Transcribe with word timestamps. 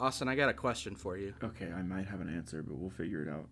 Austin, 0.00 0.28
I 0.28 0.36
got 0.36 0.48
a 0.48 0.54
question 0.54 0.94
for 0.94 1.16
you. 1.16 1.34
Okay, 1.42 1.70
I 1.72 1.82
might 1.82 2.06
have 2.06 2.20
an 2.20 2.34
answer, 2.34 2.62
but 2.62 2.76
we'll 2.76 2.90
figure 2.90 3.22
it 3.22 3.28
out. 3.28 3.48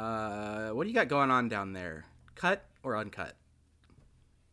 Uh, 0.00 0.70
what 0.74 0.84
do 0.84 0.90
you 0.90 0.94
got 0.94 1.08
going 1.08 1.30
on 1.30 1.48
down 1.48 1.72
there? 1.72 2.04
Cut 2.34 2.64
or 2.82 2.96
uncut? 2.96 3.34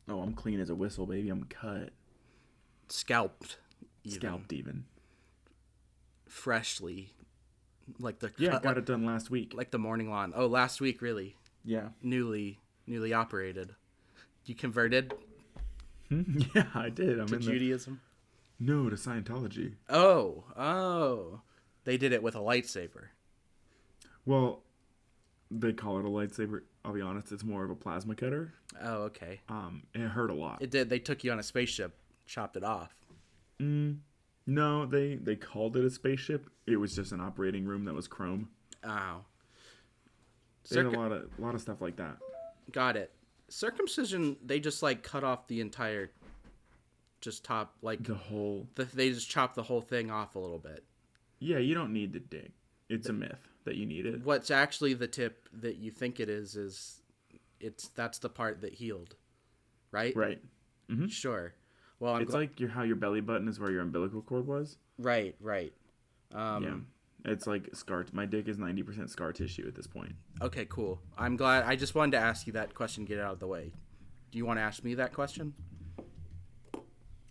Oh, 0.08 0.22
I'm 0.22 0.34
clean 0.34 0.60
as 0.60 0.70
a 0.70 0.76
whistle, 0.76 1.06
baby. 1.06 1.30
I'm 1.30 1.44
cut, 1.46 1.90
Scalped. 2.90 3.58
even. 4.04 4.20
scalped 4.20 4.54
even. 4.54 4.86
Freshly. 6.28 7.14
Like 8.00 8.20
the 8.20 8.32
Yeah, 8.38 8.52
cut- 8.52 8.64
got 8.64 8.70
like, 8.70 8.78
it 8.78 8.86
done 8.86 9.06
last 9.06 9.30
week. 9.30 9.54
like 9.54 9.72
the 9.72 9.78
morning 9.80 10.10
lawn. 10.10 10.34
Oh, 10.36 10.48
last 10.48 10.82
week 10.82 11.02
really. 11.02 11.36
Yeah. 11.64 11.90
Newly 12.02 12.60
newly 12.88 13.14
operated. 13.14 13.76
You 14.46 14.54
converted 14.56 15.14
yeah, 16.10 16.68
I 16.76 16.90
did. 16.90 17.20
I'm 17.20 17.28
to 17.28 17.36
in 17.36 17.42
the 17.42 17.52
Judaism? 17.52 18.00
No 18.60 18.90
to 18.90 18.96
Scientology. 18.96 19.74
Oh, 19.90 20.44
oh. 20.58 21.42
They 21.84 21.98
did 21.98 22.12
it 22.12 22.24
with 22.24 22.36
a 22.36 22.40
lightsaber. 22.40 23.08
Well, 24.26 24.64
they 25.52 25.74
call 25.74 26.00
it 26.00 26.06
a 26.06 26.10
lightsaber. 26.10 26.62
I'll 26.84 26.94
be 26.94 27.02
honest, 27.02 27.32
it's 27.32 27.44
more 27.44 27.64
of 27.64 27.70
a 27.70 27.76
plasma 27.76 28.16
cutter. 28.16 28.54
Oh, 28.82 29.04
okay. 29.04 29.42
Um, 29.50 29.84
it 29.94 30.08
hurt 30.08 30.30
a 30.30 30.34
lot. 30.34 30.62
It 30.62 30.72
did. 30.72 30.90
They 30.90 31.00
took 31.00 31.24
you 31.24 31.32
on 31.32 31.40
a 31.40 31.44
spaceship, 31.44 31.96
chopped 32.26 32.58
it 32.58 32.64
off. 32.64 32.96
Mm, 33.60 33.98
no, 34.48 34.86
they 34.86 35.16
they 35.16 35.36
called 35.36 35.78
it 35.78 35.86
a 35.86 35.90
spaceship. 35.90 36.50
It 36.68 36.78
was 36.78 36.96
just 36.96 37.12
an 37.12 37.22
operating 37.22 37.66
room 37.66 37.86
that 37.86 37.94
was 37.94 38.08
chrome. 38.08 38.50
Oh. 38.84 39.22
They 40.70 40.78
had 40.78 40.88
a 40.88 40.90
lot 40.90 41.12
of 41.12 41.30
a 41.38 41.42
lot 41.42 41.56
of 41.56 41.62
stuff 41.62 41.82
like 41.82 41.96
that. 41.98 42.18
Got 42.72 42.98
it. 42.98 43.12
Circumcision, 43.48 44.38
they 44.44 44.60
just 44.60 44.82
like 44.82 45.04
cut 45.04 45.24
off 45.24 45.48
the 45.48 45.62
entire, 45.62 46.12
just 47.26 47.44
top 47.44 47.76
like 47.82 48.02
The 48.04 48.14
whole 48.16 48.68
the, 48.76 48.86
they 48.86 49.10
just 49.10 49.30
chop 49.30 49.54
the 49.56 49.64
whole 49.64 49.82
thing 49.82 50.10
off 50.10 50.36
a 50.36 50.40
little 50.40 50.60
bit. 50.60 50.86
yeah, 51.40 51.58
you 51.58 51.74
don't 51.76 51.92
need 51.92 52.14
to 52.14 52.20
dig. 52.20 52.52
It's 52.90 53.10
a 53.10 53.14
myth 53.14 53.50
that 53.66 53.76
you 53.76 53.86
need 53.86 54.06
it. 54.06 54.24
What's 54.24 54.50
actually 54.52 54.94
the 54.94 55.08
tip 55.08 55.50
that 55.54 55.76
you 55.78 55.92
think 55.92 56.20
it 56.22 56.30
is 56.30 56.56
is, 56.56 57.02
it's 57.60 57.90
that's 57.90 58.20
the 58.20 58.30
part 58.30 58.62
that 58.62 58.76
healed, 58.76 59.16
right? 59.92 60.16
Right. 60.16 60.40
Mm-hmm. 60.90 61.08
Sure. 61.08 61.54
Well, 62.00 62.14
I'm 62.16 62.22
It's 62.22 62.32
gl- 62.32 62.36
like 62.36 62.60
your 62.60 62.70
how 62.70 62.84
your 62.84 62.96
belly 62.96 63.22
button 63.22 63.48
is 63.48 63.60
where 63.60 63.72
your 63.72 63.82
umbilical 63.82 64.22
cord 64.22 64.46
was. 64.48 64.78
right, 65.00 65.36
right. 65.42 65.74
Um, 66.34 66.64
yeah. 66.64 67.32
It's 67.32 67.48
like 67.48 67.70
scar. 67.76 68.06
My 68.14 68.26
dick 68.28 68.48
is 68.48 68.60
ninety 68.60 68.84
percent 68.84 69.10
scar 69.10 69.34
tissue 69.34 69.66
at 69.68 69.74
this 69.74 69.88
point. 69.88 70.14
Okay, 70.44 70.66
cool. 70.70 71.02
I'm 71.18 71.36
glad. 71.38 71.64
I 71.64 71.76
just 71.76 71.96
wanted 71.96 72.12
to 72.12 72.24
ask 72.24 72.46
you 72.46 72.54
that 72.54 72.76
question. 72.76 73.04
Get 73.06 73.18
it 73.18 73.22
out 73.22 73.34
of 73.34 73.40
the 73.40 73.48
way. 73.48 73.72
Do 74.32 74.38
you 74.38 74.46
want 74.46 74.60
to 74.60 74.64
ask 74.64 74.84
me 74.84 74.94
that 74.96 75.12
question? 75.14 75.54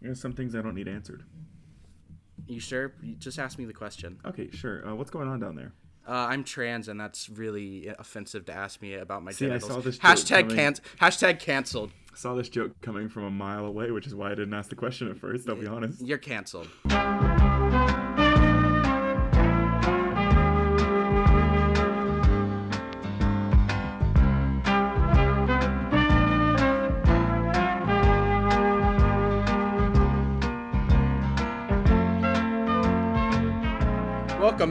There's 0.04 0.20
some 0.20 0.32
things 0.32 0.54
I 0.54 0.60
don't 0.60 0.74
need 0.74 0.86
answered. 0.86 1.24
You 2.46 2.60
sure? 2.60 2.92
You 3.02 3.14
just 3.14 3.38
ask 3.38 3.58
me 3.58 3.64
the 3.64 3.72
question. 3.72 4.18
Okay, 4.26 4.50
sure. 4.50 4.86
Uh, 4.86 4.94
what's 4.94 5.10
going 5.10 5.28
on 5.28 5.40
down 5.40 5.56
there? 5.56 5.72
Uh, 6.06 6.12
I'm 6.12 6.44
trans, 6.44 6.88
and 6.88 7.00
that's 7.00 7.30
really 7.30 7.88
offensive 7.98 8.44
to 8.46 8.52
ask 8.52 8.82
me 8.82 8.94
about 8.94 9.22
my 9.22 9.32
See, 9.32 9.50
I 9.50 9.56
saw 9.56 9.80
this 9.80 9.98
hashtag 9.98 10.54
can- 10.54 10.74
hashtag 11.00 11.40
canceled. 11.40 11.90
I 12.12 12.16
saw 12.16 12.34
this 12.34 12.50
joke 12.50 12.78
coming 12.82 13.08
from 13.08 13.24
a 13.24 13.30
mile 13.30 13.64
away, 13.64 13.90
which 13.90 14.06
is 14.06 14.14
why 14.14 14.26
I 14.26 14.34
didn't 14.34 14.52
ask 14.52 14.68
the 14.68 14.76
question 14.76 15.08
at 15.08 15.16
first. 15.16 15.48
I'll 15.48 15.56
be 15.56 15.66
honest. 15.66 16.02
You're 16.06 16.18
canceled. 16.18 16.68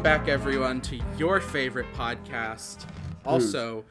Back, 0.03 0.27
everyone, 0.27 0.81
to 0.81 0.99
your 1.17 1.39
favorite 1.39 1.85
podcast. 1.93 2.85
Also, 3.25 3.85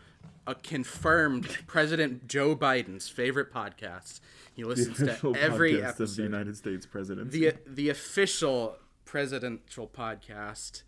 a 0.46 0.54
confirmed 0.54 1.48
President 1.66 2.28
Joe 2.28 2.54
Biden's 2.54 3.08
favorite 3.08 3.50
podcast. 3.50 4.20
He 4.54 4.62
listens 4.62 4.98
to 4.98 5.34
every 5.34 5.72
podcast 5.72 6.00
of 6.00 6.16
the. 6.16 6.22
United 6.22 6.56
States 6.58 6.84
presidency. 6.84 7.48
the 7.48 7.54
the 7.66 7.88
official 7.88 8.76
presidential 9.06 9.88
podcast 9.88 10.82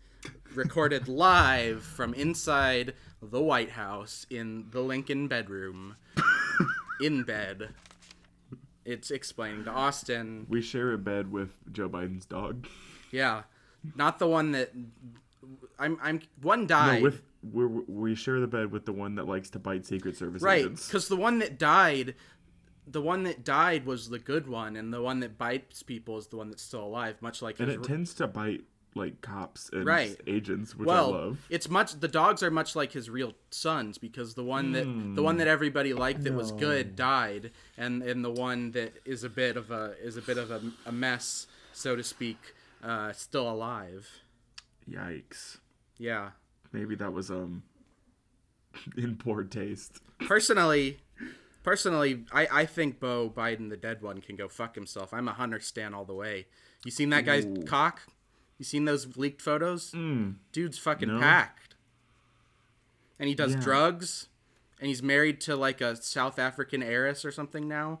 recorded 0.53 1.07
live 1.07 1.83
from 1.83 2.13
inside 2.13 2.93
the 3.19 3.41
White 3.41 3.71
House 3.71 4.27
in 4.29 4.67
the 4.69 4.81
Lincoln 4.81 5.27
bedroom 5.27 5.95
in 7.01 7.23
bed. 7.23 7.69
It's 8.85 9.09
explaining 9.09 9.63
to 9.63 9.71
Austin. 9.71 10.45
we 10.47 10.61
share 10.61 10.93
a 10.93 10.99
bed 10.99 11.31
with 11.31 11.49
Joe 11.71 11.89
Biden's 11.89 12.27
dog. 12.27 12.67
Yeah. 13.11 13.43
Not 13.95 14.17
the 14.19 14.27
one 14.27 14.51
that 14.53 14.71
I'm 15.79 15.97
I'm 16.01 16.21
one 16.41 16.61
No, 16.61 16.67
died. 16.67 17.01
with 17.03 17.21
we 17.53 17.65
we 17.65 18.15
share 18.15 18.39
the 18.39 18.47
bed 18.47 18.71
with 18.71 18.85
the 18.85 18.93
one 18.93 19.15
that 19.15 19.27
likes 19.27 19.49
to 19.51 19.59
bite 19.59 19.85
Secret 19.85 20.17
Service 20.17 20.41
right, 20.41 20.65
cuz 20.89 21.07
the 21.07 21.15
one 21.15 21.39
that 21.39 21.59
died 21.59 22.15
the 22.87 23.01
one 23.01 23.23
that 23.23 23.43
died 23.43 23.85
was 23.85 24.09
the 24.09 24.19
good 24.19 24.47
one 24.47 24.75
and 24.75 24.93
the 24.93 25.01
one 25.01 25.19
that 25.19 25.37
bites 25.37 25.81
people 25.83 26.17
is 26.17 26.27
the 26.27 26.37
one 26.37 26.49
that's 26.49 26.61
still 26.61 26.83
alive, 26.83 27.19
much 27.21 27.41
like 27.41 27.59
And 27.59 27.69
it 27.71 27.83
tends 27.83 28.13
to 28.15 28.27
bite 28.27 28.63
like 28.93 29.21
cops 29.21 29.69
and 29.73 29.85
Right. 29.85 30.19
agents, 30.25 30.75
which 30.75 30.87
well, 30.87 31.13
I 31.13 31.17
love. 31.17 31.45
it's 31.49 31.67
much. 31.69 31.99
The 31.99 32.07
dogs 32.07 32.41
are 32.41 32.51
much 32.51 32.75
like 32.75 32.93
his 32.93 33.09
real 33.09 33.33
sons 33.51 33.97
because 33.97 34.35
the 34.35 34.43
one 34.43 34.71
that 34.71 34.85
the 35.15 35.21
one 35.23 35.37
that 35.37 35.47
everybody 35.47 35.93
liked 35.93 36.23
that 36.23 36.33
was 36.33 36.51
good 36.51 36.95
died, 36.95 37.51
and 37.77 38.01
and 38.03 38.23
the 38.23 38.31
one 38.31 38.71
that 38.71 38.93
is 39.03 39.23
a 39.23 39.29
bit 39.29 39.57
of 39.57 39.69
a 39.71 39.95
is 40.01 40.15
a 40.15 40.21
bit 40.21 40.37
of 40.37 40.49
a, 40.49 40.61
a 40.85 40.91
mess, 40.91 41.47
so 41.73 41.95
to 41.95 42.03
speak, 42.03 42.53
uh, 42.83 43.11
still 43.11 43.49
alive. 43.49 44.09
Yikes. 44.89 45.57
Yeah. 45.97 46.31
Maybe 46.71 46.95
that 46.95 47.13
was 47.13 47.31
um 47.31 47.63
in 48.97 49.15
poor 49.15 49.43
taste. 49.43 49.99
Personally, 50.19 50.99
personally, 51.63 52.25
I 52.31 52.47
I 52.51 52.65
think 52.65 52.99
Beau 52.99 53.29
Biden, 53.29 53.69
the 53.69 53.77
dead 53.77 54.01
one, 54.01 54.21
can 54.21 54.35
go 54.35 54.47
fuck 54.47 54.75
himself. 54.75 55.13
I'm 55.13 55.27
a 55.27 55.33
Hunter 55.33 55.59
stan 55.59 55.93
all 55.93 56.05
the 56.05 56.13
way. 56.13 56.47
You 56.83 56.91
seen 56.91 57.09
that 57.09 57.25
guy's 57.25 57.45
Ooh. 57.45 57.63
cock? 57.65 58.01
You 58.57 58.65
seen 58.65 58.85
those 58.85 59.17
leaked 59.17 59.41
photos? 59.41 59.91
Mm. 59.91 60.35
dude's 60.51 60.77
fucking 60.77 61.09
No. 61.09 61.19
packed 61.19 61.75
and 63.19 63.27
he 63.29 63.35
does 63.35 63.53
Yeah. 63.55 63.61
drugs 63.61 64.27
and 64.79 64.87
he's 64.87 65.01
married 65.03 65.41
to 65.41 65.55
like 65.55 65.81
a 65.81 65.95
south 65.97 66.37
african 66.39 66.81
heiress 66.83 67.25
or 67.25 67.31
something 67.31 67.67
now 67.67 67.99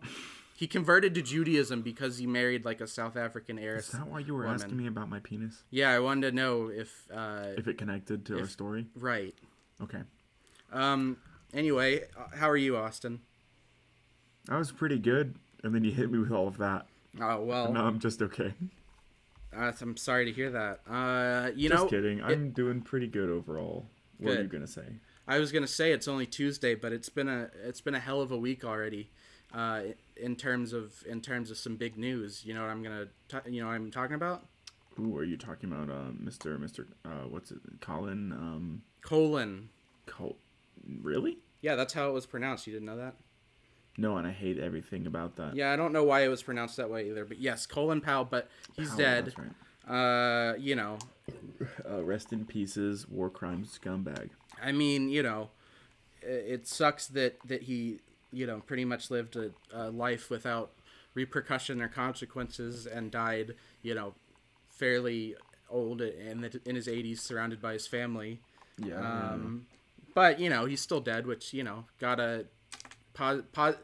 he 0.57 0.67
converted 0.67 1.13
to 1.15 1.21
judaism 1.21 1.81
because 1.81 2.17
he 2.17 2.25
married 2.25 2.63
like 2.65 2.79
a 2.81 2.87
south 2.87 3.15
african 3.17 3.59
heiress 3.59 3.87
Is 3.87 3.99
that 3.99 4.07
why 4.07 4.19
you 4.19 4.33
were 4.33 4.43
woman. 4.43 4.55
asking 4.55 4.77
me 4.77 4.87
about 4.87 5.09
my 5.09 5.19
penis? 5.19 5.63
yeah 5.69 5.89
i 5.91 5.99
wanted 5.99 6.29
to 6.31 6.35
know 6.35 6.69
if 6.69 7.05
uh 7.13 7.47
If 7.57 7.67
it 7.67 7.77
connected 7.77 8.25
to 8.27 8.39
our 8.39 8.47
story? 8.47 8.87
right 8.95 9.35
Okay. 9.81 10.01
um 10.71 11.17
anyway 11.53 12.01
uh, 12.17 12.35
how 12.37 12.49
are 12.49 12.57
you 12.57 12.77
austin 12.77 13.19
I 14.47 14.59
was 14.59 14.71
pretty 14.71 14.99
good, 14.99 15.33
and 15.63 15.73
then 15.73 15.83
you 15.83 15.91
hit 15.91 16.11
me 16.11 16.19
with 16.19 16.31
all 16.31 16.47
of 16.47 16.57
that. 16.59 16.85
oh 17.19 17.41
well 17.43 17.73
No, 17.73 17.83
I'm 17.83 17.97
just 17.99 18.21
okay. 18.21 18.53
uh, 19.57 19.71
i'm 19.81 19.97
sorry 19.97 20.25
to 20.25 20.31
hear 20.31 20.51
that 20.51 20.81
uh 20.89 21.49
you 21.55 21.67
Just 21.69 21.83
know 21.83 21.89
kidding. 21.89 22.21
I'm 22.21 22.51
doing 22.51 22.81
pretty 22.81 23.07
good 23.07 23.29
overall. 23.29 23.87
What 24.19 24.37
are 24.37 24.41
you 24.43 24.47
gonna 24.47 24.67
say? 24.67 24.85
I 25.27 25.39
was 25.39 25.51
gonna 25.51 25.67
say 25.67 25.91
it's 25.91 26.07
only 26.07 26.25
Tuesday, 26.27 26.75
but 26.75 26.93
it's 26.93 27.09
been 27.09 27.27
a 27.27 27.49
it's 27.65 27.81
been 27.81 27.95
a 27.95 27.99
hell 27.99 28.21
of 28.21 28.31
a 28.31 28.37
week 28.37 28.63
already, 28.63 29.09
uh, 29.53 29.81
in 30.17 30.35
terms 30.35 30.73
of 30.73 31.03
in 31.07 31.21
terms 31.21 31.51
of 31.51 31.57
some 31.57 31.75
big 31.75 31.97
news. 31.97 32.43
You 32.45 32.53
know 32.53 32.61
what 32.61 32.69
I'm 32.69 32.83
gonna 32.83 33.07
t- 33.27 33.51
you 33.51 33.61
know 33.61 33.67
what 33.67 33.73
I'm 33.75 33.91
talking 33.91 34.15
about? 34.15 34.45
Ooh, 34.99 35.17
are 35.17 35.23
you 35.23 35.35
talking 35.37 35.71
about 35.71 35.89
uh, 35.89 36.11
Mr. 36.23 36.57
Mr. 36.57 36.85
Uh, 37.03 37.27
what's 37.29 37.51
it? 37.51 37.57
Colin? 37.81 38.31
Um, 38.31 38.81
Colon. 39.01 39.69
Col- 40.05 40.37
really? 41.01 41.37
Yeah, 41.61 41.75
that's 41.75 41.93
how 41.93 42.09
it 42.09 42.13
was 42.13 42.25
pronounced. 42.25 42.65
You 42.67 42.73
didn't 42.73 42.85
know 42.85 42.97
that? 42.97 43.15
No, 43.97 44.17
and 44.17 44.27
I 44.27 44.31
hate 44.31 44.59
everything 44.59 45.07
about 45.07 45.35
that. 45.37 45.55
Yeah, 45.55 45.71
I 45.71 45.75
don't 45.77 45.91
know 45.93 46.03
why 46.03 46.23
it 46.23 46.27
was 46.27 46.43
pronounced 46.43 46.77
that 46.77 46.89
way 46.89 47.09
either. 47.09 47.25
But 47.25 47.39
yes, 47.39 47.65
Colin 47.65 48.01
Powell, 48.01 48.25
but 48.25 48.49
he's 48.75 48.89
Powell, 48.89 48.97
dead. 48.99 49.25
that's 49.25 49.37
right. 49.37 49.51
Uh, 49.87 50.55
you 50.57 50.75
know, 50.75 50.97
Uh, 51.89 52.03
rest 52.03 52.31
in 52.33 52.45
pieces, 52.45 53.07
war 53.07 53.29
crimes 53.29 53.77
scumbag. 53.81 54.29
I 54.61 54.71
mean, 54.71 55.09
you 55.09 55.23
know, 55.23 55.49
it 56.21 56.67
sucks 56.67 57.07
that 57.07 57.37
that 57.47 57.63
he, 57.63 57.99
you 58.35 58.45
know, 58.45 58.59
pretty 58.59 58.85
much 58.85 59.09
lived 59.09 59.35
a, 59.35 59.51
a 59.73 59.89
life 59.89 60.29
without 60.29 60.73
repercussion 61.13 61.81
or 61.81 61.87
consequences 61.87 62.85
and 62.85 63.11
died, 63.11 63.55
you 63.81 63.95
know, 63.95 64.13
fairly 64.69 65.35
old 65.69 66.01
in 66.01 66.41
the, 66.41 66.59
in 66.65 66.75
his 66.75 66.87
80s, 66.87 67.19
surrounded 67.19 67.61
by 67.61 67.73
his 67.73 67.87
family. 67.87 68.41
Yeah. 68.77 68.99
Um, 68.99 69.67
but 70.13 70.39
you 70.39 70.49
know, 70.49 70.65
he's 70.65 70.81
still 70.81 71.01
dead, 71.01 71.25
which 71.25 71.53
you 71.53 71.63
know, 71.63 71.85
gotta 71.99 72.45
pos- 73.13 73.43
pos- 73.51 73.77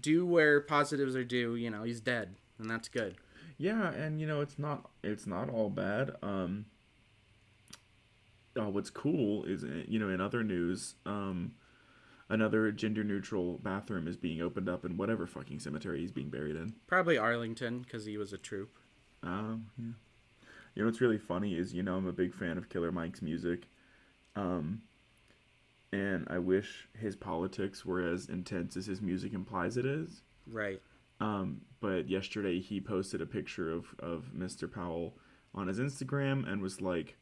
do 0.00 0.26
where 0.26 0.60
positives 0.60 1.16
are 1.16 1.24
due. 1.24 1.54
You 1.54 1.70
know, 1.70 1.82
he's 1.82 2.00
dead, 2.00 2.36
and 2.58 2.70
that's 2.70 2.88
good. 2.88 3.16
Yeah, 3.56 3.90
and 3.90 4.20
you 4.20 4.26
know 4.26 4.40
it's 4.40 4.58
not 4.58 4.88
it's 5.02 5.26
not 5.26 5.48
all 5.48 5.70
bad. 5.70 6.12
Um, 6.22 6.66
uh, 8.58 8.68
what's 8.68 8.90
cool 8.90 9.44
is 9.44 9.64
you 9.86 9.98
know 9.98 10.08
in 10.08 10.20
other 10.20 10.42
news, 10.42 10.94
um, 11.06 11.52
another 12.28 12.70
gender 12.72 13.02
neutral 13.04 13.58
bathroom 13.62 14.06
is 14.06 14.16
being 14.16 14.42
opened 14.42 14.68
up 14.68 14.84
in 14.84 14.96
whatever 14.96 15.26
fucking 15.26 15.60
cemetery 15.60 16.00
he's 16.00 16.12
being 16.12 16.30
buried 16.30 16.56
in. 16.56 16.74
Probably 16.86 17.16
Arlington 17.16 17.80
because 17.80 18.04
he 18.04 18.16
was 18.16 18.32
a 18.32 18.38
troop. 18.38 18.76
Um, 19.22 19.66
yeah. 19.78 19.92
You 20.74 20.82
know 20.82 20.86
what's 20.86 21.00
really 21.00 21.18
funny 21.18 21.56
is 21.56 21.74
you 21.74 21.82
know 21.82 21.96
I'm 21.96 22.06
a 22.06 22.12
big 22.12 22.34
fan 22.34 22.56
of 22.56 22.68
Killer 22.68 22.92
Mike's 22.92 23.22
music, 23.22 23.66
um, 24.36 24.82
and 25.92 26.26
I 26.30 26.38
wish 26.38 26.88
his 26.96 27.16
politics 27.16 27.84
were 27.84 28.00
as 28.00 28.28
intense 28.28 28.76
as 28.76 28.86
his 28.86 29.02
music 29.02 29.32
implies 29.32 29.76
it 29.76 29.86
is. 29.86 30.22
Right. 30.46 30.80
Um, 31.20 31.62
but 31.80 32.08
yesterday 32.08 32.60
he 32.60 32.80
posted 32.80 33.20
a 33.20 33.26
picture 33.26 33.72
of 33.72 33.86
of 33.98 34.30
Mr. 34.36 34.72
Powell 34.72 35.16
on 35.52 35.66
his 35.66 35.80
Instagram 35.80 36.48
and 36.48 36.62
was 36.62 36.80
like, 36.80 37.16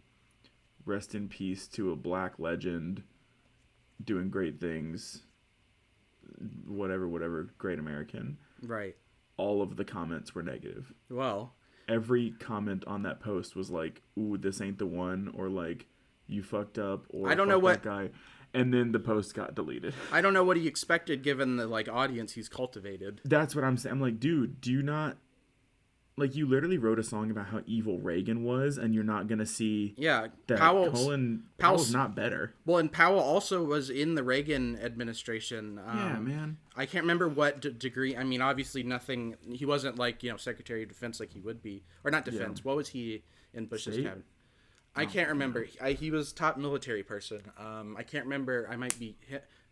"Rest 0.84 1.14
in 1.14 1.28
peace 1.28 1.66
to 1.68 1.92
a 1.92 1.96
black 1.96 2.38
legend, 2.38 3.04
doing 4.04 4.30
great 4.30 4.60
things." 4.60 5.22
Whatever, 6.66 7.08
whatever, 7.08 7.50
great 7.58 7.78
American. 7.78 8.36
Right. 8.62 8.96
All 9.36 9.62
of 9.62 9.76
the 9.76 9.84
comments 9.84 10.34
were 10.34 10.42
negative. 10.42 10.92
Well, 11.08 11.54
every 11.88 12.32
comment 12.32 12.84
on 12.86 13.02
that 13.04 13.20
post 13.20 13.54
was 13.54 13.70
like, 13.70 14.02
"Ooh, 14.18 14.36
this 14.36 14.60
ain't 14.60 14.78
the 14.78 14.86
one," 14.86 15.28
or 15.34 15.48
like, 15.48 15.86
"You 16.26 16.42
fucked 16.42 16.78
up," 16.78 17.06
or 17.10 17.28
I 17.28 17.34
don't 17.34 17.46
"Fuck 17.46 17.48
know 17.48 17.58
that 17.58 17.62
what- 17.62 17.82
guy. 17.82 18.10
And 18.54 18.72
then 18.72 18.92
the 18.92 19.00
post 19.00 19.34
got 19.34 19.54
deleted. 19.54 19.92
I 20.10 20.22
don't 20.22 20.32
know 20.32 20.44
what 20.44 20.56
he 20.56 20.66
expected 20.66 21.22
given 21.22 21.56
the 21.56 21.66
like 21.66 21.88
audience 21.88 22.32
he's 22.32 22.48
cultivated. 22.48 23.20
That's 23.24 23.54
what 23.54 23.64
I'm 23.64 23.76
saying. 23.76 23.92
I'm 23.92 24.00
like, 24.00 24.18
dude, 24.18 24.60
do 24.62 24.72
you 24.72 24.82
not 24.82 25.18
like 26.18 26.34
you 26.34 26.46
literally 26.46 26.78
wrote 26.78 26.98
a 26.98 27.02
song 27.02 27.30
about 27.30 27.48
how 27.48 27.60
evil 27.66 27.98
Reagan 27.98 28.42
was, 28.42 28.78
and 28.78 28.94
you're 28.94 29.04
not 29.04 29.26
gonna 29.28 29.44
see 29.46 29.94
Yeah, 29.98 30.28
that 30.46 30.58
Powell's 30.58 30.92
Colin 30.92 31.42
Powell's- 31.58 31.78
Powell's 31.80 31.92
not 31.92 32.14
better. 32.16 32.54
well, 32.64 32.78
and 32.78 32.90
Powell 32.90 33.18
also 33.20 33.62
was 33.62 33.90
in 33.90 34.14
the 34.14 34.22
Reagan 34.22 34.78
administration. 34.78 35.78
Um, 35.78 35.98
yeah, 35.98 36.18
man. 36.18 36.56
I 36.74 36.86
can't 36.86 37.02
remember 37.04 37.28
what 37.28 37.60
d- 37.60 37.70
degree. 37.70 38.16
I 38.16 38.24
mean, 38.24 38.40
obviously 38.40 38.82
nothing. 38.82 39.36
He 39.52 39.66
wasn't 39.66 39.98
like 39.98 40.22
you 40.22 40.30
know 40.30 40.36
Secretary 40.38 40.82
of 40.82 40.88
Defense 40.88 41.20
like 41.20 41.32
he 41.32 41.40
would 41.40 41.62
be, 41.62 41.82
or 42.04 42.10
not 42.10 42.24
Defense. 42.24 42.64
What 42.64 42.76
was 42.76 42.88
he 42.88 43.22
in 43.52 43.66
Bush's 43.66 43.94
State? 43.94 44.04
cabinet? 44.04 44.24
I 44.98 45.04
can't 45.04 45.28
remember. 45.28 45.66
I, 45.82 45.92
he 45.92 46.10
was 46.10 46.32
top 46.32 46.56
military 46.56 47.02
person. 47.02 47.42
Um, 47.58 47.94
I 47.98 48.02
can't 48.02 48.24
remember. 48.24 48.66
I 48.70 48.76
might 48.76 48.98
be 48.98 49.16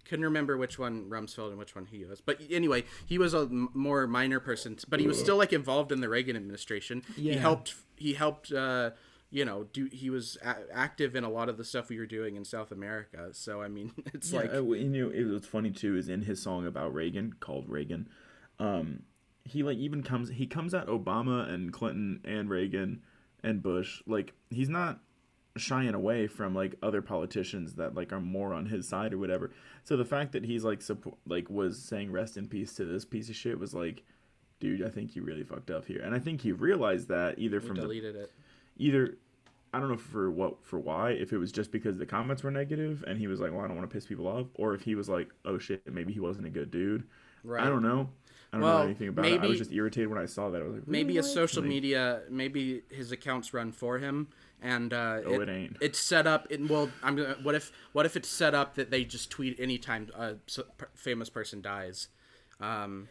couldn't 0.05 0.25
remember 0.25 0.57
which 0.57 0.79
one 0.79 1.09
Rumsfeld 1.09 1.49
and 1.51 1.59
which 1.59 1.75
one 1.75 1.87
he 1.87 2.05
was. 2.05 2.21
But 2.21 2.41
anyway, 2.51 2.85
he 3.07 3.19
was 3.19 3.35
a 3.35 3.41
m- 3.41 3.69
more 3.75 4.07
minor 4.07 4.41
person, 4.41 4.77
but 4.89 5.01
he 5.01 5.07
was 5.07 5.19
still 5.19 5.37
like 5.37 5.53
involved 5.53 5.93
in 5.93 6.01
the 6.01 6.09
Reagan 6.09 6.37
administration. 6.37 7.03
He 7.17 7.33
helped. 7.35 7.75
He 7.97 8.15
helped. 8.15 8.53
Uh, 8.53 8.91
you 9.31 9.45
know, 9.45 9.65
do 9.73 9.89
he 9.91 10.11
was 10.11 10.39
a- 10.45 10.73
active 10.73 11.17
in 11.17 11.25
a 11.25 11.29
lot 11.29 11.49
of 11.49 11.57
the 11.57 11.65
stuff 11.65 11.89
we 11.89 11.99
were 11.99 12.07
doing 12.07 12.37
in 12.37 12.45
South 12.45 12.71
America. 12.71 13.31
So 13.33 13.61
I 13.63 13.69
mean, 13.69 13.91
it's 14.15 14.31
Yeah, 14.31 14.41
like 14.41 14.55
uh, 14.55 14.63
you 14.63 14.85
know, 14.89 15.11
it 15.11 15.25
was 15.25 15.45
funny 15.45 15.71
too. 15.73 15.97
Is 15.97 16.09
in 16.09 16.23
his 16.23 16.41
song 16.41 16.67
about 16.67 16.95
Reagan 16.95 17.35
called 17.41 17.69
Reagan, 17.69 18.09
um, 18.61 19.03
he 19.45 19.63
like 19.65 19.79
even 19.79 20.03
comes 20.03 20.29
he 20.31 20.47
comes 20.47 20.73
at 20.73 20.87
Obama 20.87 21.49
and 21.53 21.73
Clinton 21.73 22.21
and 22.25 22.49
Reagan 22.49 23.03
and 23.43 23.63
Bush 23.63 24.03
like 24.07 24.33
he's 24.51 24.69
not 24.69 25.01
shying 25.57 25.95
away 25.95 26.27
from 26.27 26.55
like 26.55 26.75
other 26.83 27.01
politicians 27.01 27.75
that 27.75 27.95
like 27.95 28.13
are 28.13 28.21
more 28.21 28.53
on 28.53 28.67
his 28.67 28.89
side 28.89 29.13
or 29.13 29.19
whatever. 29.19 29.53
So 29.85 29.97
the 29.97 30.05
fact 30.05 30.33
that 30.33 30.45
he's 30.45 30.65
like 30.65 30.83
support 30.83 31.17
like 31.27 31.49
was 31.49 31.81
saying 31.81 32.11
rest 32.11 32.37
in 32.37 32.49
peace 32.49 32.75
to 32.75 32.85
this 32.85 33.05
piece 33.05 33.29
of 33.29 33.37
shit 33.37 33.59
was 33.59 33.75
like, 33.75 34.03
dude, 34.61 34.83
I 34.83 34.89
think 34.89 35.15
you 35.15 35.23
really 35.23 35.45
fucked 35.45 35.71
up 35.71 35.87
here, 35.87 36.01
and 36.03 36.15
I 36.15 36.19
think 36.19 36.41
he 36.41 36.53
realized 36.53 37.09
that 37.09 37.39
either 37.39 37.61
he 37.61 37.67
from 37.67 37.77
the 37.77 37.83
deleted 37.83 38.17
it. 38.17 38.33
either 38.79 39.17
I 39.73 39.81
don't 39.81 39.91
know 39.91 39.97
for 39.97 40.31
what 40.31 40.65
for 40.65 40.79
why 40.79 41.11
if 41.11 41.33
it 41.33 41.39
was 41.39 41.53
just 41.53 41.71
because 41.73 41.99
the 41.99 42.07
comments 42.07 42.43
were 42.43 42.51
negative 42.51 43.05
and 43.07 43.19
he 43.19 43.27
was 43.27 43.41
like, 43.41 43.53
well, 43.53 43.61
I 43.65 43.69
don't 43.69 43.77
want 43.77 43.89
to 43.89 43.95
piss 43.95 44.07
people 44.07 44.27
off, 44.27 44.47
or 44.55 44.75
if 44.75 44.83
he 44.83 44.95
was 44.95 45.09
like, 45.09 45.31
oh 45.45 45.59
shit, 45.59 45.83
maybe 45.93 46.13
he 46.13 46.21
wasn't 46.21 46.47
a 46.47 46.51
good 46.51 46.71
dude. 46.71 47.05
Right. 47.43 47.63
I 47.63 47.69
don't 47.69 47.83
know. 47.83 48.09
I 48.53 48.57
don't 48.59 48.65
Well, 48.65 48.79
know 48.79 48.85
anything 48.85 49.09
about 49.09 49.27
it. 49.27 49.41
I 49.41 49.47
was 49.47 49.59
just 49.59 49.73
irritated 49.73 50.09
when 50.09 50.19
I 50.19 50.27
saw 50.27 50.49
that. 50.51 50.63
I 50.63 50.65
was 50.65 50.75
like, 50.75 50.87
maybe 50.87 51.19
a 51.19 51.25
social 51.25 51.61
Like, 51.61 51.69
media 51.69 52.23
maybe 52.31 52.83
his 52.89 53.11
accounts 53.11 53.53
run 53.53 53.73
for 53.73 53.99
him 53.99 54.29
and 54.65 54.93
uh 54.93 55.21
Oh, 55.25 55.41
it 55.41 55.49
ain't. 55.49 55.77
it's 55.81 55.99
set 55.99 56.27
up 56.27 56.51
in 56.51 56.67
well 56.69 56.91
i'm 57.03 57.19
what 57.45 57.55
if 57.55 57.71
what 57.93 58.07
if 58.07 58.17
it's 58.17 58.29
set 58.29 58.55
up 58.55 58.75
that 58.77 58.91
they 58.91 59.05
just 59.05 59.31
tweet 59.31 59.61
anytime 59.61 60.09
a 60.17 60.35
famous 60.95 61.29
person 61.31 61.61
dies 61.63 62.09
um 62.61 63.09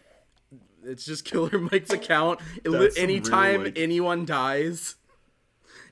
it's 0.83 1.05
just 1.05 1.23
killer 1.29 1.59
mike's 1.59 1.91
account 1.93 2.39
It 2.63 2.69
li- 2.69 2.79
That's 2.79 2.95
some 2.95 3.03
real, 3.07 3.15
anytime 3.17 3.63
like- 3.65 3.77
anyone 3.79 4.25
dies 4.25 4.95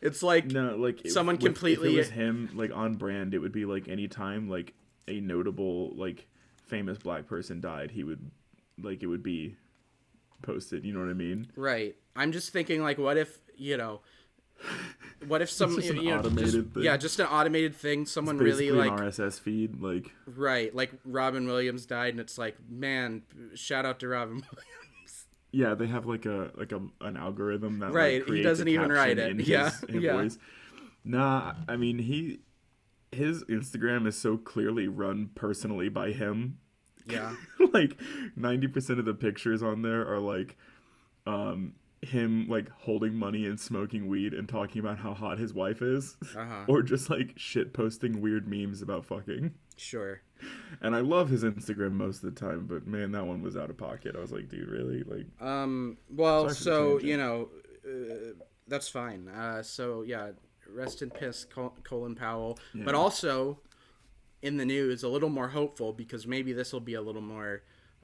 it's 0.02 0.24
like 0.24 0.46
No, 0.48 0.75
like 0.78 1.02
Someone 1.08 1.36
with- 1.36 1.44
If 1.44 1.46
completely- 1.46 1.94
it 1.94 1.98
was 1.98 2.10
him, 2.10 2.50
like 2.56 2.72
on 2.74 2.96
brand, 2.96 3.36
it 3.36 3.40
would 3.40 3.52
be 3.52 3.66
like 3.66 3.88
anytime 3.88 4.50
like 4.50 4.74
a 5.07 5.19
notable 5.22 5.92
like 5.96 6.28
famous 6.66 6.98
black 6.98 7.28
person 7.28 7.62
died, 7.62 7.92
he 7.92 8.04
would 8.04 8.31
like 8.81 9.04
it 9.04 9.07
would 9.07 9.22
be 9.22 9.56
posted. 10.42 10.84
You 10.86 10.94
know 10.94 11.02
what 11.02 11.10
I 11.10 11.14
mean? 11.14 11.52
right 11.56 11.96
i'm 12.16 12.31
just 12.31 12.52
thinking 12.52 12.81
like 12.81 12.98
what 12.98 13.16
if 13.16 13.38
you 13.56 13.78
know 13.78 14.02
what 15.28 15.42
if 15.42 15.50
some 15.50 15.80
you 15.80 15.94
know, 15.94 16.22
just- 16.22 16.54
thing. 16.54 16.72
yeah 16.84 16.98
just 16.98 17.19
an 17.19 17.28
automated 17.28 17.75
thing 17.75 18.06
someone 18.06 18.38
really 18.38 18.69
an 18.69 18.78
like 18.78 18.92
RSS 18.92 19.40
feed, 19.40 19.80
like 19.81 20.12
Right, 20.25 20.74
like 20.75 20.92
Robin 21.06 21.46
Williams 21.46 21.86
died, 21.86 22.13
and 22.13 22.19
it's 22.19 22.38
like, 22.38 22.58
man, 22.69 23.22
shout 23.54 23.86
out 23.86 24.00
to 24.00 24.08
Robin 24.08 24.36
Williams. 24.56 25.25
Yeah, 25.52 25.75
they 25.75 25.88
have 25.88 26.06
like 26.06 26.25
a 26.25 26.52
like 26.56 26.72
a 26.72 26.81
an 27.02 27.18
algorithm 27.18 27.80
that 27.80 27.92
Right, 27.94 28.13
he 28.13 28.19
Like, 28.19 28.28
creates 28.28 28.46
doesn't 28.48 28.68
even 28.68 28.92
write 28.92 29.19
it. 29.19 29.31
in 29.31 29.40
Yeah, 29.42 29.69
his, 29.69 29.80
his 29.90 30.04
yeah. 30.04 30.13
voice. 30.13 30.38
Nah, 31.04 31.54
I 31.68 31.75
mean 31.78 32.00
he 32.00 32.40
his 33.12 33.44
Instagram 33.46 34.07
is 34.07 34.18
so 34.18 34.38
clearly 34.38 34.88
run 34.88 35.30
personally 35.36 35.90
by 35.90 36.12
him. 36.14 36.57
Yeah, 37.06 37.36
like 37.74 38.00
ninety 38.36 38.68
percent 38.68 39.00
of 39.00 39.06
the 39.06 39.14
pictures 39.14 39.62
on 39.62 39.81
there 39.81 40.07
are 40.07 40.19
like 40.19 40.56
um 41.28 41.74
him 42.01 42.48
like 42.50 42.68
holding 42.71 43.13
money 43.13 43.45
and 43.45 43.59
smoking 43.59 44.07
weed 44.07 44.33
and 44.33 44.50
talking 44.50 44.80
about 44.80 44.98
how 44.98 45.13
hot 45.13 45.38
his 45.38 45.53
wife 45.53 45.81
is, 45.81 46.18
Uh-huh. 46.36 46.65
or 46.68 46.81
just 46.81 47.09
like 47.09 47.33
shit 47.38 47.74
posting 47.74 48.21
weird 48.21 48.48
memes 48.48 48.81
about 48.81 49.06
fucking. 49.06 49.53
sure. 49.77 50.21
And 50.81 50.95
I 50.95 51.00
love 51.01 51.30
his 51.30 51.44
Instagram 51.44 51.92
most 51.92 52.24
of 52.24 52.33
the 52.33 52.39
time, 52.39 52.65
but 52.65 52.88
man, 52.88 53.12
that 53.12 53.27
one 53.27 53.44
was 53.44 53.56
out 53.56 53.69
of 53.69 53.77
pocket. 53.77 54.15
I 54.15 54.19
was 54.19 54.31
like, 54.31 54.50
dude, 54.50 54.68
really? 54.69 55.03
Like, 55.03 55.27
Um, 55.39 55.98
well, 56.09 56.50
Sorry 56.50 56.53
for 56.56 56.59
the 56.59 56.63
so 56.63 57.00
you 57.07 57.18
know, 57.18 57.50
uh, 57.88 58.33
that's 58.68 58.89
fine. 58.89 59.27
Uh, 59.27 59.62
so 59.62 60.01
yeah, 60.01 60.31
rest 60.68 61.04
in 61.04 61.12
peace, 61.12 61.45
Col- 61.45 61.77
Colin 61.83 62.15
Powell. 62.15 62.57
But 62.74 62.95
also, 62.95 63.59
in 64.42 64.57
the 64.57 64.65
news, 64.65 65.04
a 65.04 65.07
little 65.07 65.30
more 65.30 65.50
hopeful 65.50 65.94
because 65.94 66.25
maybe 66.25 66.54
this 66.54 66.74
will 66.74 66.80
be 66.80 66.95
a 66.95 67.01
little 67.01 67.21
more, 67.21 67.62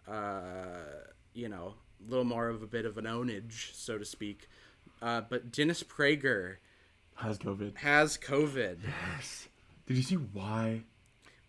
uh, 0.07 0.81
you 1.33 1.49
know, 1.49 1.75
little 2.07 2.25
more 2.25 2.49
of 2.49 2.61
a 2.61 2.67
bit 2.67 2.85
of 2.85 2.97
an 2.97 3.05
ownage, 3.05 3.73
so 3.73 3.97
to 3.97 4.05
speak. 4.05 4.47
Uh, 5.01 5.21
but 5.21 5.51
Dennis 5.51 5.83
Prager 5.83 6.57
has 7.15 7.37
COVID. 7.37 7.77
has 7.77 8.17
COVID. 8.17 8.77
Yes. 9.15 9.47
Did 9.85 9.97
you 9.97 10.03
see 10.03 10.15
why? 10.15 10.83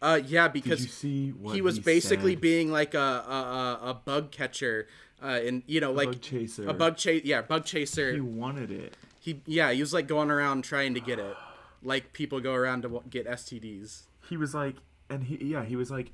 Uh, 0.01 0.21
yeah, 0.25 0.47
Did 0.47 0.53
because 0.53 0.83
you 0.83 0.89
see 0.89 1.31
what 1.31 1.55
he 1.55 1.61
was 1.61 1.79
basically 1.81 2.35
said? 2.35 2.41
being 2.41 2.71
like 2.71 2.95
a 2.95 2.99
a, 2.99 3.81
a, 3.83 3.91
a 3.91 3.95
bug 3.95 4.31
catcher, 4.31 4.87
uh, 5.23 5.41
and 5.45 5.63
you 5.67 5.81
know, 5.81 5.91
like 5.91 6.09
bug 6.09 6.21
chaser. 6.21 6.69
a 6.69 6.75
bug 6.75 6.97
chase. 6.97 7.25
Yeah, 7.25 7.43
bug 7.43 7.65
chaser. 7.65 8.13
He 8.13 8.21
wanted 8.21 8.71
it. 8.71 8.95
He 9.19 9.41
yeah, 9.47 9.73
he 9.73 9.81
was 9.81 9.93
like 9.93 10.07
going 10.07 10.31
around 10.31 10.63
trying 10.63 10.95
to 10.95 11.01
get 11.01 11.19
it, 11.19 11.37
like 11.83 12.13
people 12.13 12.39
go 12.41 12.55
around 12.55 12.83
to 12.83 13.03
get 13.11 13.27
STDs. 13.27 14.03
He 14.29 14.37
was 14.37 14.55
like, 14.55 14.77
and 15.11 15.25
he 15.25 15.37
yeah, 15.37 15.65
he 15.65 15.75
was 15.75 15.91
like, 15.91 16.13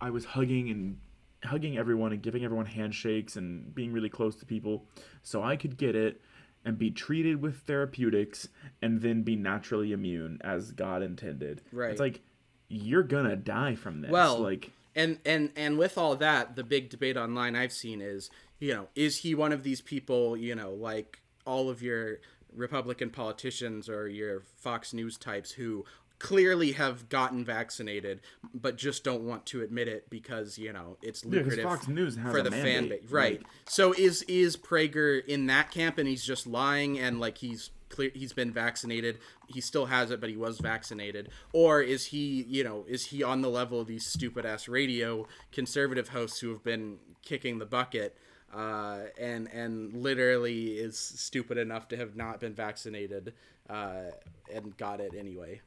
I 0.00 0.10
was 0.10 0.24
hugging 0.24 0.68
and 0.68 0.98
hugging 1.44 1.76
everyone 1.78 2.12
and 2.12 2.22
giving 2.22 2.44
everyone 2.44 2.66
handshakes 2.66 3.36
and 3.36 3.74
being 3.74 3.92
really 3.92 4.08
close 4.08 4.36
to 4.36 4.46
people, 4.46 4.86
so 5.22 5.42
I 5.42 5.56
could 5.56 5.76
get 5.76 5.94
it 5.94 6.20
and 6.64 6.78
be 6.78 6.90
treated 6.90 7.42
with 7.42 7.58
therapeutics 7.58 8.48
and 8.80 9.02
then 9.02 9.22
be 9.22 9.36
naturally 9.36 9.92
immune 9.92 10.38
as 10.42 10.72
God 10.72 11.02
intended. 11.02 11.60
Right. 11.72 11.90
It's 11.90 12.00
like 12.00 12.22
you're 12.68 13.02
gonna 13.02 13.36
die 13.36 13.74
from 13.74 14.00
this. 14.00 14.10
Well, 14.10 14.38
like 14.38 14.70
And 14.94 15.18
and 15.24 15.50
and 15.56 15.78
with 15.78 15.98
all 15.98 16.16
that, 16.16 16.56
the 16.56 16.64
big 16.64 16.88
debate 16.88 17.16
online 17.16 17.56
I've 17.56 17.72
seen 17.72 18.00
is, 18.00 18.30
you 18.58 18.72
know, 18.72 18.88
is 18.94 19.18
he 19.18 19.34
one 19.34 19.52
of 19.52 19.62
these 19.62 19.80
people, 19.80 20.36
you 20.36 20.54
know, 20.54 20.70
like 20.70 21.20
all 21.46 21.68
of 21.68 21.82
your 21.82 22.20
Republican 22.54 23.10
politicians 23.10 23.88
or 23.88 24.08
your 24.08 24.40
Fox 24.40 24.94
News 24.94 25.18
types 25.18 25.52
who 25.52 25.84
clearly 26.18 26.72
have 26.72 27.08
gotten 27.08 27.44
vaccinated 27.44 28.20
but 28.54 28.76
just 28.76 29.04
don't 29.04 29.22
want 29.22 29.44
to 29.46 29.62
admit 29.62 29.88
it 29.88 30.08
because 30.10 30.58
you 30.58 30.72
know 30.72 30.96
it's 31.02 31.24
Yeah, 31.24 31.40
lucrative 31.40 31.64
Fox 31.64 31.88
News 31.88 32.16
has 32.16 32.32
for 32.32 32.42
the 32.42 32.50
fan 32.50 32.88
base 32.88 33.10
right. 33.10 33.42
so 33.68 33.92
is 33.92 34.22
is 34.22 34.56
prager 34.56 35.24
in 35.26 35.46
that 35.46 35.70
camp 35.70 35.98
and 35.98 36.08
he's 36.08 36.24
just 36.24 36.46
lying 36.46 36.98
and 36.98 37.20
like 37.20 37.38
he's 37.38 37.70
clear 37.88 38.10
he's 38.14 38.32
been 38.32 38.52
vaccinated 38.52 39.18
he 39.48 39.60
still 39.60 39.86
has 39.86 40.10
it 40.10 40.20
but 40.20 40.30
he 40.30 40.36
was 40.36 40.58
vaccinated? 40.58 41.28
Or 41.52 41.82
is 41.82 42.06
he 42.06 42.44
you 42.48 42.64
know 42.64 42.84
is 42.88 43.06
he 43.06 43.22
on 43.22 43.42
the 43.42 43.50
level 43.50 43.80
of 43.80 43.86
these 43.86 44.06
stupid 44.06 44.44
ass 44.46 44.68
radio 44.68 45.26
conservative 45.52 46.08
hosts 46.08 46.40
who 46.40 46.50
have 46.50 46.62
been 46.62 46.98
kicking 47.22 47.58
the 47.58 47.66
bucket 47.66 48.16
uh, 48.54 49.00
and 49.18 49.48
and 49.52 49.92
literally 49.94 50.72
is 50.72 50.98
stupid 50.98 51.58
enough 51.58 51.88
to 51.88 51.96
have 51.96 52.16
not 52.16 52.40
been 52.40 52.54
vaccinated 52.54 53.34
uh, 53.68 54.10
and 54.52 54.76
got 54.76 55.00
it 55.00 55.12
anyway 55.18 55.60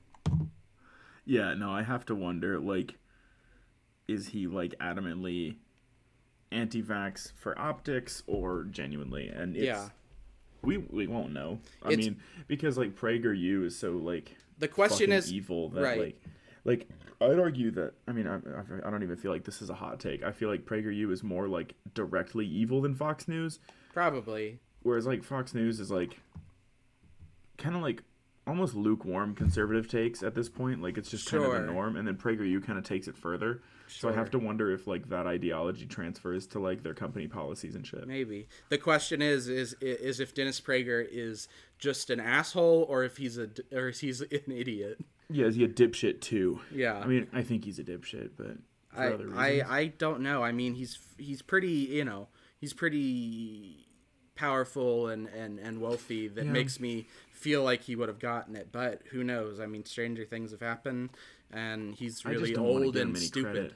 Yeah, 1.26 1.54
no, 1.56 1.72
I 1.72 1.84
have 1.84 2.06
to 2.06 2.16
wonder, 2.16 2.60
like, 2.60 2.96
is 4.08 4.28
he 4.30 4.48
like 4.48 4.74
adamantly 4.80 5.58
anti-vax 6.52 7.34
for 7.36 7.58
optics 7.60 8.24
or 8.28 8.64
genuinely? 8.64 9.28
And 9.28 9.56
it's, 9.56 9.66
Yeah. 9.66 9.90
we 10.62 10.78
we 10.78 11.08
won't 11.08 11.34
know. 11.34 11.60
I 11.84 11.92
It's- 11.92 12.06
mean, 12.06 12.18
because 12.48 12.78
like 12.78 12.96
PragerU 12.96 13.66
is 13.66 13.78
so 13.78 13.92
like 13.98 14.38
The 14.60 14.68
question 14.70 15.12
is, 15.12 15.32
evil 15.32 15.70
that 15.72 15.82
right. 15.84 16.00
like 16.00 16.22
like 16.64 16.88
I'd 17.20 17.40
argue 17.40 17.72
that 17.72 17.94
I 18.08 18.12
mean 18.14 18.28
I, 18.28 18.36
I 18.36 18.88
I 18.88 18.90
don't 18.90 19.04
even 19.04 19.18
feel 19.18 19.32
like 19.32 19.44
this 19.44 19.62
is 19.62 19.70
a 19.70 19.76
hot 19.76 20.00
take. 20.00 20.24
I 20.24 20.32
feel 20.32 20.50
like 20.50 20.66
PragerU 20.66 21.12
is 21.12 21.22
more 21.24 21.48
like 21.50 21.74
directly 21.94 22.46
evil 22.46 22.82
than 22.82 22.96
Fox 22.96 23.28
News, 23.28 23.60
probably. 23.94 24.60
whereas 24.84 25.06
like 25.06 25.24
Fox 25.24 25.54
News 25.54 25.80
is 25.82 25.92
like 25.92 26.18
kind 27.58 27.76
of 27.76 27.82
like 27.82 28.04
almost 28.48 28.74
lukewarm 28.76 29.36
conservative 29.36 29.88
takes 29.88 30.24
at 30.24 30.34
this 30.34 30.50
point. 30.50 30.82
Like 30.82 30.98
it's 30.98 31.10
just 31.12 31.30
kind 31.30 31.44
of 31.44 31.52
Sure. 31.52 31.60
the 31.60 31.72
norm, 31.72 31.96
and 31.96 32.08
then 32.08 32.16
PragerU 32.16 32.64
kind 32.66 32.80
of 32.80 32.86
takes 32.86 33.08
it 33.08 33.18
further. 33.18 33.62
Sure. 33.88 34.00
So 34.00 34.10
I 34.10 34.14
have 34.14 34.32
to 34.32 34.40
wonder 34.40 34.72
if 34.72 34.88
like 34.88 35.10
that 35.10 35.28
ideology 35.28 35.86
transfers 35.86 36.48
to 36.48 36.60
like 36.60 36.84
their 36.84 36.94
company 36.94 37.28
policies 37.28 37.76
and 37.76 37.86
shit. 37.86 38.08
Maybe 38.08 38.48
the 38.70 38.78
question 38.78 39.22
is 39.22 39.48
is 39.48 39.74
is 39.82 40.20
if 40.20 40.34
Dennis 40.34 40.60
Prager 40.60 41.06
is 41.10 41.48
just 41.78 42.10
an 42.10 42.20
asshole 42.20 42.86
or 42.90 43.04
if 43.04 43.18
he's 43.18 43.38
a 43.38 43.50
or 43.72 43.90
if 43.90 44.00
he's 44.00 44.22
an 44.22 44.52
idiot. 44.52 45.00
Yeah, 45.30 45.46
is 45.46 45.56
he 45.56 45.64
a 45.64 45.70
dipshit 45.70 46.22
too? 46.22 46.62
Yeah. 46.72 47.00
I 47.00 47.06
mean, 47.06 47.28
I 47.34 47.44
think 47.44 47.66
he's 47.66 47.80
a 47.80 47.84
dipshit, 47.84 48.32
but 48.38 48.58
for 48.90 49.02
I, 49.02 49.14
other 49.14 49.30
I. 49.36 49.62
I 49.68 49.86
don't 49.98 50.22
know. 50.22 50.44
I 50.44 50.52
mean, 50.54 50.74
he's 50.76 50.98
he's 51.18 51.42
pretty, 51.42 51.70
you 51.70 52.06
know, 52.06 52.28
he's 52.60 52.74
pretty 52.74 53.87
powerful 54.38 55.10
and 55.10 55.28
and 55.28 55.60
and 55.60 55.82
wealthy 55.82 56.28
that 56.30 56.46
Yeah. 56.46 56.52
makes 56.52 56.80
me 56.80 57.06
feel 57.34 57.64
like 57.64 57.82
he 57.82 57.96
would 57.96 58.08
have 58.08 58.20
gotten 58.20 58.56
it, 58.56 58.70
but 58.72 59.02
who 59.12 59.24
knows? 59.24 59.60
I 59.60 59.66
mean, 59.66 59.84
stranger 59.86 60.24
things 60.26 60.52
have 60.52 60.62
happened 60.62 61.10
and 61.52 61.94
he's 61.96 62.24
really 62.26 62.56
old 62.56 62.96
and 62.98 63.18
stupid. 63.18 63.52
credit. 63.54 63.74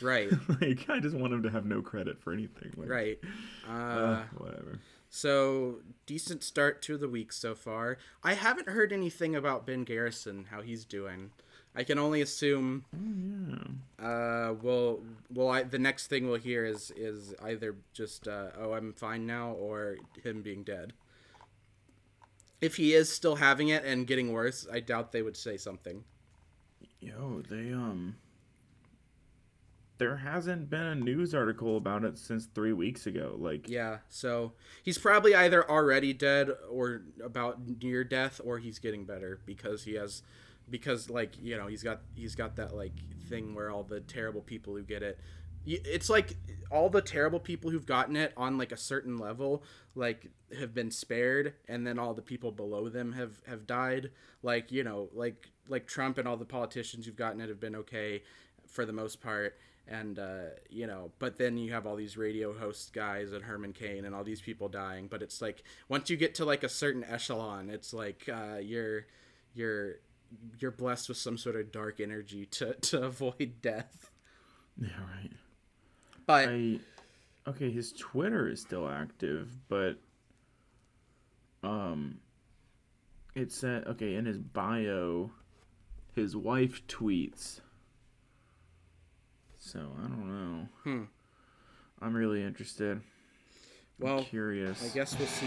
Right. 0.00 0.30
like 0.60 0.88
I 0.90 1.00
just 1.00 1.16
want 1.16 1.32
him 1.32 1.42
to 1.42 1.50
have 1.50 1.64
no 1.66 1.82
credit 1.82 2.20
for 2.20 2.32
anything. 2.32 2.72
Like, 2.76 2.88
Right. 2.88 3.18
Uh, 3.68 3.72
Uh, 3.72 4.22
whatever. 4.36 4.78
so 5.10 5.80
decent 6.06 6.42
start 6.44 6.80
to 6.82 6.96
the 6.96 7.08
week 7.08 7.32
so 7.32 7.54
far. 7.54 7.98
I 8.22 8.34
haven't 8.34 8.68
heard 8.68 8.92
anything 8.92 9.34
about 9.34 9.66
Ben 9.66 9.84
Garrison, 9.84 10.46
how 10.50 10.62
he's 10.62 10.84
doing. 10.84 11.30
I 11.74 11.84
can 11.84 11.98
only 11.98 12.20
assume 12.22 12.84
Oh, 12.94 12.98
Yeah. 14.00 14.04
Uh, 14.04 14.54
well, 14.62 15.00
well, 15.32 15.48
I, 15.48 15.62
the 15.64 15.78
next 15.78 16.06
thing 16.08 16.28
we'll 16.28 16.38
hear 16.38 16.64
is 16.64 16.92
is 16.96 17.34
either 17.42 17.76
just 17.92 18.28
uh, 18.28 18.50
oh 18.58 18.72
I'm 18.72 18.92
fine 18.92 19.26
now 19.26 19.52
or 19.52 19.96
him 20.22 20.42
being 20.42 20.62
dead. 20.62 20.92
If 22.60 22.76
he 22.76 22.94
is 22.94 23.10
still 23.12 23.36
having 23.36 23.68
it 23.68 23.84
and 23.84 24.06
getting 24.06 24.32
worse, 24.32 24.66
I 24.72 24.80
doubt 24.80 25.12
they 25.12 25.22
would 25.22 25.36
say 25.36 25.56
something. 25.56 26.04
Yo, 27.00 27.42
they 27.48 27.72
um. 27.72 28.16
There 29.98 30.18
hasn't 30.18 30.70
been 30.70 30.86
a 30.86 30.94
news 30.94 31.34
article 31.34 31.76
about 31.76 32.04
it 32.04 32.18
since 32.18 32.46
three 32.46 32.72
weeks 32.72 33.06
ago. 33.08 33.34
Like, 33.36 33.68
Yeah, 33.68 33.98
so 34.08 34.52
he's 34.84 34.96
probably 34.96 35.34
either 35.34 35.68
already 35.68 36.12
dead 36.12 36.50
or 36.70 37.02
about 37.22 37.58
near 37.82 38.04
death, 38.04 38.40
or 38.44 38.58
he's 38.58 38.78
getting 38.78 39.04
better 39.04 39.40
because 39.44 39.82
he 39.82 39.94
has, 39.94 40.22
because 40.70 41.10
like 41.10 41.34
you 41.40 41.56
know 41.56 41.66
he's 41.66 41.82
got 41.82 42.00
he's 42.14 42.34
got 42.34 42.56
that 42.56 42.74
like 42.74 42.92
thing 43.28 43.54
where 43.54 43.70
all 43.70 43.82
the 43.82 44.00
terrible 44.00 44.40
people 44.40 44.74
who 44.74 44.82
get 44.82 45.02
it, 45.02 45.18
it's 45.66 46.08
like 46.08 46.36
all 46.70 46.88
the 46.90 47.02
terrible 47.02 47.40
people 47.40 47.70
who've 47.70 47.86
gotten 47.86 48.16
it 48.16 48.32
on 48.36 48.58
like 48.58 48.72
a 48.72 48.76
certain 48.76 49.16
level 49.18 49.62
like 49.94 50.30
have 50.58 50.74
been 50.74 50.90
spared, 50.90 51.54
and 51.68 51.86
then 51.86 51.98
all 51.98 52.14
the 52.14 52.22
people 52.22 52.52
below 52.52 52.88
them 52.88 53.12
have 53.12 53.40
have 53.46 53.66
died. 53.66 54.10
Like 54.42 54.72
you 54.72 54.84
know 54.84 55.08
like 55.12 55.50
like 55.68 55.86
Trump 55.86 56.18
and 56.18 56.26
all 56.26 56.36
the 56.36 56.44
politicians 56.44 57.06
who've 57.06 57.16
gotten 57.16 57.40
it 57.40 57.48
have 57.48 57.60
been 57.60 57.76
okay 57.76 58.22
for 58.66 58.84
the 58.84 58.92
most 58.92 59.20
part 59.20 59.56
and 59.88 60.18
uh, 60.18 60.50
you 60.68 60.86
know 60.86 61.10
but 61.18 61.38
then 61.38 61.56
you 61.56 61.72
have 61.72 61.86
all 61.86 61.96
these 61.96 62.16
radio 62.16 62.52
host 62.52 62.92
guys 62.92 63.32
and 63.32 63.44
herman 63.44 63.72
cain 63.72 64.04
and 64.04 64.14
all 64.14 64.22
these 64.22 64.40
people 64.40 64.68
dying 64.68 65.08
but 65.08 65.22
it's 65.22 65.40
like 65.40 65.62
once 65.88 66.10
you 66.10 66.16
get 66.16 66.34
to 66.34 66.44
like 66.44 66.62
a 66.62 66.68
certain 66.68 67.02
echelon 67.04 67.70
it's 67.70 67.92
like 67.92 68.28
uh, 68.32 68.58
you're 68.60 69.06
you're 69.54 69.96
you're 70.58 70.70
blessed 70.70 71.08
with 71.08 71.18
some 71.18 71.38
sort 71.38 71.56
of 71.56 71.72
dark 71.72 72.00
energy 72.00 72.46
to, 72.46 72.74
to 72.74 73.02
avoid 73.04 73.54
death 73.62 74.10
yeah, 74.80 74.88
right. 75.16 75.30
but 76.26 76.48
I 76.48 76.78
okay, 77.48 77.70
his 77.70 77.92
Twitter 77.92 78.48
is 78.48 78.60
still 78.60 78.88
active, 78.88 79.50
but 79.68 79.96
um 81.64 82.18
it 83.34 83.50
said 83.50 83.86
okay, 83.88 84.14
in 84.14 84.24
his 84.26 84.38
bio 84.38 85.30
his 86.14 86.36
wife 86.36 86.86
tweets. 86.86 87.60
So 89.58 89.80
I 89.98 90.02
don't 90.02 90.28
know. 90.28 90.68
Hmm. 90.84 91.02
I'm 92.00 92.14
really 92.14 92.42
interested. 92.44 92.92
I'm 92.92 93.02
Well, 93.98 94.22
curious. 94.22 94.80
i 94.84 94.94
guess 94.94 95.18
we'll 95.18 95.26
see 95.28 95.46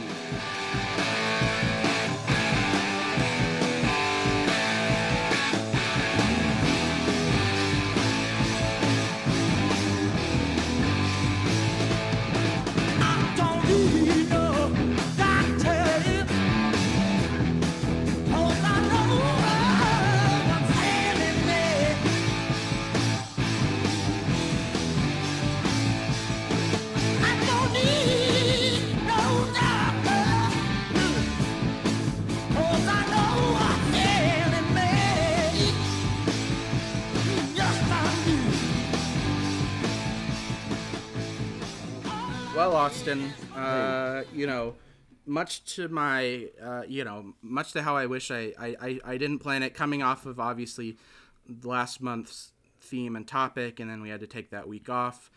Austin, 43.01 43.33
uh, 43.55 44.21
you 44.31 44.45
know, 44.45 44.75
much 45.25 45.65
to 45.73 45.87
my, 45.87 46.47
uh, 46.61 46.83
you 46.87 47.03
know, 47.03 47.33
much 47.41 47.71
to 47.71 47.81
how 47.81 47.97
I 47.97 48.05
wish 48.05 48.29
I, 48.29 48.53
I, 48.59 48.75
I, 48.79 48.99
I 49.03 49.17
didn't 49.17 49.39
plan 49.39 49.63
it, 49.63 49.73
coming 49.73 50.03
off 50.03 50.27
of 50.27 50.39
obviously 50.39 50.97
last 51.63 51.99
month's 51.99 52.51
theme 52.79 53.15
and 53.15 53.27
topic, 53.27 53.79
and 53.79 53.89
then 53.89 54.03
we 54.03 54.09
had 54.09 54.19
to 54.19 54.27
take 54.27 54.51
that 54.51 54.67
week 54.67 54.87
off. 54.87 55.31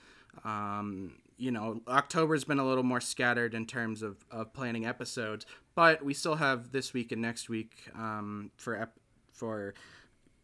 Um, 0.45 1.15
you 1.39 1.51
know, 1.51 1.81
October's 1.89 2.45
been 2.45 2.59
a 2.59 2.67
little 2.67 2.85
more 2.85 3.01
scattered 3.01 3.55
in 3.55 3.65
terms 3.65 4.03
of, 4.03 4.27
of 4.31 4.53
planning 4.53 4.85
episodes, 4.85 5.47
but 5.75 6.05
we 6.05 6.13
still 6.13 6.37
have 6.37 6.71
this 6.71 6.93
week 6.93 7.13
and 7.13 7.23
next 7.23 7.49
week 7.49 7.89
um, 7.95 8.51
for 8.59 8.77
ep- 8.77 9.01
for 9.33 9.73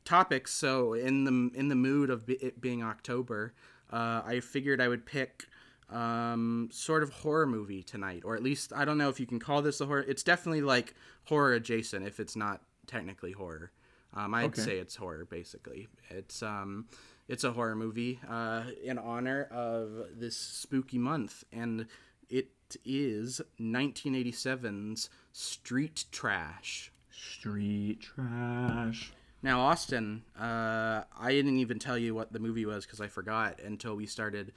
topics. 0.06 0.54
So 0.54 0.94
in 0.94 1.24
the 1.24 1.50
in 1.54 1.68
the 1.68 1.74
mood 1.76 2.08
of 2.08 2.30
it 2.30 2.62
being 2.62 2.82
October, 2.82 3.52
uh, 3.92 4.22
I 4.24 4.40
figured 4.40 4.80
I 4.80 4.88
would 4.88 5.04
pick 5.04 5.44
um, 5.90 6.68
sort 6.72 7.02
of 7.02 7.10
horror 7.10 7.46
movie 7.46 7.82
tonight, 7.82 8.22
or 8.24 8.36
at 8.36 8.42
least 8.42 8.72
I 8.74 8.84
don't 8.84 8.98
know 8.98 9.08
if 9.08 9.18
you 9.20 9.26
can 9.26 9.38
call 9.38 9.62
this 9.62 9.80
a 9.80 9.86
horror. 9.86 10.04
It's 10.06 10.22
definitely 10.22 10.62
like 10.62 10.94
horror 11.24 11.54
adjacent, 11.54 12.06
if 12.06 12.20
it's 12.20 12.36
not 12.36 12.62
technically 12.86 13.32
horror. 13.32 13.70
Um, 14.14 14.34
I'd 14.34 14.46
Okay. 14.46 14.62
say 14.62 14.78
it's 14.78 14.96
horror 14.96 15.24
basically. 15.24 15.88
It's 16.08 16.42
um, 16.42 16.86
it's 17.28 17.44
a 17.44 17.52
horror 17.52 17.76
movie 17.76 18.18
uh, 18.28 18.64
in 18.82 18.98
honor 18.98 19.44
of 19.52 20.06
this 20.18 20.36
spooky 20.36 20.98
month, 20.98 21.44
and 21.52 21.86
it 22.28 22.48
is 22.84 23.40
1987's 23.60 25.10
Street 25.32 26.04
Trash. 26.12 26.92
Street 27.10 28.00
trash. 28.00 29.12
Now, 29.42 29.60
Austin, 29.60 30.22
uh, 30.38 31.02
I 31.18 31.30
didn't 31.30 31.58
even 31.58 31.78
tell 31.78 31.96
you 31.96 32.14
what 32.14 32.32
the 32.32 32.38
movie 32.38 32.66
was 32.66 32.84
because 32.84 33.00
I 33.00 33.06
forgot 33.08 33.60
until 33.60 33.96
we 33.96 34.06
started, 34.06 34.52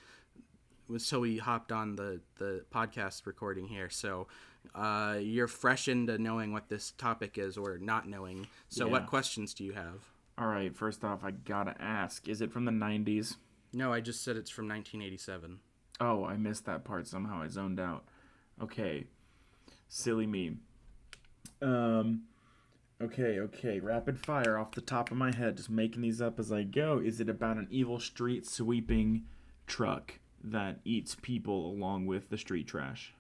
until 0.90 1.22
we 1.22 1.38
hopped 1.38 1.72
on 1.72 1.96
the, 1.96 2.22
the 2.38 2.63
podcast 2.74 3.25
recording 3.25 3.68
here. 3.68 3.90
So 3.90 4.28
uh, 4.75 5.18
you're 5.22 5.48
fresh 5.48 5.88
into 5.88 6.18
knowing 6.18 6.54
what 6.54 6.70
this 6.70 6.92
topic 6.92 7.38
is 7.38 7.58
or 7.58 7.78
not 7.78 8.08
knowing. 8.08 8.48
So, 8.70 8.86
Yeah. 8.86 8.92
what 8.94 9.08
questions 9.08 9.54
do 9.54 9.63
you 9.63 9.74
have? 9.74 10.06
All 10.38 10.48
right, 10.48 10.75
first 10.75 11.04
off, 11.04 11.24
I 11.24 11.32
gotta 11.32 11.80
ask: 11.82 12.28
Is 12.28 12.42
it 12.42 12.52
from 12.52 12.66
the 12.66 12.72
'90s? 12.72 13.36
No, 13.72 13.92
I 13.94 14.00
just 14.02 14.24
said 14.24 14.36
it's 14.38 14.50
from 14.50 14.68
1987. 14.68 15.60
Oh, 16.00 16.25
I 16.25 16.38
missed 16.38 16.66
that 16.66 16.84
part 16.84 17.08
somehow. 17.08 17.42
I 17.42 17.48
zoned 17.50 17.80
out. 17.80 18.06
Okay, 18.62 19.06
silly 19.90 20.25
me. 20.25 20.58
Um, 21.62 22.24
okay, 23.02 23.40
okay. 23.40 23.80
Rapid 23.80 24.20
fire 24.20 24.58
off 24.58 24.72
the 24.72 24.82
top 24.82 25.12
of 25.12 25.18
my 25.18 25.34
head, 25.36 25.58
just 25.58 25.70
making 25.70 26.02
these 26.02 26.22
up 26.22 26.40
as 26.40 26.52
I 26.52 26.63
go. 26.63 27.00
Is 27.04 27.20
it 27.20 27.30
about 27.30 27.58
an 27.58 27.68
evil 27.70 28.00
street 28.00 28.46
sweeping 28.48 29.24
truck 29.68 30.20
that 30.44 30.80
eats 30.86 31.16
people 31.22 31.72
along 31.72 32.06
with 32.06 32.30
the 32.30 32.38
street 32.38 32.68
trash? 32.68 33.14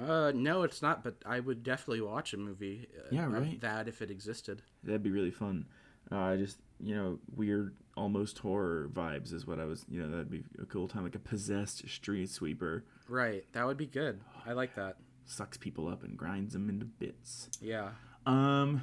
Uh, 0.00 0.32
no, 0.34 0.62
it's 0.64 0.82
not, 0.82 1.04
but 1.04 1.14
I 1.24 1.38
would 1.40 1.62
definitely 1.62 2.00
watch 2.00 2.32
a 2.34 2.36
movie 2.36 2.88
uh, 2.98 3.02
Yeah, 3.12 3.26
right. 3.26 3.60
that 3.60 3.86
if 3.86 4.02
it 4.02 4.10
existed. 4.10 4.62
That'd 4.82 5.02
be 5.04 5.10
really 5.10 5.30
fun. 5.30 5.66
Uh, 6.10 6.36
just 6.36 6.58
you 6.80 6.94
know, 6.94 7.18
weird, 7.34 7.74
almost 7.96 8.38
horror 8.38 8.90
vibes 8.92 9.32
is 9.32 9.46
what 9.46 9.60
I 9.60 9.64
was. 9.64 9.84
You 9.88 10.02
know, 10.02 10.10
that'd 10.10 10.30
be 10.30 10.42
a 10.60 10.66
cool 10.66 10.88
time, 10.88 11.04
like 11.04 11.14
a 11.14 11.20
possessed 11.20 11.88
street 11.88 12.28
sweeper. 12.28 12.84
Right, 13.08 13.44
that 13.52 13.64
would 13.66 13.76
be 13.76 13.86
good. 13.86 14.20
I 14.44 14.52
like 14.52 14.74
that. 14.74 14.96
sucks 15.26 15.56
people 15.56 15.88
up 15.88 16.02
and 16.02 16.16
grinds 16.18 16.52
them 16.54 16.68
into 16.68 16.84
bits. 16.86 17.48
Yeah. 17.62 17.90
Um. 18.26 18.82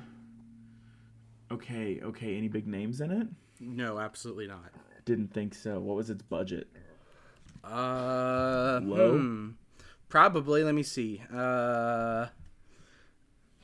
Okay, 1.52 2.00
okay. 2.02 2.38
Any 2.38 2.48
big 2.48 2.68
names 2.68 3.02
in 3.02 3.12
it? 3.12 3.28
No, 3.60 4.00
absolutely 4.00 4.48
not. 4.48 4.72
Didn't 5.06 5.34
think 5.34 5.54
so. 5.54 5.80
What 5.80 5.98
was 5.98 6.10
its 6.10 6.22
budget? 6.24 6.68
Uh, 7.64 8.80
Low? 8.84 9.18
hmm. 9.18 9.50
Probably. 10.10 10.64
Let 10.64 10.76
me 10.76 10.84
see. 10.84 11.22
Uh, 11.34 12.28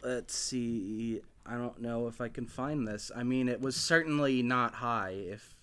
let's 0.04 0.36
see. 0.36 1.22
I 1.46 1.56
don't 1.56 1.82
know 1.82 2.08
if 2.08 2.22
I 2.22 2.30
can 2.30 2.46
find 2.46 2.88
this. 2.88 3.12
I 3.16 3.24
mean, 3.24 3.50
it 3.50 3.62
was 3.62 3.76
certainly 3.76 4.42
not 4.44 4.76
high. 4.76 5.12
If 5.12 5.58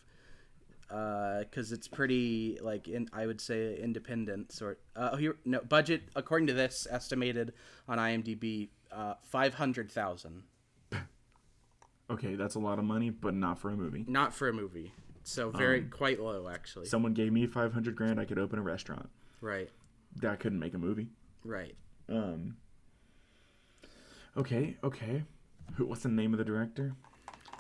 because 0.88 1.72
it's 1.72 1.88
pretty 1.88 2.58
like 2.60 2.86
in 2.86 3.08
I 3.12 3.26
would 3.26 3.40
say 3.40 3.76
independent 3.76 4.52
sort. 4.52 4.80
Uh, 4.94 5.16
here 5.16 5.36
no 5.44 5.60
budget 5.60 6.02
according 6.14 6.46
to 6.48 6.52
this 6.52 6.86
estimated 6.90 7.52
on 7.88 7.98
IMDb 7.98 8.68
uh, 8.92 9.14
five 9.22 9.54
hundred 9.54 9.90
thousand. 9.90 10.44
Okay, 12.10 12.34
that's 12.34 12.54
a 12.54 12.58
lot 12.58 12.78
of 12.78 12.84
money, 12.84 13.08
but 13.08 13.34
not 13.34 13.58
for 13.58 13.70
a 13.70 13.76
movie. 13.76 14.04
Not 14.06 14.34
for 14.34 14.48
a 14.48 14.52
movie. 14.52 14.92
So 15.24 15.50
very 15.50 15.82
quite 15.82 16.20
low 16.20 16.48
actually. 16.48 16.86
Someone 16.86 17.14
gave 17.14 17.32
me 17.32 17.46
five 17.46 17.72
hundred 17.72 17.96
grand, 17.96 18.20
I 18.20 18.24
could 18.24 18.38
open 18.38 18.58
a 18.58 18.62
restaurant. 18.62 19.08
right. 19.40 19.68
That 20.20 20.38
couldn't 20.38 20.60
make 20.60 20.74
a 20.74 20.78
movie. 20.78 21.08
Right. 21.44 21.74
Um. 22.08 22.56
Okay, 24.36 24.76
okay. 24.84 25.24
Who? 25.74 25.86
What's 25.86 26.02
the 26.02 26.08
name 26.08 26.32
of 26.32 26.38
the 26.38 26.44
director? 26.44 26.94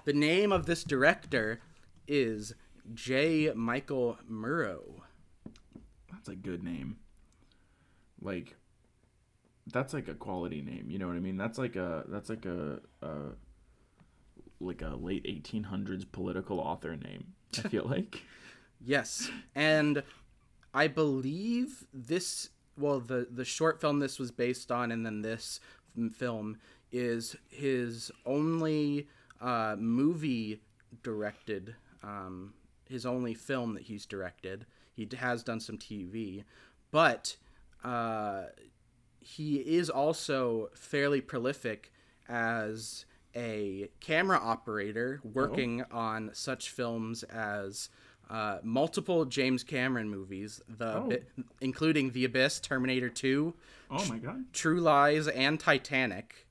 The 0.04 0.12
name 0.12 0.52
of 0.52 0.66
this 0.66 0.84
director 0.84 1.60
is 2.06 2.54
J. 2.92 3.50
Michael 3.54 4.18
Muro. 4.28 5.02
That's 6.12 6.28
a 6.28 6.36
good 6.36 6.62
name. 6.62 6.98
Like, 8.20 8.56
that's 9.72 9.92
like 9.94 10.06
a 10.08 10.14
quality 10.14 10.62
name. 10.62 10.86
You 10.90 10.98
know 10.98 11.08
what 11.08 11.16
I 11.16 11.20
mean? 11.20 11.36
That's 11.36 11.58
like 11.58 11.74
a 11.76 12.04
that's 12.08 12.28
like 12.28 12.44
a, 12.46 12.78
a 13.02 13.10
like 14.60 14.82
a 14.82 14.94
late 14.96 15.24
eighteen 15.24 15.64
hundreds 15.64 16.04
political 16.04 16.60
author 16.60 16.94
name. 16.96 17.32
I 17.58 17.68
feel 17.68 17.84
like. 17.84 18.22
Yes, 18.86 19.30
and 19.54 20.02
I 20.74 20.88
believe 20.88 21.86
this. 21.94 22.50
Well, 22.76 23.00
the 23.00 23.26
the 23.30 23.44
short 23.44 23.80
film 23.80 23.98
this 23.98 24.18
was 24.18 24.30
based 24.30 24.70
on, 24.70 24.92
and 24.92 25.06
then 25.06 25.22
this 25.22 25.58
film 26.12 26.58
is 26.92 27.34
his 27.48 28.10
only 28.26 29.08
uh, 29.40 29.76
movie 29.78 30.60
directed. 31.02 31.76
Um, 32.02 32.52
his 32.88 33.06
only 33.06 33.32
film 33.32 33.72
that 33.74 33.84
he's 33.84 34.04
directed. 34.04 34.66
He 34.92 35.08
has 35.18 35.42
done 35.42 35.60
some 35.60 35.78
TV, 35.78 36.44
but 36.90 37.36
uh, 37.82 38.44
he 39.20 39.56
is 39.56 39.88
also 39.88 40.68
fairly 40.74 41.20
prolific 41.22 41.90
as 42.28 43.06
a 43.36 43.88
camera 44.00 44.38
operator 44.42 45.20
working 45.24 45.84
on 45.90 46.30
such 46.32 46.70
films 46.70 47.22
as 47.24 47.88
uh, 48.30 48.58
multiple 48.62 49.24
James 49.24 49.62
Cameron 49.62 50.08
movies, 50.08 50.60
the 50.68 50.92
Oh. 50.94 51.42
including 51.60 52.12
The 52.12 52.24
Abyss, 52.24 52.60
Terminator 52.60 53.08
2, 53.10 53.54
Oh 53.90 54.04
my 54.06 54.18
god. 54.18 54.44
True 54.52 54.80
Lies, 54.80 55.28
and 55.28 55.60
Titanic. 55.60 56.46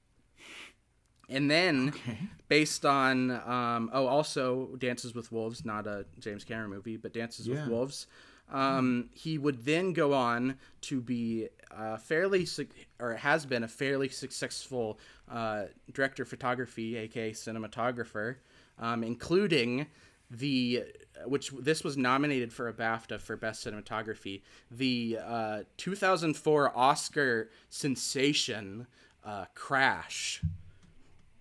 And 1.30 1.50
then, 1.50 1.90
Okay. 1.90 2.18
based 2.48 2.86
on 2.86 3.32
um, 3.32 3.90
oh, 3.94 4.06
also 4.08 4.76
Dances 4.78 5.16
with 5.16 5.32
Wolves, 5.32 5.66
not 5.66 5.88
a 5.88 6.06
James 6.20 6.44
Cameron 6.44 6.70
movie, 6.70 6.98
but 6.98 7.14
Dances 7.14 7.48
Yeah. 7.48 7.56
with 7.64 7.68
Wolves. 7.68 8.08
Um, 8.52 9.10
he 9.14 9.38
would 9.38 9.66
then 9.66 9.94
go 9.94 10.14
on 10.14 10.58
to 10.82 11.02
be 11.02 11.48
uh, 11.76 11.98
fairly 11.98 12.46
suc 12.46 12.68
or 13.00 13.14
has 13.16 13.46
been 13.46 13.64
a 13.64 13.68
fairly 13.68 14.10
successful 14.10 15.00
uh, 15.32 15.64
director 15.92 16.24
of 16.24 16.30
photography, 16.30 16.98
aka 16.98 17.32
cinematographer, 17.32 18.36
um, 18.80 19.04
including 19.04 19.88
the 20.30 20.84
which 21.26 21.52
this 21.52 21.84
was 21.84 21.96
nominated 21.96 22.52
for 22.52 22.68
a 22.68 22.74
BAFTA 22.74 23.20
for 23.20 23.36
best 23.38 23.66
cinematography, 23.66 24.42
the 24.72 25.18
uh, 25.24 25.60
2004 25.78 26.78
Oscar 26.78 27.50
sensation 27.70 28.88
uh, 29.24 29.46
Crash 29.56 30.42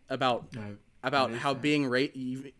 about 0.08 0.46
I- 0.56 0.74
about 1.04 1.32
how 1.32 1.52
being 1.52 1.86
ra- 1.86 2.06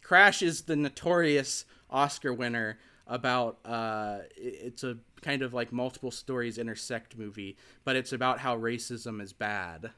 Crash 0.02 0.42
is 0.42 0.62
the 0.62 0.74
notorious 0.74 1.64
Oscar 1.90 2.34
winner 2.34 2.78
about 3.12 3.58
uh 3.66 4.18
it's 4.36 4.82
a 4.84 4.96
kind 5.20 5.42
of 5.42 5.52
like 5.52 5.70
multiple 5.70 6.10
stories 6.10 6.56
intersect 6.58 7.16
movie 7.16 7.56
but 7.84 7.94
it's 7.94 8.12
about 8.12 8.40
how 8.40 8.56
racism 8.58 9.20
is 9.22 9.32
bad. 9.32 9.90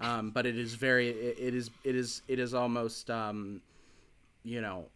Um 0.00 0.30
but 0.30 0.46
it 0.46 0.56
is 0.56 0.74
very 0.74 1.08
it, 1.10 1.36
it 1.38 1.54
is 1.54 1.70
it 1.84 1.94
is 1.96 2.22
it 2.28 2.38
is 2.38 2.54
almost 2.54 3.10
um 3.10 3.60
you 4.44 4.60
know 4.60 4.86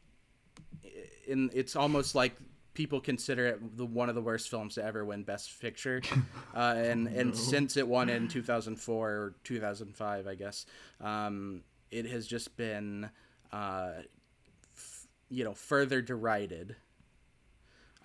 in 1.26 1.50
it's 1.52 1.76
almost 1.76 2.14
like 2.14 2.34
people 2.74 3.00
consider 3.00 3.46
it 3.46 3.76
the 3.76 3.84
one 3.86 4.08
of 4.08 4.14
the 4.14 4.20
worst 4.22 4.48
films 4.48 4.74
to 4.74 4.84
ever 4.84 5.04
win 5.04 5.22
best 5.24 5.60
picture. 5.60 6.00
Uh, 6.54 6.74
and 6.78 7.06
and 7.08 7.36
since 7.36 7.76
it 7.76 7.86
won 7.86 8.08
in 8.08 8.28
2004 8.28 9.10
or 9.10 9.34
2005 9.44 10.26
i 10.26 10.34
guess 10.34 10.64
um, 11.02 11.60
it 11.90 12.06
has 12.06 12.26
just 12.26 12.56
been 12.56 13.10
uh, 13.52 13.90
f- 14.74 15.06
you 15.28 15.44
know 15.44 15.52
further 15.52 16.00
derided 16.00 16.74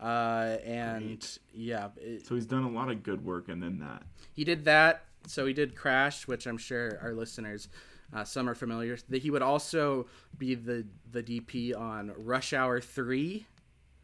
uh, 0.02 0.58
and 0.66 1.38
yeah 1.54 1.90
it, 1.98 2.26
So 2.26 2.36
he's 2.36 2.46
done 2.46 2.64
a 2.64 2.70
lot 2.70 2.90
of 2.90 3.04
good 3.04 3.24
work, 3.24 3.50
and 3.50 3.62
then 3.62 3.80
that. 3.80 4.04
he 4.34 4.44
did 4.44 4.66
that. 4.66 5.06
So 5.28 5.46
he 5.46 5.54
did 5.54 5.76
Crash, 5.76 6.28
which 6.28 6.48
I'm 6.48 6.58
sure 6.58 6.98
our 7.02 7.14
listeners, 7.14 7.68
uh, 8.14 8.24
some 8.24 8.50
are 8.50 8.56
familiar. 8.56 8.98
That 9.10 9.22
he 9.22 9.30
would 9.30 9.44
also 9.44 10.08
be 10.38 10.56
the 10.56 10.86
the 11.12 11.22
DP 11.22 11.78
on 11.78 12.14
Rush 12.18 12.54
Hour 12.54 12.82
Three. 12.82 13.46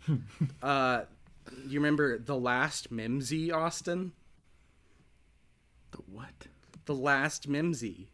uh, 0.61 1.01
you 1.65 1.79
remember 1.79 2.17
the 2.19 2.37
last 2.37 2.91
Mimzy, 2.93 3.51
Austin? 3.51 4.11
The 5.91 5.97
what? 6.11 6.47
The 6.85 6.95
last 6.95 7.49
Mimzy. 7.49 8.07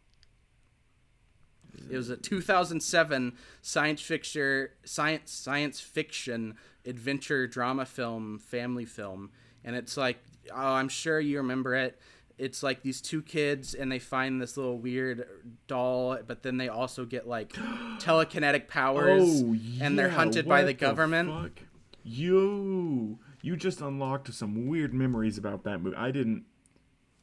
It 1.90 1.96
was 1.96 2.10
a 2.10 2.16
2007 2.16 3.32
science 3.62 4.00
fiction 4.00 4.68
science 4.84 5.30
science 5.32 5.80
fiction 5.80 6.56
adventure 6.86 7.46
drama 7.46 7.86
film 7.86 8.38
family 8.38 8.84
film 8.84 9.30
and 9.64 9.74
it's 9.74 9.96
like 9.96 10.18
oh 10.52 10.56
I'm 10.74 10.88
sure 10.88 11.18
you 11.18 11.38
remember 11.38 11.74
it 11.74 11.98
it's 12.36 12.62
like 12.62 12.82
these 12.82 13.00
two 13.00 13.22
kids 13.22 13.74
and 13.74 13.90
they 13.90 13.98
find 13.98 14.40
this 14.42 14.56
little 14.56 14.76
weird 14.78 15.26
doll 15.66 16.18
but 16.26 16.42
then 16.42 16.56
they 16.58 16.68
also 16.68 17.04
get 17.04 17.26
like 17.26 17.52
telekinetic 17.98 18.68
powers 18.68 19.42
oh, 19.42 19.56
and 19.80 19.98
they're 19.98 20.06
Oh, 20.06 20.10
yeah, 20.10 20.14
hunted 20.14 20.46
by 20.48 20.60
what 20.60 20.66
the 20.66 20.74
government 20.74 21.30
fuck? 21.30 21.66
Yo, 22.06 23.18
you 23.40 23.56
just 23.56 23.80
unlocked 23.80 24.32
some 24.34 24.66
weird 24.66 24.92
memories 24.92 25.38
about 25.38 25.64
that 25.64 25.80
movie. 25.80 25.96
I 25.96 26.10
didn't. 26.10 26.44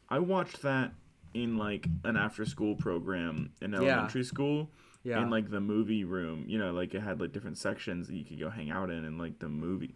I 0.09 0.17
watched 0.17 0.63
that 0.63 0.91
in 1.33 1.57
like 1.57 1.87
an 2.03 2.17
after-school 2.17 2.75
program 2.75 3.51
in 3.61 3.73
elementary 3.73 4.23
school. 4.23 4.69
Yeah. 5.03 5.21
In 5.23 5.29
like 5.31 5.49
the 5.49 5.59
movie 5.61 6.03
room, 6.03 6.45
you 6.47 6.59
know, 6.59 6.71
like 6.73 6.93
it 6.93 7.01
had 7.01 7.19
like 7.19 7.31
different 7.31 7.57
sections 7.57 8.07
that 8.07 8.15
you 8.15 8.23
could 8.23 8.39
go 8.39 8.49
hang 8.51 8.69
out 8.69 8.91
in, 8.91 9.03
and 9.05 9.17
like 9.17 9.39
the 9.39 9.49
movie. 9.49 9.95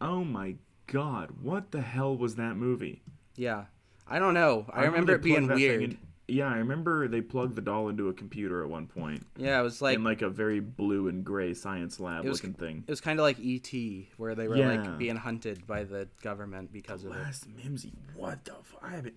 Oh 0.00 0.22
my 0.22 0.56
god, 0.86 1.30
what 1.42 1.70
the 1.70 1.80
hell 1.80 2.16
was 2.16 2.36
that 2.36 2.56
movie? 2.56 3.02
yeah 3.36 3.66
I 4.08 4.18
don't 4.18 4.34
know 4.34 4.66
I, 4.72 4.84
remember 4.86 5.12
they 5.12 5.16
it 5.16 5.22
being 5.22 5.46
plugged 5.46 5.50
that 5.50 5.54
thing 5.54 5.78
weird 5.78 5.82
in- 5.82 5.98
yeah, 6.26 6.48
I 6.48 6.56
remember 6.56 7.06
they 7.08 7.20
plugged 7.20 7.54
the 7.56 7.62
doll 7.62 7.88
into 7.88 8.08
a 8.08 8.12
computer 8.12 8.64
at 8.64 8.68
one 8.68 8.86
point 8.88 9.24
yeah 9.36 9.60
it 9.60 9.62
was 9.62 9.80
like 9.80 9.94
in 9.96 10.02
like 10.02 10.22
a 10.22 10.28
very 10.28 10.58
blue 10.60 11.06
and 11.08 11.24
gray 11.24 11.54
science 11.54 12.00
lab 12.00 12.24
was- 12.24 12.42
looking 12.42 12.52
thing. 12.54 12.82
it 12.86 12.90
was 12.90 13.00
kind 13.00 13.20
of 13.20 13.22
like 13.22 13.38
ET 13.40 13.72
where 14.16 14.34
they 14.34 14.48
were 14.48 14.56
Yeah. 14.56 14.72
like 14.82 14.98
being 14.98 15.14
hunted 15.16 15.66
by 15.68 15.84
the 15.84 16.08
government 16.20 16.72
because 16.72 17.04
of 17.04 17.12
it 17.12 17.18
Last 17.18 17.48
Mimzy, 17.56 17.92
what 18.16 18.44
the 18.44 18.54
fuck? 18.64 18.82
I 18.82 18.90
haven't. 18.90 19.14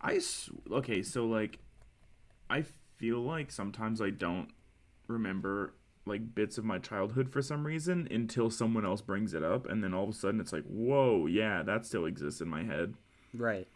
I 0.00 0.20
okay, 0.70 1.02
so 1.02 1.26
like, 1.26 1.58
I 2.50 2.64
feel 2.96 3.20
like 3.20 3.50
sometimes 3.50 4.00
I 4.00 4.10
don't 4.10 4.48
remember 5.08 5.74
like 6.04 6.34
bits 6.34 6.58
of 6.58 6.64
my 6.64 6.78
childhood 6.78 7.30
for 7.30 7.42
some 7.42 7.64
reason 7.66 8.08
until 8.10 8.50
someone 8.50 8.84
else 8.84 9.00
brings 9.00 9.34
it 9.34 9.44
up, 9.44 9.68
and 9.68 9.82
then 9.84 9.94
all 9.94 10.04
of 10.04 10.10
a 10.10 10.12
sudden 10.12 10.40
it's 10.40 10.52
like, 10.52 10.64
whoa, 10.64 11.26
yeah, 11.26 11.62
that 11.62 11.86
still 11.86 12.06
exists 12.06 12.40
in 12.40 12.48
my 12.48 12.64
head. 12.64 12.94
right 13.34 13.68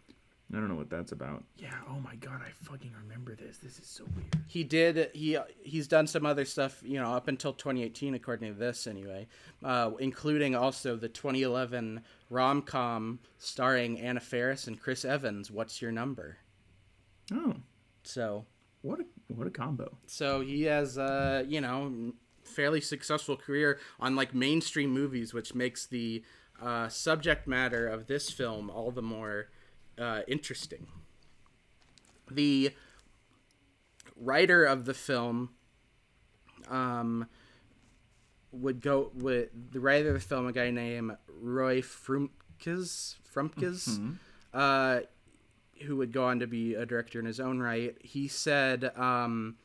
I 0.52 0.58
don't 0.60 0.68
know 0.68 0.76
what 0.76 0.90
that's 0.90 1.10
about. 1.10 1.42
Yeah. 1.56 1.74
Oh 1.90 1.98
my 1.98 2.14
god, 2.14 2.40
I 2.40 2.50
fucking 2.52 2.92
remember 3.02 3.34
this. 3.34 3.58
This 3.58 3.80
is 3.80 3.86
so 3.88 4.04
weird. 4.14 4.28
he 4.46 4.62
did 4.62 5.10
he 5.12 5.36
he's 5.60 5.88
done 5.88 6.06
some 6.06 6.24
other 6.24 6.44
stuff 6.44 6.80
you 6.84 7.00
know 7.00 7.12
up 7.14 7.26
until 7.26 7.52
2018 7.52 8.14
according 8.14 8.52
to 8.52 8.58
this 8.58 8.86
anyway 8.86 9.26
uh, 9.64 9.90
including 9.98 10.54
also 10.54 10.94
the 10.94 11.08
2011 11.08 12.00
rom-com 12.28 13.20
starring 13.38 14.00
anna 14.00 14.20
faris 14.20 14.66
and 14.66 14.80
chris 14.80 15.04
evans 15.04 15.50
what's 15.50 15.80
your 15.80 15.92
number? 15.92 16.38
Oh, 17.32 17.54
so 18.02 18.46
what 18.82 19.00
a 19.00 19.04
what 19.28 19.46
a 19.46 19.50
combo. 19.50 19.96
so 20.06 20.40
he 20.40 20.62
has 20.62 20.98
uh 20.98 21.44
you 21.46 21.60
know 21.60 22.12
fairly 22.44 22.80
successful 22.80 23.36
career 23.36 23.78
on 23.98 24.14
like 24.14 24.34
mainstream 24.34 24.90
movies 24.90 25.34
which 25.34 25.54
makes 25.54 25.86
the 25.86 26.22
uh, 26.62 26.88
subject 26.88 27.46
matter 27.46 27.86
of 27.86 28.06
this 28.06 28.30
film 28.30 28.70
all 28.70 28.90
the 28.90 29.02
more 29.02 29.48
uh, 29.98 30.20
interesting. 30.26 30.86
The 32.30 32.72
writer 34.16 34.64
of 34.64 34.84
the 34.84 34.94
film 34.94 35.50
um, 36.68 37.26
would 38.60 38.80
go 38.80 39.10
with 39.14 39.48
the 39.72 39.80
writer 39.80 40.08
of 40.08 40.14
the 40.14 40.20
film, 40.20 40.46
a 40.46 40.52
guy 40.52 40.70
named 40.70 41.16
Roy 41.28 41.80
Frumkes, 41.82 43.16
Frumkes, 43.34 43.98
uh, 44.54 45.00
who 45.84 45.96
would 45.96 46.12
go 46.12 46.24
on 46.24 46.40
to 46.40 46.46
be 46.46 46.74
a 46.74 46.86
director 46.86 47.18
in 47.20 47.26
his 47.26 47.38
own 47.40 47.60
right. 47.60 47.94
He 48.00 48.28
said 48.28 48.90
um, 48.96 49.56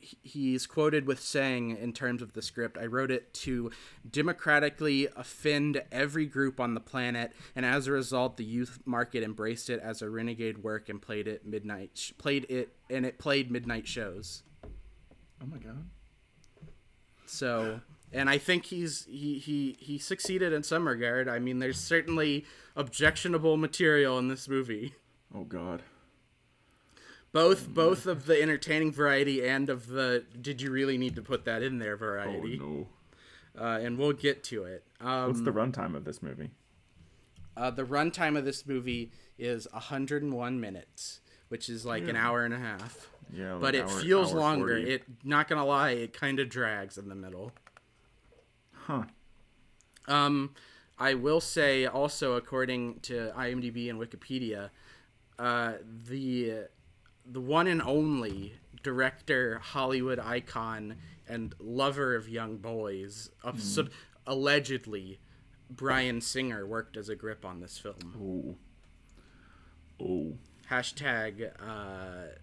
he's 0.00 0.66
quoted 0.66 1.06
with 1.06 1.20
saying, 1.20 1.76
in 1.76 1.92
terms 1.92 2.22
of 2.22 2.32
the 2.32 2.40
script, 2.40 2.78
I 2.78 2.86
wrote 2.86 3.10
it 3.10 3.34
to 3.34 3.70
democratically 4.08 5.08
offend 5.16 5.82
every 5.92 6.24
group 6.26 6.60
on 6.60 6.74
the 6.74 6.80
planet, 6.80 7.32
and 7.54 7.66
as 7.66 7.86
a 7.86 7.92
result, 7.92 8.36
the 8.36 8.44
youth 8.44 8.78
market 8.86 9.22
embraced 9.22 9.68
it 9.68 9.80
as 9.80 10.00
a 10.00 10.08
renegade 10.08 10.58
work 10.58 10.88
and 10.88 11.02
played 11.02 11.28
it 11.28 11.44
midnight, 11.44 11.90
sh- 11.94 12.12
played 12.16 12.46
it, 12.48 12.74
and 12.88 13.04
it 13.04 13.18
played 13.18 13.50
midnight 13.50 13.86
shows. 13.86 14.42
Oh 15.42 15.46
my 15.46 15.58
god. 15.58 15.88
So, 17.28 17.80
and 18.12 18.28
I 18.30 18.38
think 18.38 18.66
he's 18.66 19.04
he 19.08 19.38
he 19.38 19.76
he 19.78 19.98
succeeded 19.98 20.52
in 20.52 20.62
some 20.62 20.88
regard. 20.88 21.28
I 21.28 21.38
mean, 21.38 21.58
there's 21.58 21.78
certainly 21.78 22.44
objectionable 22.76 23.56
material 23.56 24.18
in 24.18 24.28
this 24.28 24.48
movie, 24.48 24.94
Oh 25.34 25.44
god. 25.44 25.82
both 27.32 27.68
both 27.68 28.06
of 28.06 28.26
the 28.26 28.40
entertaining 28.40 28.92
variety 28.92 29.46
and 29.46 29.68
of 29.68 29.88
the 29.88 30.24
did 30.40 30.62
you 30.62 30.70
really 30.70 30.96
need 30.96 31.14
to 31.16 31.22
put 31.22 31.44
that 31.44 31.62
in 31.62 31.78
there 31.78 31.96
variety. 31.96 32.58
Oh 32.62 32.66
no. 32.66 32.86
Uh, 33.60 33.78
and 33.80 33.98
we'll 33.98 34.12
get 34.12 34.44
to 34.44 34.62
it. 34.64 34.84
Um, 35.00 35.28
What's 35.28 35.40
the 35.42 35.50
runtime 35.52 35.96
of 35.96 36.04
this 36.04 36.22
movie? 36.22 36.50
uh, 37.56 37.70
the 37.72 37.82
runtime 37.84 38.38
of 38.38 38.44
this 38.44 38.64
movie 38.66 39.10
is 39.36 39.66
101 39.72 40.60
minutes, 40.60 41.20
which 41.48 41.68
is 41.68 41.84
like 41.84 42.06
an 42.06 42.14
hour 42.14 42.44
and 42.44 42.54
a 42.54 42.58
half. 42.58 43.08
Yeah, 43.32 43.52
like 43.54 43.60
But 43.60 43.74
it 43.74 43.84
hour- 43.84 44.00
feels 44.00 44.32
hour 44.32 44.40
longer. 44.40 44.76
40. 44.78 44.90
It 44.90 45.02
not 45.24 45.48
gonna 45.48 45.64
lie, 45.66 45.90
it 45.90 46.12
kind 46.12 46.40
of 46.40 46.48
drags 46.48 46.96
in 46.98 47.08
the 47.08 47.14
middle. 47.14 47.52
Huh. 48.72 49.04
Um, 50.06 50.54
I 50.98 51.14
will 51.14 51.40
say 51.40 51.84
also, 51.86 52.32
according 52.34 53.00
to 53.00 53.32
IMDb 53.36 53.90
and 53.90 54.00
Wikipedia, 54.00 54.70
uh, 55.38 55.74
the 56.06 56.68
the 57.30 57.40
one 57.40 57.66
and 57.66 57.82
only 57.82 58.54
director, 58.82 59.58
Hollywood 59.58 60.18
icon, 60.18 60.96
and 61.28 61.54
lover 61.60 62.14
of 62.14 62.28
young 62.28 62.56
boys, 62.56 63.30
of 63.44 63.62
sub- 63.62 63.90
allegedly, 64.26 65.20
Bryan 65.68 66.20
Singer 66.22 66.66
worked 66.66 66.96
as 66.96 67.08
a 67.10 67.14
grip 67.14 67.44
on 67.44 67.60
this 67.60 67.76
film. 67.76 68.56
Oh. 70.00 70.04
Oh. 70.04 70.38
Hashtag 70.70 71.50
uh, 71.60 72.34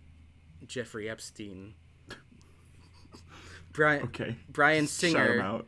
Jeffrey 0.68 1.10
Epstein. 1.10 1.74
Bryan 3.74 4.04
Okay. 4.04 4.36
Bryan 4.50 4.88
Singer. 4.88 5.40
out. 5.42 5.68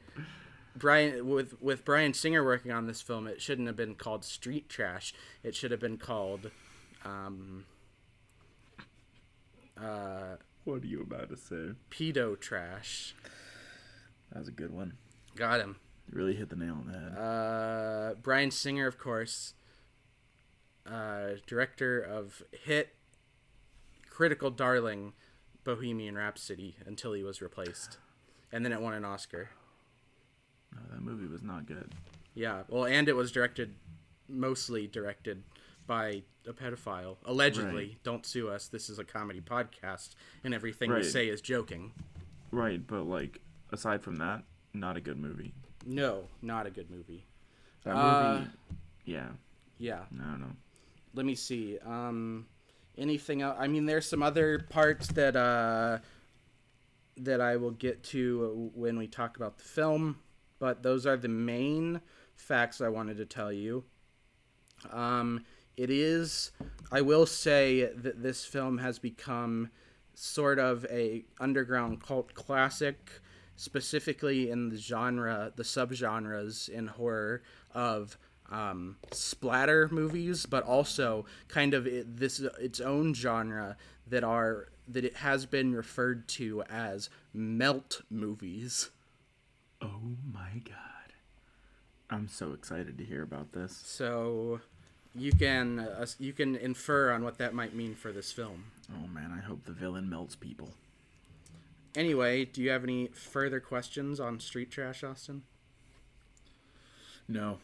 Bryan 0.76 1.28
with 1.28 1.60
with 1.62 1.84
Bryan 1.84 2.14
Singer 2.14 2.44
working 2.44 2.72
on 2.72 2.86
this 2.88 3.02
film, 3.02 3.28
it 3.28 3.42
shouldn't 3.42 3.68
have 3.68 3.76
been 3.76 3.96
called 3.96 4.24
Street 4.24 4.70
Trash. 4.70 5.14
It 5.44 5.56
should 5.56 5.72
have 5.72 5.80
been 5.80 5.98
called 5.98 6.52
um, 7.04 7.66
uh, 9.82 10.36
What 10.66 10.84
are 10.84 10.88
you 10.88 11.02
about 11.02 11.30
to 11.30 11.38
say? 11.38 11.72
Pedo 11.90 12.40
Trash. 12.40 13.16
That 14.32 14.40
was 14.40 14.48
a 14.48 14.52
good 14.52 14.72
one. 14.74 14.94
Got 15.36 15.62
him. 15.62 15.78
You 16.12 16.18
really 16.18 16.36
hit 16.36 16.50
the 16.50 16.56
nail 16.56 16.74
on 16.86 16.88
the 16.92 17.00
head. 17.00 17.18
Uh, 17.18 18.14
Bryan 18.22 18.52
Singer, 18.52 18.88
of 18.88 18.98
course, 18.98 19.54
uh, 20.86 21.38
director 21.48 22.00
of 22.00 22.44
hit 22.52 22.94
critical 24.18 24.50
darling 24.50 25.14
Bohemian 25.64 26.16
Rhapsody 26.18 26.76
until 26.88 27.14
he 27.14 27.22
was 27.22 27.40
replaced, 27.40 28.00
and 28.52 28.66
then 28.66 28.72
it 28.74 28.82
won 28.82 28.96
an 28.96 29.06
Oscar. 29.06 29.50
No, 30.74 30.80
that 30.92 31.02
movie 31.02 31.28
was 31.28 31.44
not 31.44 31.68
good. 31.68 31.94
Yeah, 32.34 32.64
well, 32.68 32.86
and 32.86 33.08
it 33.08 33.16
was 33.16 33.32
directed, 33.32 33.76
mostly 34.28 34.88
directed 34.88 35.44
by 35.86 36.24
a 36.48 36.52
pedophile. 36.54 37.18
Allegedly. 37.26 37.90
Right. 37.90 38.04
Don't 38.04 38.26
sue 38.26 38.50
us. 38.50 38.68
This 38.68 38.90
is 38.90 38.98
a 38.98 39.04
comedy 39.04 39.40
podcast, 39.40 40.16
and 40.44 40.52
everything 40.52 40.90
Right. 40.90 41.04
we 41.04 41.08
say 41.08 41.28
is 41.28 41.40
joking. 41.40 41.92
Right, 42.50 42.86
but 42.88 43.04
like 43.04 43.40
aside 43.72 44.02
from 44.02 44.16
that, 44.16 44.46
not 44.74 44.98
a 44.98 45.02
good 45.02 45.20
movie. 45.20 45.54
No, 45.86 46.28
not 46.42 46.66
a 46.66 46.72
good 46.72 46.90
movie. 46.90 47.28
That 47.84 47.96
Uh, 47.96 48.40
movie. 48.40 48.50
Yeah. 49.06 49.30
Yeah. 49.78 50.06
I 50.12 50.24
don't 50.24 50.42
know. 50.42 50.56
Let 51.14 51.28
me 51.28 51.36
see. 51.36 51.78
Um, 51.86 52.48
anything 52.98 53.42
else? 53.42 53.58
I 53.60 53.68
mean, 53.68 53.86
there's 53.86 54.08
some 54.08 54.24
other 54.24 54.60
parts 54.70 55.08
that 55.10 55.36
uh, 55.36 56.00
that 57.18 57.42
I 57.42 57.58
will 57.58 57.72
get 57.72 58.04
to 58.06 58.72
when 58.76 58.98
we 58.98 59.08
talk 59.08 59.38
about 59.38 59.58
the 59.58 59.64
film, 59.64 60.20
but 60.60 60.84
those 60.84 61.06
are 61.06 61.18
the 61.18 61.28
main 61.28 62.02
facts 62.36 62.82
I 62.82 62.90
wanted 62.90 63.18
to 63.18 63.26
tell 63.26 63.52
you. 63.52 63.84
Um, 64.92 65.46
it 65.76 65.90
is. 65.90 66.52
I 66.92 67.02
will 67.02 67.26
say 67.26 67.92
that 67.96 68.22
this 68.22 68.46
film 68.46 68.78
has 68.80 69.00
become 69.00 69.70
sort 70.14 70.58
of 70.58 70.86
a 70.90 71.26
underground 71.40 72.02
cult 72.02 72.34
classic, 72.34 73.12
specifically 73.56 74.50
in 74.50 74.70
the 74.70 74.78
genre, 74.78 75.52
the 75.56 75.64
subgenres 75.64 76.70
in 76.70 76.88
horror 76.88 77.44
of 77.74 78.18
um, 78.52 78.98
splatter 79.12 79.90
movies, 79.92 80.46
but 80.46 80.64
also 80.64 81.26
kind 81.48 81.74
of 81.74 81.86
it, 81.88 82.18
this 82.18 82.40
its 82.60 82.80
own 82.80 83.14
genre 83.14 83.78
that 84.08 84.24
are 84.24 84.70
that 84.88 85.04
it 85.04 85.18
has 85.18 85.46
been 85.46 85.74
referred 85.74 86.28
to 86.30 86.64
as 86.70 87.10
melt 87.34 88.02
movies. 88.10 88.90
Oh 89.82 90.16
my 90.32 90.62
god. 90.64 91.14
I'm 92.10 92.30
so 92.30 92.54
excited 92.54 92.98
to 92.98 93.04
hear 93.04 93.22
about 93.22 93.52
this. 93.52 93.76
So 93.84 94.62
you 95.14 95.32
can 95.32 95.80
uh, 95.80 96.06
you 96.20 96.34
can 96.34 96.56
infer 96.56 97.12
on 97.12 97.24
what 97.24 97.38
that 97.40 97.54
might 97.54 97.76
mean 97.76 97.96
for 97.96 98.12
this 98.12 98.32
film. 98.32 98.66
Oh 98.94 99.08
man, 99.08 99.34
I 99.38 99.46
hope 99.46 99.66
the 99.66 99.74
villain 99.74 100.10
melts 100.10 100.36
people. 100.36 100.70
Anyway, 101.96 102.46
do 102.46 102.62
you 102.62 102.70
have 102.70 102.84
any 102.84 103.08
further 103.08 103.60
questions 103.60 104.20
on 104.20 104.40
Street 104.40 104.70
Trash, 104.70 105.04
Austin? 105.04 105.42
No. 107.28 107.58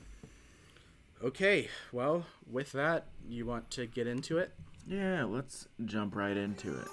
Okay, 1.24 1.70
well, 1.94 2.26
with 2.52 2.74
that, 2.74 3.06
you 3.30 3.46
want 3.46 3.72
to 3.72 3.86
get 3.86 4.08
into 4.08 4.40
it? 4.40 4.52
Yeah, 4.86 5.24
let's 5.24 5.70
jump 5.86 6.18
right 6.18 6.36
into 6.36 6.78
it. 6.78 6.88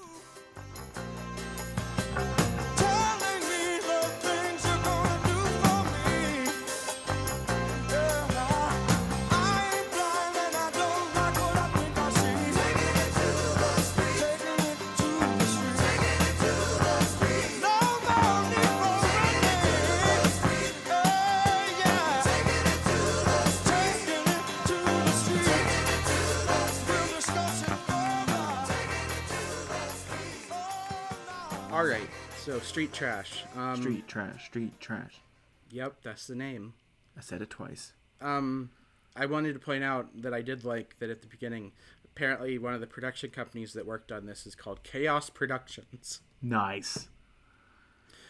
All 31.81 31.87
right. 31.87 32.11
So 32.37 32.59
Street 32.59 32.93
Trash. 32.93 33.43
Um, 33.57 33.77
Street 33.77 34.07
trash, 34.07 34.45
street 34.45 34.79
trash. 34.81 35.23
Yep, 35.71 36.03
that's 36.03 36.27
the 36.27 36.35
name. 36.35 36.75
I 37.17 37.23
said 37.23 37.41
it 37.41 37.49
twice. 37.49 37.95
Um, 38.21 38.69
I 39.17 39.25
wanted 39.25 39.55
to 39.55 39.59
point 39.59 39.83
out 39.83 40.09
that 40.21 40.35
I 40.35 40.43
did 40.43 40.63
like 40.63 40.97
that 40.99 41.09
at 41.09 41.23
the 41.23 41.27
beginning. 41.27 41.73
Apparently, 42.05 42.59
one 42.59 42.75
of 42.75 42.83
the 42.83 42.87
production 42.87 43.31
companies 43.31 43.73
that 43.73 43.87
worked 43.87 44.13
on 44.13 44.27
this 44.27 44.47
is 44.47 44.55
called 44.55 44.83
Chaos 44.83 45.31
Productions. 45.31 46.21
Nice. 46.43 47.09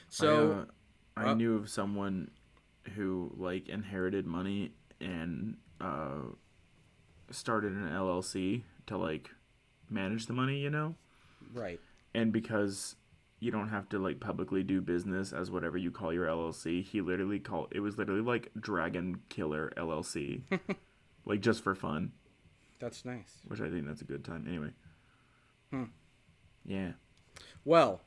So, 0.08 0.66
I, 1.16 1.20
uh, 1.22 1.26
I 1.26 1.30
uh, 1.30 1.34
knew 1.34 1.56
of 1.56 1.68
someone 1.68 2.30
who 2.94 3.32
like 3.36 3.68
inherited 3.68 4.26
money 4.26 4.74
and 5.00 5.56
uh, 5.80 6.20
started 7.32 7.72
an 7.72 7.88
LLC 7.88 8.62
to 8.86 8.96
like 8.96 9.30
manage 9.88 10.26
the 10.26 10.34
money, 10.34 10.58
you 10.58 10.70
know. 10.70 10.94
right. 11.52 11.80
And 12.14 12.32
because 12.32 12.96
you 13.40 13.50
don't 13.50 13.68
have 13.68 13.88
to 13.88 13.98
like 13.98 14.20
publicly 14.20 14.62
do 14.62 14.80
business 14.80 15.32
as 15.32 15.50
whatever 15.50 15.76
you 15.78 15.90
call 15.90 16.12
your 16.12 16.26
LLC, 16.26 16.84
he 16.84 17.00
literally 17.00 17.38
called 17.40 17.68
it 17.72 17.80
was 17.80 17.96
literally 17.98 18.20
like 18.22 18.50
Dragon 18.58 19.20
Killer 19.30 19.72
LLC, 19.76 20.42
like 21.24 21.40
just 21.40 21.62
for 21.64 21.74
fun, 21.74 22.12
That's 22.78 23.04
nice. 23.04 23.40
which 23.48 23.60
I 23.60 23.68
think 23.70 23.86
that's 23.86 24.02
a 24.02 24.04
good 24.04 24.24
time. 24.24 24.44
Anyway. 24.46 24.70
Hmm. 25.70 25.84
Yeah. 26.64 26.92
Well, 27.64 28.02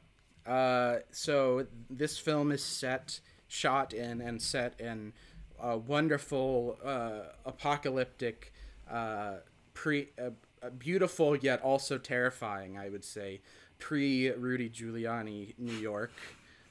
uh, 0.45 0.97
so 1.11 1.65
this 1.89 2.17
film 2.19 2.51
is 2.51 2.63
set, 2.63 3.19
shot 3.47 3.93
in, 3.93 4.21
and 4.21 4.41
set 4.41 4.79
in 4.79 5.13
a 5.59 5.77
wonderful 5.77 6.77
uh, 6.83 7.31
apocalyptic 7.45 8.53
uh, 8.91 9.37
pre 9.73 10.09
uh, 10.21 10.29
beautiful 10.77 11.35
yet 11.35 11.61
also 11.61 11.97
terrifying. 11.97 12.77
I 12.77 12.89
would 12.89 13.03
say 13.05 13.41
pre 13.79 14.31
Rudy 14.31 14.69
Giuliani 14.69 15.53
New 15.57 15.75
York, 15.75 16.11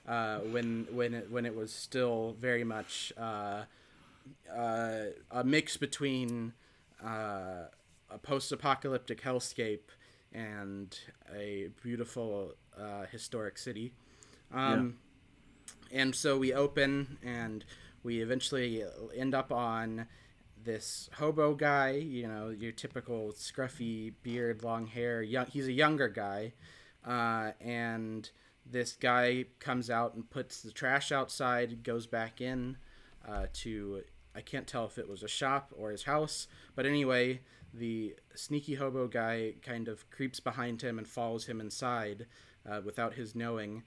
uh, 0.08 0.38
when 0.38 0.86
when 0.90 1.14
it, 1.14 1.30
when 1.30 1.46
it 1.46 1.54
was 1.54 1.72
still 1.72 2.36
very 2.40 2.64
much 2.64 3.12
uh, 3.18 3.64
uh, 4.54 5.04
a 5.30 5.44
mix 5.44 5.76
between 5.76 6.52
uh, 7.04 7.68
a 8.10 8.18
post-apocalyptic 8.22 9.22
hellscape 9.22 9.90
and 10.32 10.98
a 11.34 11.68
beautiful 11.82 12.54
uh, 12.78 13.04
historic 13.10 13.58
city. 13.58 13.92
Um, 14.52 14.98
And 15.94 16.14
so 16.14 16.38
we 16.38 16.54
open 16.54 17.18
and 17.22 17.64
we 18.02 18.22
eventually 18.22 18.82
end 19.14 19.34
up 19.34 19.52
on 19.52 20.06
this 20.64 21.10
hobo 21.18 21.54
guy, 21.54 21.90
you 21.90 22.26
know, 22.26 22.48
your 22.48 22.72
typical 22.72 23.32
scruffy 23.32 24.14
beard, 24.22 24.62
long 24.62 24.86
hair. 24.86 25.22
Young, 25.22 25.46
he's 25.46 25.66
a 25.66 25.72
younger 25.72 26.08
guy, 26.08 26.54
uh, 27.06 27.52
and 27.60 28.30
this 28.64 28.92
guy 28.92 29.46
comes 29.58 29.90
out 29.90 30.14
and 30.14 30.28
puts 30.30 30.62
the 30.62 30.70
trash 30.70 31.12
outside, 31.12 31.82
goes 31.82 32.06
back 32.06 32.40
in 32.40 32.76
uh, 33.28 33.46
to 33.52 34.02
I 34.34 34.40
can't 34.40 34.66
tell 34.66 34.86
if 34.86 34.98
it 34.98 35.08
was 35.08 35.22
a 35.22 35.28
shop 35.28 35.72
or 35.76 35.90
his 35.90 36.04
house, 36.04 36.46
but 36.74 36.86
anyway, 36.86 37.40
the 37.74 38.14
sneaky 38.34 38.74
hobo 38.74 39.06
guy 39.06 39.54
kind 39.62 39.88
of 39.88 40.08
creeps 40.10 40.40
behind 40.40 40.82
him 40.82 40.98
and 40.98 41.06
follows 41.06 41.46
him 41.46 41.60
inside 41.60 42.26
uh, 42.70 42.80
without 42.84 43.14
his 43.14 43.34
knowing. 43.34 43.82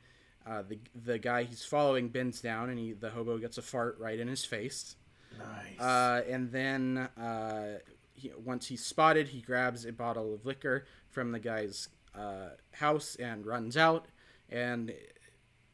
Uh, 0.46 0.62
the 0.62 0.78
the 0.94 1.18
guy 1.18 1.44
he's 1.44 1.66
following 1.66 2.10
bends 2.10 2.40
down 2.42 2.70
and 2.70 2.78
he 2.78 2.94
the 2.94 3.10
hobo 3.10 3.38
gets 3.38 3.58
a 3.58 3.62
fart 3.62 3.98
right 4.00 4.20
in 4.20 4.28
his 4.28 4.46
face. 4.46 4.96
Nice. 5.38 5.80
Uh, 5.80 6.22
and 6.30 6.52
then 6.52 7.10
uh, 7.20 7.80
he, 8.14 8.32
once 8.44 8.68
he's 8.68 8.86
spotted, 8.86 9.30
he 9.30 9.42
grabs 9.42 9.86
a 9.86 9.92
bottle 9.92 10.34
of 10.34 10.46
liquor 10.46 10.86
from 11.10 11.32
the 11.32 11.40
guy's 11.40 11.90
uh, 12.18 12.50
house 12.72 13.16
and 13.16 13.46
runs 13.46 13.78
out. 13.78 14.08
And 14.50 14.94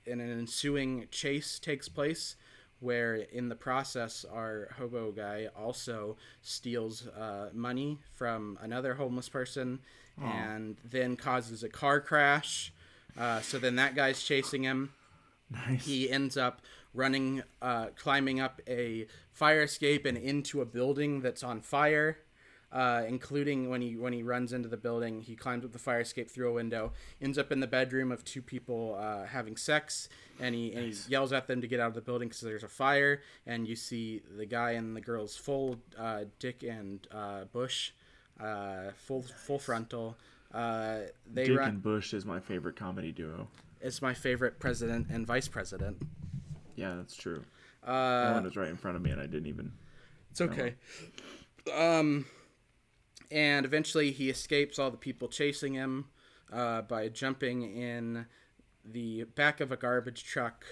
an 0.08 0.20
ensuing 0.20 1.08
chase 1.12 1.60
takes 1.60 1.90
place, 1.90 2.36
where 2.80 3.16
in 3.16 3.50
the 3.50 3.56
process, 3.56 4.26
our 4.32 4.70
hobo 4.78 5.12
guy 5.12 5.50
also 5.58 6.18
steals 6.42 7.08
uh, 7.08 7.50
money 7.54 8.00
from 8.14 8.58
another 8.62 8.96
homeless 8.96 9.30
person, 9.30 9.80
and 10.22 10.78
then 10.84 11.16
causes 11.16 11.64
a 11.64 11.70
car 11.70 12.00
crash. 12.00 12.74
Uh, 13.18 13.42
so 13.42 13.58
then 13.60 13.76
that 13.76 13.96
guy's 13.96 14.24
chasing 14.24 14.64
him 14.64 14.94
nice. 15.50 15.86
he 15.86 16.10
ends 16.10 16.38
up 16.38 16.62
running 16.94 17.44
uh, 17.62 17.88
climbing 17.96 18.40
up 18.40 18.62
a 18.68 19.08
fire 19.32 19.64
escape 19.64 20.06
and 20.06 20.18
into 20.18 20.62
a 20.62 20.66
building 20.66 21.22
that's 21.22 21.44
on 21.44 21.62
fire 21.62 22.18
uh, 22.72 23.04
including 23.08 23.70
when 23.70 23.82
he 23.82 23.96
when 23.96 24.14
he 24.14 24.24
runs 24.24 24.54
into 24.54 24.70
the 24.70 24.78
building 24.78 25.22
he 25.22 25.36
climbs 25.36 25.66
up 25.66 25.72
the 25.74 25.80
fire 25.80 26.00
escape 26.00 26.30
through 26.30 26.50
a 26.50 26.54
window 26.54 26.92
ends 27.22 27.38
up 27.38 27.52
in 27.52 27.60
the 27.60 27.68
bedroom 27.68 28.12
of 28.12 28.24
two 28.24 28.42
people 28.42 28.98
uh, 29.00 29.26
having 29.26 29.58
sex 29.58 30.08
and 30.40 30.56
he, 30.56 30.74
and 30.74 30.86
he 30.86 30.96
yells 31.10 31.34
at 31.34 31.48
them 31.48 31.60
to 31.62 31.68
get 31.68 31.80
out 31.80 31.88
of 31.88 31.94
the 31.94 32.02
building 32.02 32.28
because 32.30 32.42
there's 32.42 32.64
a 32.64 32.68
fire 32.70 33.22
and 33.46 33.68
you 33.68 33.76
see 33.76 34.22
the 34.38 34.46
guy 34.46 34.72
and 34.72 34.96
the 34.96 35.02
girl's 35.02 35.36
full 35.36 35.78
uh, 35.98 36.22
dick 36.40 36.64
and 36.64 37.08
uh, 37.12 37.44
bush 37.52 37.92
uh, 38.40 38.92
full 38.96 39.22
full 39.22 39.60
frontal 39.60 40.16
uh, 40.54 41.00
they 41.32 41.46
Dick 41.46 41.58
run 41.58 41.70
and 41.70 41.84
Bush 41.84 42.14
is 42.14 42.26
my 42.26 42.40
favorite 42.40 42.76
comedy 42.76 43.12
duo. 43.12 43.48
it's 43.82 44.02
my 44.02 44.14
favorite 44.14 44.60
president 44.60 45.08
and 45.10 45.26
vice 45.28 45.48
president 45.48 45.98
Yeah, 46.76 46.96
that's 46.96 47.16
true. 47.16 47.44
uh, 47.86 48.24
that 48.26 48.34
one 48.36 48.44
was 48.44 48.56
right 48.56 48.70
in 48.70 48.78
front 48.78 48.96
of 48.98 49.04
me, 49.04 49.12
and 49.12 49.20
I 49.22 49.26
didn't 49.28 49.48
even. 49.48 49.72
It's 50.32 50.42
okay. 50.42 50.76
Um, 51.76 52.26
and 53.32 53.66
eventually 53.66 54.12
he 54.12 54.30
escapes 54.30 54.78
all 54.78 54.92
the 54.92 54.98
people 54.98 55.28
chasing 55.28 55.74
him 55.74 56.06
uh, 56.52 56.82
by 56.84 57.08
jumping 57.08 57.64
in 57.64 58.26
the 58.86 59.24
back 59.36 59.62
of 59.62 59.72
a 59.72 59.78
garbage 59.78 60.24
truck. 60.24 60.66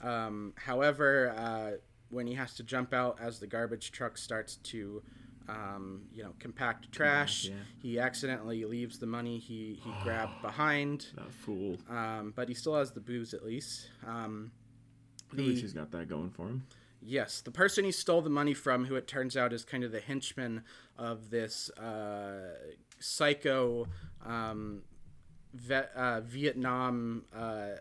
Um, 0.00 0.52
however, 0.56 1.34
uh, 1.36 1.70
when 2.10 2.26
he 2.26 2.34
has 2.34 2.54
to 2.54 2.62
jump 2.62 2.94
out 2.94 3.18
as 3.20 3.40
the 3.40 3.46
garbage 3.46 3.90
truck 3.90 4.18
starts 4.18 4.56
to, 4.56 5.02
um, 5.48 6.02
you 6.12 6.22
know, 6.22 6.34
compact 6.38 6.92
trash, 6.92 7.46
yeah. 7.46 7.54
he 7.80 7.98
accidentally 7.98 8.64
leaves 8.64 8.98
the 8.98 9.06
money 9.06 9.38
he, 9.38 9.80
he 9.82 9.90
grabbed 10.02 10.40
behind. 10.42 11.06
That 11.16 11.32
fool. 11.32 11.76
Um, 11.90 12.32
but 12.36 12.48
he 12.48 12.54
still 12.54 12.76
has 12.76 12.92
the 12.92 13.00
booze 13.00 13.34
at 13.34 13.44
least. 13.44 13.90
Um, 14.06 14.52
At 15.32 15.38
least 15.38 15.62
he's 15.62 15.72
got 15.72 15.90
that 15.90 16.08
going 16.08 16.30
for 16.30 16.46
him. 16.46 16.66
Yes, 17.00 17.40
the 17.40 17.50
person 17.50 17.84
he 17.84 17.92
stole 17.92 18.22
the 18.22 18.30
money 18.30 18.54
from, 18.54 18.86
who 18.86 18.96
it 18.96 19.06
turns 19.06 19.36
out 19.36 19.52
is 19.52 19.64
kind 19.64 19.84
of 19.84 19.92
the 19.92 20.00
henchman 20.00 20.62
of 20.98 21.30
this 21.30 21.70
uh, 21.70 22.54
psycho 22.98 23.86
um, 24.24 24.82
vet, 25.54 25.92
uh, 25.94 26.20
Vietnam 26.22 27.24
uh, 27.34 27.76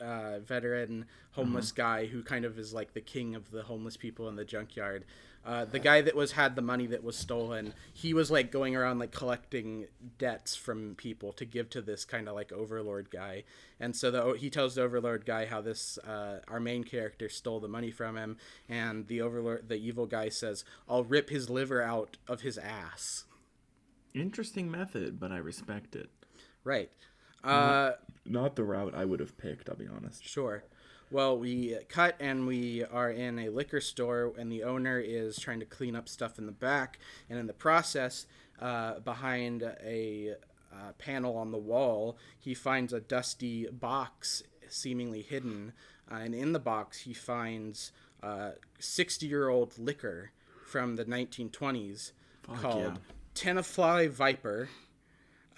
uh, 0.00 0.38
veteran 0.40 1.06
homeless 1.32 1.72
guy 1.72 2.06
who 2.06 2.22
kind 2.22 2.44
of 2.44 2.58
is 2.58 2.72
like 2.72 2.94
the 2.94 3.00
king 3.00 3.34
of 3.34 3.50
the 3.50 3.62
homeless 3.62 3.96
people 3.96 4.28
in 4.28 4.36
the 4.36 4.44
junkyard. 4.44 5.04
Uh, 5.46 5.64
the 5.64 5.78
guy 5.78 6.00
that 6.00 6.16
was 6.16 6.32
had 6.32 6.56
the 6.56 6.62
money 6.62 6.88
that 6.88 7.04
was 7.04 7.16
stolen, 7.16 7.72
he 7.94 8.12
was 8.12 8.32
like 8.32 8.50
going 8.50 8.74
around 8.74 8.98
like 8.98 9.12
collecting 9.12 9.86
debts 10.18 10.56
from 10.56 10.96
people 10.96 11.32
to 11.32 11.44
give 11.44 11.70
to 11.70 11.80
this 11.80 12.04
kind 12.04 12.28
of 12.28 12.34
like 12.34 12.50
overlord 12.50 13.10
guy. 13.10 13.44
And 13.78 13.94
so 13.94 14.10
the, 14.10 14.32
he 14.32 14.50
tells 14.50 14.74
the 14.74 14.82
overlord 14.82 15.24
guy 15.24 15.46
how 15.46 15.60
this 15.60 15.98
uh, 15.98 16.40
our 16.48 16.58
main 16.58 16.82
character 16.82 17.28
stole 17.28 17.60
the 17.60 17.68
money 17.68 17.92
from 17.92 18.16
him, 18.16 18.38
and 18.68 19.06
the 19.06 19.20
overlord, 19.20 19.68
the 19.68 19.76
evil 19.76 20.06
guy 20.06 20.30
says, 20.30 20.64
"I'll 20.88 21.04
rip 21.04 21.30
his 21.30 21.48
liver 21.48 21.80
out 21.80 22.16
of 22.26 22.40
his 22.40 22.58
ass." 22.58 23.24
Interesting 24.14 24.68
method, 24.68 25.20
but 25.20 25.30
I 25.30 25.36
respect 25.36 25.94
it. 25.94 26.10
Right. 26.64 26.90
Uh, 27.46 27.92
Not 28.24 28.56
the 28.56 28.64
route 28.64 28.94
I 28.94 29.04
would 29.04 29.20
have 29.20 29.36
picked. 29.38 29.68
I'll 29.68 29.76
be 29.76 29.88
honest. 29.88 30.26
Sure. 30.26 30.64
Well, 31.10 31.38
we 31.38 31.78
cut 31.88 32.16
and 32.18 32.46
we 32.46 32.84
are 32.84 33.10
in 33.10 33.38
a 33.38 33.48
liquor 33.50 33.80
store, 33.80 34.32
and 34.36 34.50
the 34.50 34.64
owner 34.64 34.98
is 34.98 35.38
trying 35.38 35.60
to 35.60 35.66
clean 35.66 35.94
up 35.94 36.08
stuff 36.08 36.38
in 36.38 36.46
the 36.46 36.52
back. 36.52 36.98
And 37.30 37.38
in 37.38 37.46
the 37.46 37.52
process, 37.52 38.26
uh, 38.60 38.98
behind 39.00 39.62
a 39.62 40.34
uh, 40.72 40.92
panel 40.98 41.36
on 41.36 41.52
the 41.52 41.58
wall, 41.58 42.18
he 42.38 42.54
finds 42.54 42.92
a 42.92 43.00
dusty 43.00 43.68
box 43.68 44.42
seemingly 44.68 45.22
hidden. 45.22 45.72
Uh, 46.10 46.16
and 46.16 46.34
in 46.34 46.52
the 46.52 46.58
box, 46.58 47.00
he 47.00 47.14
finds 47.14 47.92
60 48.80 49.26
year 49.26 49.48
old 49.48 49.78
liquor 49.78 50.32
from 50.66 50.96
the 50.96 51.04
1920s 51.04 52.10
called 52.60 52.82
yeah. 52.82 52.96
Tenafly 53.34 54.10
Viper. 54.10 54.68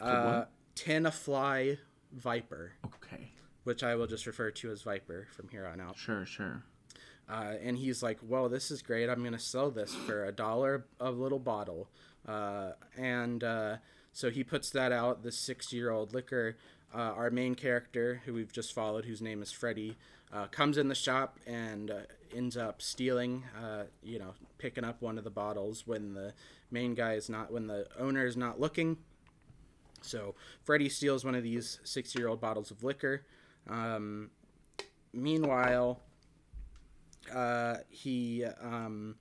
Uh, 0.01 0.45
what? 0.87 1.03
Tenafly 1.03 1.79
Viper 2.13 2.73
Okay. 2.87 3.33
which 3.65 3.83
I 3.83 3.95
will 3.97 4.07
just 4.07 4.27
refer 4.27 4.51
to 4.51 4.71
as 4.71 4.83
Viper 4.83 5.29
from 5.33 5.49
here 5.49 5.67
on 5.67 5.81
out. 5.81 5.97
Sure, 5.97 6.25
sure. 6.25 6.63
Uh, 7.29 7.55
and 7.63 7.77
he's 7.77 8.03
like, 8.03 8.19
"Well, 8.23 8.49
this 8.49 8.71
is 8.71 8.81
great. 8.81 9.11
I'm 9.11 9.23
gonna 9.23 9.39
sell 9.39 9.71
this 9.71 9.95
for 9.95 10.25
a 10.25 10.33
dollar 10.33 10.87
a 10.99 11.11
little 11.11 11.39
bottle." 11.39 11.91
Uh, 12.27 12.73
and 12.97 13.45
uh, 13.45 13.77
so 14.13 14.31
he 14.31 14.43
puts 14.43 14.71
that 14.71 14.93
out. 14.93 15.23
The 15.23 15.33
six-year-old 15.33 16.15
liquor. 16.15 16.57
Uh, 16.95 16.99
our 16.99 17.31
main 17.31 17.55
character, 17.55 18.23
who 18.25 18.33
we've 18.33 18.51
just 18.51 18.73
followed, 18.73 19.05
whose 19.05 19.21
name 19.21 19.43
is 19.43 19.53
Freddy, 19.53 19.99
uh, 20.33 20.47
comes 20.47 20.79
in 20.79 20.89
the 20.89 20.95
shop 20.95 21.39
and 21.47 21.91
uh, 21.91 21.99
ends 22.35 22.57
up 22.57 22.81
stealing. 22.81 23.45
Uh, 23.63 23.85
you 24.03 24.19
know, 24.19 24.33
picking 24.57 24.85
up 24.85 25.03
one 25.03 25.19
of 25.19 25.25
the 25.25 25.31
bottles 25.31 25.87
when 25.87 26.15
the 26.15 26.33
main 26.71 26.95
guy 26.95 27.13
is 27.13 27.29
not, 27.29 27.53
when 27.53 27.67
the 27.67 27.87
owner 27.99 28.25
is 28.25 28.39
not 28.39 28.59
looking. 28.59 28.97
So 30.03 30.35
Freddy 30.65 30.89
steals 30.89 31.25
one 31.25 31.35
of 31.35 31.43
these 31.43 31.81
60 31.85 32.19
year 32.19 32.29
old 32.29 32.41
bottles 32.41 32.71
of 32.71 32.83
liquor. 32.85 33.23
Um, 33.69 34.31
meanwhile, 35.13 36.01
uh, 37.35 37.77
he 37.89 38.45
um, 38.45 39.17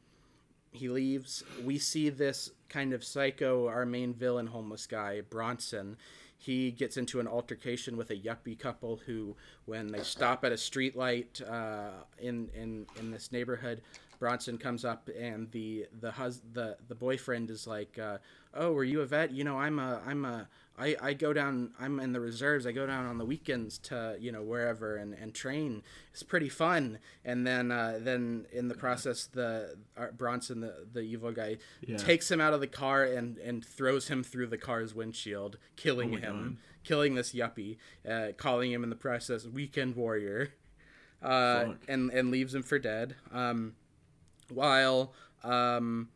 he 0.71 0.89
leaves. 0.89 1.43
We 1.63 1.77
see 1.77 2.09
this 2.09 2.51
kind 2.69 2.93
of 2.93 3.03
psycho, 3.03 3.67
our 3.67 3.85
main 3.85 4.13
villain, 4.13 4.47
homeless 4.47 4.87
guy 4.87 5.21
Bronson. 5.21 5.97
He 6.39 6.71
gets 6.71 6.97
into 6.97 7.19
an 7.19 7.27
altercation 7.27 7.97
with 7.97 8.11
a 8.11 8.15
yuppie 8.15 8.57
couple 8.57 8.97
who, 9.07 9.35
when 9.65 9.87
they 9.87 10.01
stop 10.01 10.45
at 10.45 10.51
a 10.51 10.55
streetlight 10.55 11.41
uh, 11.49 12.03
in 12.19 12.49
in 12.53 12.85
in 12.99 13.11
this 13.11 13.31
neighborhood, 13.31 13.81
Bronson 14.19 14.57
comes 14.57 14.85
up 14.85 15.09
and 15.19 15.49
the 15.51 15.87
the 15.99 16.11
hus- 16.11 16.41
the 16.53 16.77
the 16.87 16.95
boyfriend 16.95 17.49
is 17.49 17.65
like, 17.65 17.97
uh, 17.97 18.19
"Oh, 18.53 18.71
were 18.71 18.83
you 18.83 19.01
a 19.01 19.05
vet? 19.05 19.31
You 19.31 19.43
know, 19.43 19.57
I'm 19.57 19.79
a 19.79 20.01
I'm 20.05 20.25
a 20.25 20.47
I, 20.79 20.95
I 21.01 21.13
go 21.13 21.33
down 21.33 21.71
I'm 21.79 21.99
in 21.99 22.13
the 22.13 22.19
reserves. 22.19 22.67
I 22.67 22.71
go 22.71 22.85
down 22.85 23.05
on 23.07 23.17
the 23.17 23.25
weekends 23.25 23.79
to 23.79 24.15
you 24.19 24.31
know 24.31 24.43
wherever 24.43 24.95
and, 24.95 25.13
and 25.13 25.33
train. 25.33 25.81
It's 26.13 26.21
pretty 26.23 26.49
fun. 26.49 26.99
And 27.25 27.47
then 27.47 27.71
uh, 27.71 27.97
then 27.99 28.45
in 28.51 28.67
the 28.67 28.75
process, 28.75 29.25
the 29.25 29.75
uh, 29.97 30.07
Bronson 30.15 30.59
the 30.61 30.85
the 30.93 30.99
evil 31.01 31.31
guy 31.31 31.57
Yeah. 31.81 31.97
takes 31.97 32.29
him 32.29 32.39
out 32.39 32.53
of 32.53 32.61
the 32.61 32.67
car 32.67 33.03
and 33.03 33.37
and 33.39 33.65
throws 33.65 34.07
him 34.09 34.23
through 34.23 34.47
the 34.47 34.57
car's 34.57 34.93
windshield, 34.93 35.57
killing 35.75 36.11
my 36.11 36.19
him, 36.19 36.59
killing 36.83 37.15
this 37.15 37.33
yuppie, 37.33 37.77
uh, 38.07 38.33
calling 38.37 38.71
him 38.71 38.83
in 38.83 38.89
the 38.91 38.95
process 38.95 39.45
weekend 39.47 39.95
warrior, 39.95 40.53
uh, 41.23 41.73
and 41.87 42.11
and 42.11 42.29
leaves 42.29 42.53
him 42.53 42.61
for 42.61 42.77
dead. 42.77 43.15
Um, 43.31 43.73
while 44.49 45.13
um, 45.43 46.09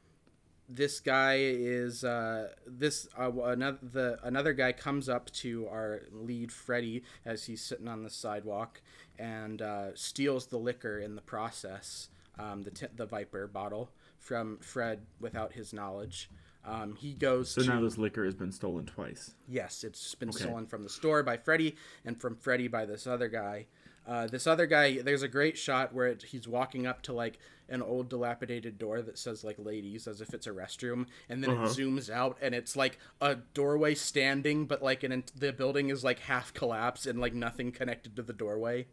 this 0.73 0.99
guy 0.99 1.35
is 1.39 2.03
uh, 2.03 2.49
this 2.65 3.07
uh, 3.17 3.31
another 3.43 3.77
the 3.81 4.19
another 4.23 4.53
guy 4.53 4.71
comes 4.71 5.09
up 5.09 5.29
to 5.31 5.67
our 5.67 6.01
lead 6.11 6.51
Freddy 6.51 7.03
as 7.25 7.45
he's 7.45 7.61
sitting 7.63 7.87
on 7.87 8.03
the 8.03 8.09
sidewalk 8.09 8.81
and 9.19 9.61
uh, 9.61 9.95
steals 9.95 10.47
the 10.47 10.57
liquor 10.57 10.99
in 10.99 11.15
the 11.15 11.21
process, 11.21 12.09
um, 12.39 12.63
the 12.63 12.71
t- 12.71 12.87
the 12.95 13.05
Viper 13.05 13.47
bottle 13.47 13.91
from 14.17 14.57
Fred 14.59 15.01
without 15.19 15.53
his 15.53 15.73
knowledge. 15.73 16.29
Um, 16.63 16.95
he 16.95 17.13
goes 17.13 17.49
So 17.49 17.63
to 17.63 17.67
now 17.67 17.81
this 17.81 17.97
liquor 17.97 18.23
has 18.23 18.35
been 18.35 18.51
stolen 18.51 18.85
twice. 18.85 19.33
Yes, 19.47 19.83
it's 19.83 20.13
been 20.15 20.29
Okay. 20.29 20.43
stolen 20.43 20.67
from 20.67 20.83
the 20.83 20.89
store 20.89 21.23
by 21.23 21.37
Freddy 21.37 21.75
and 22.05 22.19
from 22.21 22.35
Freddy 22.35 22.67
by 22.67 22.85
this 22.85 23.07
other 23.07 23.29
guy. 23.29 23.65
Uh, 24.07 24.27
this 24.27 24.45
other 24.47 24.65
guy, 24.67 24.99
there's 25.01 25.21
a 25.23 25.27
great 25.27 25.57
shot 25.57 25.93
where 25.93 26.07
it, 26.07 26.23
he's 26.23 26.47
walking 26.47 26.85
up 26.87 27.01
to 27.03 27.13
like 27.13 27.39
an 27.71 27.81
old 27.81 28.09
dilapidated 28.09 28.77
door 28.77 29.01
that 29.01 29.17
says 29.17 29.43
like 29.43 29.55
ladies 29.57 30.07
as 30.07 30.21
if 30.21 30.33
it's 30.33 30.45
a 30.47 30.51
restroom, 30.51 31.07
and 31.29 31.43
then 31.43 31.51
Uh-huh. 31.51 31.63
it 31.63 31.67
zooms 31.69 32.09
out 32.09 32.37
and 32.41 32.53
it's 32.53 32.75
like 32.75 32.99
a 33.21 33.35
doorway 33.53 33.95
standing, 33.95 34.65
but 34.65 34.83
like 34.83 35.03
an, 35.03 35.23
the 35.35 35.51
building 35.53 35.89
is 35.89 36.03
like 36.03 36.19
half 36.19 36.53
collapsed 36.53 37.07
and 37.07 37.19
like 37.19 37.33
nothing 37.33 37.71
connected 37.71 38.15
to 38.17 38.21
the 38.21 38.33
doorway. 38.33 38.85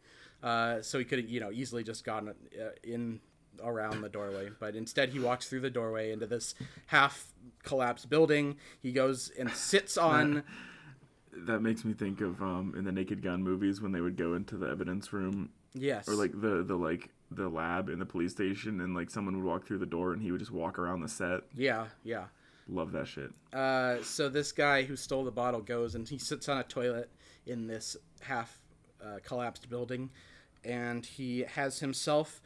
Uh, 0.42 0.80
so 0.82 0.98
he 0.98 1.04
could 1.04 1.18
have 1.18 1.28
you 1.28 1.40
know 1.40 1.50
easily 1.50 1.82
just 1.82 2.04
gotten 2.04 2.28
uh, 2.28 2.68
in 2.84 3.20
around 3.62 4.02
the 4.02 4.08
doorway, 4.08 4.48
but 4.60 4.76
instead 4.76 5.08
he 5.08 5.18
walks 5.18 5.48
through 5.48 5.58
the 5.60 5.70
doorway 5.70 6.12
into 6.12 6.26
this 6.26 6.54
half 6.86 7.32
collapsed 7.64 8.08
building. 8.08 8.56
He 8.80 8.92
goes 8.92 9.30
and 9.36 9.50
sits 9.50 9.98
on. 10.12 10.44
That 11.32 11.60
makes 11.60 11.84
me 11.84 11.92
think 11.92 12.20
of 12.20 12.40
um, 12.42 12.74
in 12.76 12.84
the 12.84 12.92
Naked 12.92 13.22
Gun 13.22 13.42
movies 13.42 13.80
when 13.80 13.92
they 13.92 14.00
would 14.00 14.16
go 14.16 14.34
into 14.34 14.56
the 14.56 14.66
evidence 14.68 15.12
room 15.12 15.50
Yes. 15.74 16.08
or 16.08 16.14
like 16.14 16.32
the 16.40 16.62
the 16.64 16.76
like 16.76 17.10
the 17.30 17.48
lab 17.48 17.88
in 17.88 17.98
the 17.98 18.06
police 18.06 18.32
station 18.32 18.80
and 18.80 18.94
like 18.94 19.10
someone 19.10 19.36
would 19.36 19.44
walk 19.44 19.66
through 19.66 19.78
the 19.78 19.86
door 19.86 20.12
and 20.12 20.22
he 20.22 20.32
would 20.32 20.40
just 20.40 20.52
walk 20.52 20.78
around 20.78 21.00
the 21.00 21.08
set. 21.08 21.42
Yeah, 21.54 21.86
yeah. 22.02 22.24
Love 22.68 22.92
that 22.92 23.06
shit. 23.06 23.30
Uh, 23.52 24.02
so 24.02 24.28
this 24.28 24.52
guy 24.52 24.82
who 24.82 24.96
stole 24.96 25.24
the 25.24 25.30
bottle 25.30 25.60
goes 25.60 25.94
and 25.94 26.08
he 26.08 26.18
sits 26.18 26.48
on 26.48 26.58
a 26.58 26.62
toilet 26.62 27.10
in 27.46 27.66
this 27.66 27.96
half 28.20 28.60
uh, 29.02 29.18
collapsed 29.24 29.68
building, 29.68 30.10
and 30.64 31.04
he 31.04 31.40
has 31.54 31.78
himself. 31.80 32.40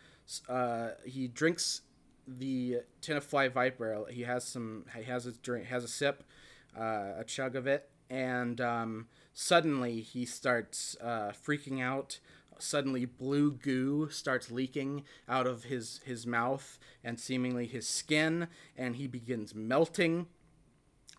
Uh, 0.48 0.90
he 1.04 1.28
drinks 1.28 1.82
the 2.26 2.78
Tenafly 3.00 3.52
Viper. 3.52 4.04
He 4.10 4.22
has 4.22 4.44
some. 4.44 4.84
He 4.96 5.04
has 5.04 5.24
his 5.24 5.36
drink. 5.38 5.66
Has 5.66 5.84
a 5.84 5.88
sip, 5.88 6.22
uh, 6.78 7.14
a 7.18 7.24
chug 7.26 7.56
of 7.56 7.66
it, 7.66 7.90
and 8.08 8.60
um, 8.60 9.08
suddenly 9.32 10.00
he 10.00 10.24
starts 10.24 10.96
uh, 11.02 11.32
freaking 11.32 11.82
out. 11.82 12.20
Suddenly, 12.62 13.04
blue 13.06 13.52
goo 13.52 14.08
starts 14.10 14.50
leaking 14.50 15.04
out 15.28 15.46
of 15.46 15.64
his 15.64 16.00
his 16.04 16.26
mouth 16.26 16.78
and 17.02 17.18
seemingly 17.18 17.66
his 17.66 17.88
skin, 17.88 18.46
and 18.76 18.96
he 18.96 19.06
begins 19.06 19.54
melting 19.54 20.26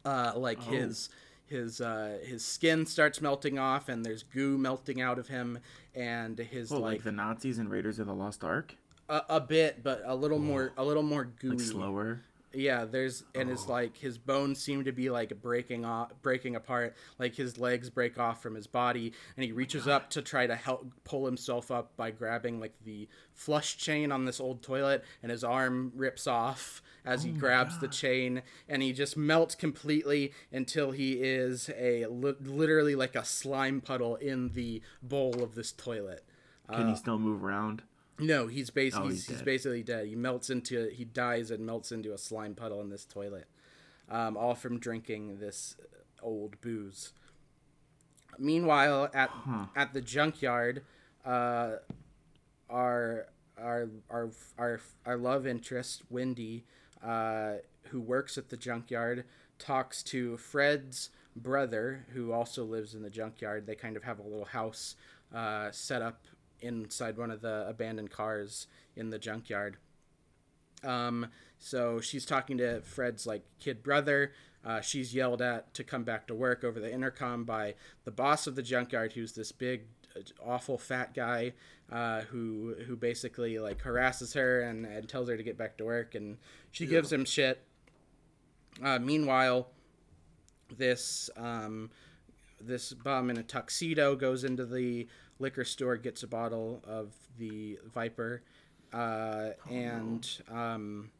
uh, 0.06 0.34
like 0.36 0.60
Oh. 0.68 0.72
his 0.72 1.10
his 1.46 1.82
uh, 1.82 2.20
his 2.24 2.44
skin 2.44 2.86
starts 2.86 3.22
melting 3.22 3.60
off 3.60 3.90
and 3.90 4.06
there's 4.06 4.24
goo 4.24 4.58
melting 4.58 5.02
out 5.02 5.20
of 5.20 5.28
him 5.28 5.60
and 5.94 6.40
his 6.40 6.72
Oh, 6.72 6.76
like, 6.80 6.84
like, 6.94 7.04
the 7.04 7.12
Nazis 7.12 7.58
and 7.60 7.70
Raiders 7.70 8.00
of 8.00 8.08
the 8.08 8.14
Lost 8.16 8.44
Ark? 8.44 8.76
a, 9.10 9.22
a 9.30 9.42
bit 9.42 9.84
but 9.84 10.02
a 10.06 10.16
little 10.16 10.40
more 10.40 10.72
a 10.78 10.84
little 10.86 11.04
more 11.04 11.26
gooey 11.26 11.58
Like 11.58 11.60
slower. 11.60 12.22
Yeah 12.54 12.86
there's 12.86 13.24
and 13.36 13.50
Oh. 13.50 13.54
it's 13.54 13.68
like 13.68 13.98
his 13.98 14.18
bones 14.18 14.60
seem 14.60 14.84
to 14.84 14.92
be 14.92 15.10
like 15.10 15.42
breaking 15.42 15.86
off 15.86 16.12
breaking 16.22 16.56
apart 16.56 16.96
like 17.18 17.36
his 17.36 17.58
legs 17.58 17.90
break 17.90 18.20
off 18.20 18.42
from 18.44 18.56
his 18.56 18.68
body 18.68 19.12
and 19.36 19.44
he 19.44 19.52
oh 19.52 19.56
reaches 19.56 19.88
up 19.88 20.10
to 20.12 20.22
try 20.22 20.46
to 20.46 20.56
help 20.56 20.86
pull 21.04 21.26
himself 21.26 21.72
up 21.72 21.96
by 21.98 22.12
grabbing 22.12 22.60
like 22.60 22.74
the 22.86 23.08
flush 23.34 23.78
chain 23.78 24.12
on 24.12 24.26
this 24.26 24.40
old 24.40 24.62
toilet 24.62 25.04
and 25.24 25.32
his 25.32 25.44
arm 25.44 25.92
rips 25.96 26.28
off 26.28 26.82
as 27.06 27.24
he 27.24 27.32
Oh 27.32 27.34
my 27.34 27.40
grabs 27.40 27.80
the 27.80 27.88
chain 27.88 28.42
and 28.70 28.82
he 28.82 28.94
just 28.94 29.18
melts 29.18 29.56
completely 29.56 30.32
until 30.52 30.92
he 30.92 31.14
is 31.14 31.70
a 31.76 32.06
li- 32.06 32.36
literally 32.40 32.96
like 32.96 33.16
a 33.16 33.26
slime 33.26 33.82
puddle 33.82 34.16
in 34.16 34.50
the 34.50 34.82
bowl 35.02 35.42
of 35.44 35.56
this 35.56 35.72
toilet 35.72 36.24
Can 36.72 36.88
he 36.88 36.94
uh, 36.94 36.96
still 36.96 37.20
move 37.20 37.44
around? 37.44 37.82
No, 38.20 38.48
he's 38.48 38.70
basically 38.70 39.06
Oh, 39.08 39.10
he's, 39.10 39.20
he's 39.22 39.28
he's 39.28 39.38
dead. 39.38 39.46
basically 39.46 39.84
dead. 39.84 40.08
He 40.08 40.16
melts 40.16 40.50
into 40.50 40.90
he 40.90 41.06
dies 41.06 41.52
and 41.52 41.66
melts 41.66 41.92
into 41.92 42.14
a 42.14 42.18
slime 42.18 42.56
puddle 42.56 42.82
in 42.82 42.90
this 42.90 43.06
toilet, 43.06 43.46
um, 44.10 44.38
all 44.38 44.56
from 44.56 44.80
drinking 44.80 45.40
this 45.40 45.76
old 46.22 46.60
booze. 46.62 47.12
Meanwhile, 48.40 49.10
at 49.14 49.30
Huh. 49.30 49.66
at 49.76 49.94
the 49.94 50.02
junkyard, 50.02 50.84
uh, 51.26 51.74
our 52.70 53.28
our 53.58 53.90
our 54.10 54.30
our 54.58 54.80
our 55.06 55.18
love 55.18 55.46
interest 55.46 56.04
Wendy, 56.10 56.66
uh, 57.04 57.56
who 57.90 58.02
works 58.02 58.38
at 58.38 58.50
the 58.50 58.58
junkyard, 58.58 59.26
talks 59.60 60.02
to 60.04 60.38
Fred's 60.38 61.10
brother, 61.36 62.06
who 62.14 62.32
also 62.32 62.64
lives 62.64 62.94
in 62.96 63.04
the 63.04 63.10
junkyard. 63.10 63.66
They 63.68 63.76
kind 63.76 63.96
of 63.98 64.04
have 64.04 64.20
a 64.20 64.24
little 64.24 64.46
house 64.46 64.96
uh, 65.34 65.70
set 65.72 66.02
up 66.02 66.26
inside 66.64 67.18
one 67.18 67.30
of 67.30 67.42
the 67.42 67.68
abandoned 67.68 68.12
cars 68.12 68.68
in 68.96 69.10
the 69.10 69.20
junkyard. 69.20 69.78
Um, 70.84 71.28
so 71.60 72.02
she's 72.02 72.26
talking 72.26 72.58
to 72.58 72.82
Fred's 72.82 73.26
like 73.26 73.44
kid 73.60 73.84
brother. 73.84 74.34
Uh, 74.66 74.82
she's 74.82 75.14
yelled 75.14 75.42
at 75.42 75.74
to 75.74 75.84
come 75.84 76.04
back 76.04 76.28
to 76.28 76.36
work 76.36 76.64
over 76.64 76.80
the 76.80 76.92
intercom 76.92 77.44
by 77.44 77.76
the 78.06 78.12
boss 78.12 78.48
of 78.48 78.56
the 78.56 78.62
junkyard, 78.62 79.14
who's 79.14 79.34
this 79.34 79.52
big, 79.52 79.84
uh, 80.16 80.22
awful 80.46 80.78
fat 80.78 81.14
guy 81.14 81.54
uh, 81.92 82.22
who 82.22 82.76
who 82.88 82.96
basically 82.96 83.60
like 83.60 83.82
harasses 83.82 84.34
her 84.34 84.62
and, 84.62 84.86
and 84.86 85.10
tells 85.10 85.28
her 85.30 85.38
to 85.38 85.44
get 85.44 85.58
back 85.58 85.78
to 85.78 85.86
work, 85.86 86.16
and 86.16 86.38
she 86.72 86.86
gives 86.86 87.12
him 87.12 87.26
shit. 87.26 87.62
Uh, 88.82 89.00
meanwhile, 89.00 89.68
this 90.78 91.30
um, 91.38 91.92
this 92.60 92.94
bum 92.94 93.30
in 93.30 93.38
a 93.38 93.44
tuxedo 93.44 94.16
goes 94.16 94.44
into 94.44 94.66
the 94.66 95.08
liquor 95.44 95.64
store, 95.64 95.98
gets 95.98 96.24
a 96.24 96.28
bottle 96.28 96.82
of 96.88 97.14
the 97.38 97.78
Viper, 97.94 98.42
uh, 98.92 99.50
and 99.70 100.28
um, 100.52 101.12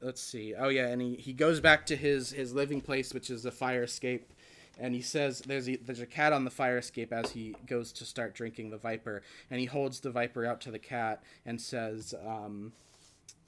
let's 0.00 0.20
see. 0.20 0.54
Oh 0.54 0.68
yeah, 0.68 0.88
and 0.88 1.00
he, 1.00 1.14
he 1.14 1.32
goes 1.32 1.60
back 1.60 1.86
to 1.86 1.96
his 1.96 2.30
his 2.32 2.52
living 2.52 2.80
place, 2.80 3.14
which 3.14 3.30
is 3.30 3.44
the 3.44 3.52
fire 3.52 3.84
escape. 3.84 4.32
And 4.80 4.94
he 4.94 5.02
says 5.02 5.40
there's 5.40 5.68
a, 5.68 5.76
there's 5.76 6.00
a 6.00 6.06
cat 6.06 6.32
on 6.32 6.44
the 6.44 6.50
fire 6.50 6.78
escape 6.78 7.12
as 7.12 7.32
he 7.32 7.54
goes 7.66 7.92
to 7.92 8.04
start 8.04 8.34
drinking 8.34 8.70
the 8.70 8.78
Viper, 8.78 9.22
and 9.50 9.60
he 9.60 9.66
holds 9.66 10.00
the 10.00 10.10
Viper 10.10 10.46
out 10.46 10.60
to 10.62 10.70
the 10.70 10.78
cat 10.78 11.22
and 11.44 11.60
says, 11.60 12.14
um, 12.26 12.72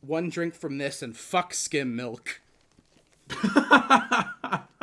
"One 0.02 0.28
drink 0.28 0.54
from 0.54 0.78
this 0.78 1.02
and 1.02 1.16
fuck 1.16 1.54
skim 1.54 1.96
milk." 1.96 2.40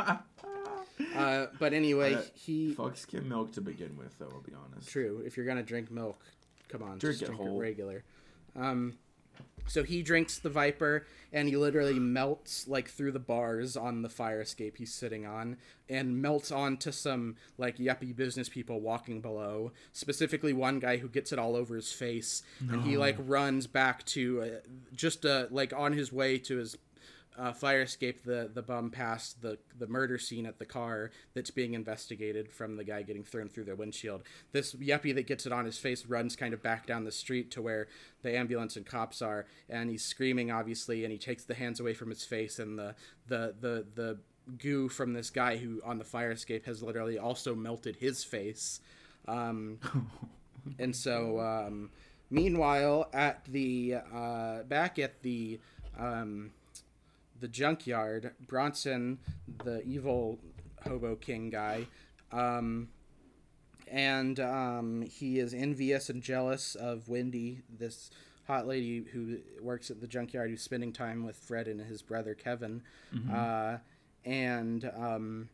Uh, 1.15 1.47
but 1.59 1.73
anyway, 1.73 2.13
Uh, 2.15 2.21
he 2.33 2.73
Fuck 2.73 2.97
skim 2.97 3.27
milk 3.29 3.51
to 3.53 3.61
begin 3.61 3.95
with, 3.97 4.17
though, 4.19 4.29
I'll 4.31 4.41
be 4.41 4.53
honest. 4.53 4.89
true. 4.89 5.21
If 5.25 5.37
you're 5.37 5.45
gonna 5.45 5.63
drink 5.63 5.91
milk, 5.91 6.21
come 6.69 6.83
on, 6.83 6.97
Drink 6.97 7.19
drink 7.19 7.35
whole. 7.35 7.57
it 7.57 7.61
regular. 7.61 8.03
Um, 8.55 8.97
so 9.67 9.83
he 9.83 10.01
drinks 10.01 10.39
the 10.39 10.49
Viper, 10.49 11.05
and 11.31 11.47
he 11.47 11.55
literally 11.55 11.99
melts 11.99 12.67
like 12.67 12.89
through 12.89 13.11
the 13.11 13.19
bars 13.19 13.77
on 13.77 14.01
the 14.01 14.09
fire 14.09 14.41
escape 14.41 14.77
he's 14.77 14.93
sitting 14.93 15.25
on, 15.25 15.57
and 15.87 16.21
melts 16.21 16.51
onto 16.51 16.91
some 16.91 17.35
like 17.57 17.77
yuppie 17.77 18.15
business 18.15 18.49
people 18.49 18.81
walking 18.81 19.21
below. 19.21 19.71
Specifically, 19.93 20.51
one 20.51 20.79
guy 20.79 20.97
who 20.97 21.07
gets 21.07 21.31
it 21.31 21.39
all 21.39 21.55
over 21.55 21.75
his 21.75 21.91
face, 21.93 22.41
and 22.59 22.83
he 22.83 22.97
like 22.97 23.15
runs 23.19 23.67
back 23.67 24.03
to 24.07 24.41
uh, 24.41 24.47
just 24.95 25.25
uh, 25.25 25.45
like 25.51 25.73
on 25.73 25.93
his 25.93 26.11
way 26.11 26.37
to 26.39 26.57
his 26.57 26.75
uh, 27.37 27.53
fire 27.53 27.81
escape 27.81 28.23
the 28.23 28.49
the 28.53 28.61
bum 28.61 28.89
past 28.89 29.41
the 29.41 29.57
the 29.79 29.87
murder 29.87 30.17
scene 30.17 30.45
at 30.45 30.59
the 30.59 30.65
car 30.65 31.11
that's 31.33 31.51
being 31.51 31.73
investigated 31.73 32.51
from 32.51 32.75
the 32.75 32.83
guy 32.83 33.01
getting 33.01 33.23
thrown 33.23 33.47
through 33.47 33.63
the 33.63 33.75
windshield. 33.75 34.23
This 34.51 34.73
yuppie 34.73 35.15
that 35.15 35.27
gets 35.27 35.45
it 35.45 35.53
on 35.53 35.65
his 35.65 35.77
face 35.77 36.05
runs 36.05 36.35
kind 36.35 36.53
of 36.53 36.61
back 36.61 36.85
down 36.85 37.03
the 37.03 37.11
street 37.11 37.51
to 37.51 37.61
where 37.61 37.87
the 38.21 38.35
ambulance 38.35 38.75
and 38.75 38.85
cops 38.85 39.21
are, 39.21 39.45
and 39.69 39.89
he's 39.89 40.03
screaming 40.03 40.51
obviously, 40.51 41.03
and 41.03 41.11
he 41.11 41.17
takes 41.17 41.43
the 41.45 41.53
hands 41.53 41.79
away 41.79 41.93
from 41.93 42.09
his 42.09 42.25
face, 42.25 42.59
and 42.59 42.77
the 42.77 42.95
the 43.27 43.55
the 43.59 43.85
the 43.95 44.17
goo 44.57 44.89
from 44.89 45.13
this 45.13 45.29
guy 45.29 45.57
who 45.57 45.81
on 45.85 45.97
the 45.97 46.03
fire 46.03 46.31
escape 46.31 46.65
has 46.65 46.83
literally 46.83 47.17
also 47.17 47.55
melted 47.55 47.95
his 47.95 48.23
face. 48.23 48.81
Um, 49.27 49.79
and 50.79 50.95
so, 50.95 51.39
um, 51.39 51.91
meanwhile, 52.29 53.09
at 53.13 53.45
the 53.45 53.95
uh, 54.13 54.63
back 54.63 54.99
at 54.99 55.21
the 55.21 55.59
um, 55.97 56.51
the 57.41 57.47
junkyard, 57.47 58.31
Bronson, 58.47 59.19
the 59.65 59.81
evil 59.83 60.39
hobo 60.87 61.15
king 61.15 61.49
guy, 61.49 61.87
um, 62.31 62.87
and 63.91 64.39
um, 64.39 65.01
he 65.01 65.39
is 65.39 65.53
envious 65.53 66.09
and 66.09 66.23
jealous 66.23 66.75
of 66.75 67.09
Wendy, 67.09 67.61
this 67.77 68.09
hot 68.47 68.67
lady 68.67 69.03
who 69.11 69.39
works 69.61 69.91
at 69.91 69.99
the 69.99 70.07
junkyard, 70.07 70.49
who's 70.49 70.61
spending 70.61 70.93
time 70.93 71.25
with 71.25 71.35
Fred 71.35 71.67
and 71.67 71.81
his 71.81 72.01
brother 72.01 72.33
Kevin, 72.33 72.83
uh, 73.33 73.77
and 74.23 74.89
um, 74.95 75.49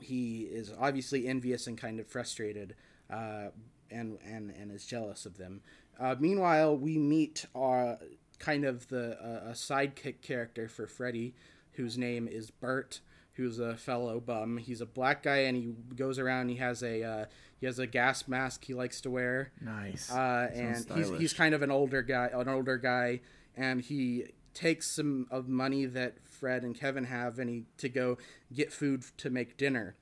he 0.00 0.42
is 0.42 0.72
obviously 0.78 1.26
envious 1.26 1.66
and 1.66 1.76
kind 1.76 1.98
of 1.98 2.06
frustrated, 2.06 2.74
uh, 3.10 3.48
and 3.90 4.18
and 4.24 4.50
and 4.50 4.70
is 4.70 4.86
jealous 4.86 5.26
of 5.26 5.38
them. 5.38 5.60
Uh, 5.98 6.14
meanwhile, 6.20 6.76
we 6.76 6.96
meet 6.98 7.46
our 7.54 7.98
kind 8.38 8.64
of 8.64 8.88
the 8.88 9.18
uh, 9.20 9.50
a 9.50 9.52
sidekick 9.52 10.22
character 10.22 10.68
for 10.68 10.86
Freddy, 10.86 11.34
whose 11.72 11.98
name 11.98 12.28
is 12.28 12.50
Bert, 12.50 13.00
who's 13.34 13.58
a 13.58 13.76
fellow 13.76 14.20
bum. 14.20 14.58
He's 14.58 14.80
a 14.80 14.86
black 14.86 15.22
guy, 15.22 15.38
and 15.38 15.56
he 15.56 15.74
goes 15.94 16.18
around. 16.18 16.48
He 16.48 16.56
has 16.56 16.82
a 16.82 17.02
uh, 17.02 17.24
he 17.60 17.66
has 17.66 17.78
a 17.78 17.86
gas 17.86 18.28
mask 18.28 18.64
he 18.64 18.74
likes 18.74 19.00
to 19.02 19.10
wear. 19.10 19.52
Nice. 19.60 20.10
Uh, 20.10 20.50
and 20.52 20.86
he's 20.94 21.10
he's 21.10 21.32
kind 21.32 21.54
of 21.54 21.62
an 21.62 21.70
older 21.70 22.02
guy, 22.02 22.30
an 22.32 22.48
older 22.48 22.76
guy, 22.76 23.20
and 23.56 23.80
he 23.80 24.26
takes 24.54 24.90
some 24.90 25.26
of 25.30 25.48
money 25.48 25.86
that 25.86 26.16
Fred 26.24 26.64
and 26.64 26.74
Kevin 26.74 27.04
have, 27.04 27.38
and 27.38 27.48
he 27.48 27.64
to 27.78 27.88
go 27.88 28.18
get 28.52 28.72
food 28.72 29.04
to 29.18 29.30
make 29.30 29.56
dinner. 29.56 29.94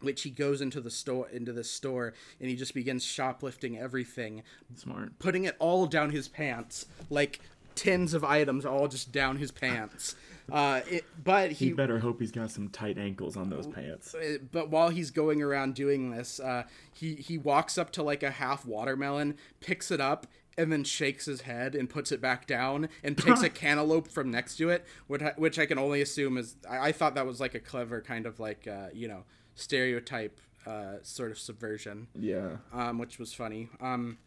Which 0.00 0.22
he 0.22 0.30
goes 0.30 0.60
into 0.60 0.80
the 0.80 0.90
store 0.90 1.28
into 1.28 1.52
the 1.52 1.62
store 1.62 2.12
and 2.40 2.50
he 2.50 2.56
just 2.56 2.74
begins 2.74 3.04
shoplifting 3.04 3.78
everything, 3.78 4.42
smart. 4.74 5.16
putting 5.20 5.44
it 5.44 5.54
all 5.60 5.86
down 5.86 6.10
his 6.10 6.26
pants, 6.26 6.86
like 7.08 7.38
tens 7.74 8.14
of 8.14 8.24
items 8.24 8.64
all 8.66 8.88
just 8.88 9.12
down 9.12 9.36
his 9.36 9.50
pants. 9.50 10.14
Uh, 10.50 10.80
it, 10.90 11.04
but 11.22 11.52
He 11.52 11.66
he 11.66 11.72
better 11.72 12.00
hope 12.00 12.20
he's 12.20 12.32
got 12.32 12.50
some 12.50 12.68
tight 12.68 12.98
ankles 12.98 13.36
on 13.36 13.48
those 13.48 13.66
pants. 13.66 14.14
uh, 14.14 14.38
but 14.50 14.70
while 14.70 14.88
he's 14.88 15.10
going 15.10 15.40
around 15.40 15.74
doing 15.74 16.10
this, 16.10 16.40
uh, 16.40 16.64
he 16.92 17.14
he 17.14 17.38
walks 17.38 17.78
up 17.78 17.90
to 17.92 18.02
like 18.02 18.22
a 18.22 18.30
half 18.32 18.66
watermelon, 18.66 19.36
picks 19.60 19.90
it 19.92 20.00
up, 20.00 20.26
and 20.58 20.70
then 20.72 20.82
shakes 20.84 21.26
his 21.26 21.42
head 21.42 21.74
and 21.76 21.88
puts 21.88 22.10
it 22.10 22.20
back 22.20 22.46
down, 22.46 22.88
and 23.04 23.16
takes 23.16 23.42
a 23.42 23.48
cantaloupe 23.62 24.08
from 24.08 24.30
next 24.32 24.56
to 24.56 24.68
it, 24.68 24.84
which 25.06 25.22
I, 25.22 25.32
which 25.36 25.58
I 25.60 25.64
can 25.66 25.78
only 25.78 26.02
assume 26.02 26.36
is. 26.36 26.56
I, 26.68 26.88
I 26.88 26.92
thought 26.92 27.14
that 27.14 27.24
was 27.26 27.38
like 27.40 27.54
a 27.54 27.60
clever 27.60 28.00
kind 28.02 28.26
of 28.26 28.40
like 28.40 28.66
uh, 28.66 28.88
you 28.92 29.06
know 29.08 29.22
stereotype 29.54 30.38
uh, 30.66 30.94
sort 31.02 31.30
of 31.30 31.38
subversion, 31.38 32.08
Yeah. 32.18 32.56
um, 32.72 32.98
which 32.98 33.18
was 33.18 33.32
funny. 33.32 33.68
Um, 33.80 34.18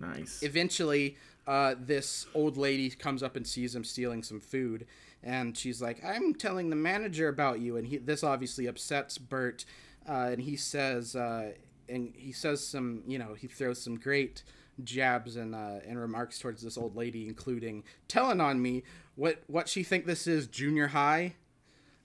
Nice. 0.00 0.42
eventually 0.42 1.16
uh, 1.46 1.74
this 1.78 2.26
old 2.34 2.56
lady 2.56 2.90
comes 2.90 3.22
up 3.22 3.36
and 3.36 3.46
sees 3.46 3.74
him 3.74 3.84
stealing 3.84 4.22
some 4.22 4.40
food 4.40 4.86
and 5.22 5.56
she's 5.56 5.80
like 5.80 6.04
i'm 6.04 6.34
telling 6.34 6.70
the 6.70 6.76
manager 6.76 7.28
about 7.28 7.60
you 7.60 7.76
and 7.76 7.86
he, 7.86 7.96
this 7.98 8.22
obviously 8.24 8.66
upsets 8.66 9.16
bert 9.18 9.64
uh, 10.08 10.28
and 10.32 10.42
he 10.42 10.56
says 10.56 11.16
uh, 11.16 11.52
and 11.88 12.12
he 12.16 12.32
says 12.32 12.66
some 12.66 13.02
you 13.06 13.18
know 13.18 13.34
he 13.34 13.46
throws 13.46 13.80
some 13.80 13.96
great 13.96 14.42
jabs 14.84 15.36
and 15.36 15.54
uh, 15.54 15.78
and 15.86 15.98
remarks 15.98 16.38
towards 16.38 16.62
this 16.62 16.76
old 16.76 16.94
lady 16.96 17.26
including 17.26 17.82
telling 18.08 18.40
on 18.40 18.60
me 18.60 18.82
what 19.14 19.42
what 19.46 19.68
she 19.68 19.82
think 19.82 20.04
this 20.04 20.26
is 20.26 20.46
junior 20.46 20.88
high 20.88 21.34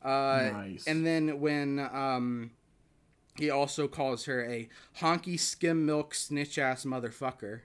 uh, 0.03 0.49
Nice. 0.53 0.87
and 0.87 1.05
then 1.05 1.39
when 1.41 1.79
um, 1.79 2.51
he 3.35 3.49
also 3.49 3.87
calls 3.87 4.25
her 4.25 4.43
a 4.49 4.69
honky 4.99 5.39
skim 5.39 5.85
milk 5.85 6.13
snitch 6.15 6.57
ass 6.57 6.85
motherfucker 6.85 7.61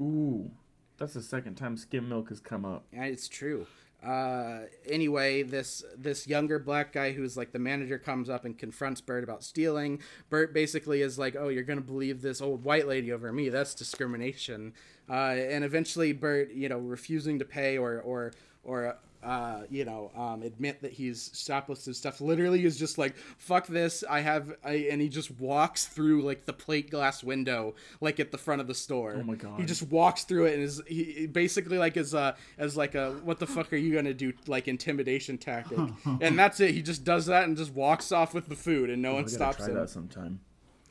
Ooh. 0.00 0.50
That's 0.98 1.14
the 1.14 1.22
second 1.22 1.54
time 1.54 1.76
skim 1.76 2.08
milk 2.08 2.28
has 2.28 2.40
come 2.40 2.64
up. 2.64 2.84
Yeah, 2.92 3.04
it's 3.04 3.26
true. 3.26 3.66
Uh, 4.04 4.60
anyway, 4.86 5.42
this 5.42 5.84
this 5.96 6.26
younger 6.26 6.58
black 6.58 6.92
guy 6.92 7.12
who's 7.12 7.36
like 7.36 7.52
the 7.52 7.58
manager 7.58 7.98
comes 7.98 8.30
up 8.30 8.44
and 8.44 8.58
confronts 8.58 9.00
Bert 9.00 9.24
about 9.24 9.42
stealing. 9.44 10.00
Bert 10.30 10.54
basically 10.54 11.02
is 11.02 11.18
like, 11.18 11.36
"Oh, 11.36 11.48
you're 11.48 11.64
gonna 11.64 11.80
believe 11.82 12.22
this 12.22 12.40
old 12.40 12.64
white 12.64 12.86
lady 12.86 13.12
over 13.12 13.30
me? 13.32 13.48
That's 13.50 13.74
discrimination." 13.74 14.72
Uh, 15.08 15.34
and 15.36 15.64
eventually, 15.64 16.12
Bert, 16.12 16.52
you 16.52 16.68
know, 16.68 16.78
refusing 16.78 17.38
to 17.38 17.44
pay 17.44 17.76
or 17.76 18.00
or 18.00 18.32
or 18.64 18.96
uh, 19.22 19.62
you 19.68 19.84
know, 19.84 20.10
um, 20.16 20.42
admit 20.42 20.82
that 20.82 20.92
he's 20.92 21.30
shoplifted 21.30 21.94
stuff. 21.94 22.20
Literally, 22.20 22.64
is 22.64 22.78
just 22.78 22.98
like, 22.98 23.16
"Fuck 23.36 23.66
this! 23.66 24.02
I 24.08 24.20
have," 24.20 24.54
I, 24.64 24.86
and 24.90 25.00
he 25.00 25.08
just 25.08 25.30
walks 25.38 25.86
through 25.86 26.22
like 26.22 26.46
the 26.46 26.52
plate 26.52 26.90
glass 26.90 27.22
window, 27.22 27.74
like 28.00 28.18
at 28.18 28.30
the 28.32 28.38
front 28.38 28.60
of 28.60 28.66
the 28.66 28.74
store. 28.74 29.16
Oh 29.18 29.22
my 29.22 29.34
God. 29.34 29.60
He 29.60 29.66
just 29.66 29.82
walks 29.90 30.24
through 30.24 30.46
it 30.46 30.54
and 30.54 30.62
is 30.62 30.82
he 30.86 31.26
basically 31.26 31.78
like 31.78 31.96
as 31.96 32.14
a 32.14 32.36
as 32.58 32.76
like 32.76 32.94
a 32.94 33.12
what 33.24 33.38
the 33.38 33.46
fuck 33.46 33.72
are 33.72 33.76
you 33.76 33.94
gonna 33.94 34.14
do 34.14 34.32
like 34.46 34.68
intimidation 34.68 35.38
tactic 35.38 35.78
and 36.20 36.38
that's 36.38 36.60
it 36.60 36.72
he 36.72 36.82
just 36.82 37.04
does 37.04 37.26
that 37.26 37.44
and 37.44 37.56
just 37.56 37.72
walks 37.74 38.12
off 38.12 38.34
with 38.34 38.48
the 38.48 38.56
food 38.56 38.90
and 38.90 39.02
no 39.02 39.12
I 39.12 39.14
one 39.14 39.28
stops 39.28 39.58
try 39.58 39.68
him 39.68 39.74
that 39.74 39.90
sometime. 39.90 40.40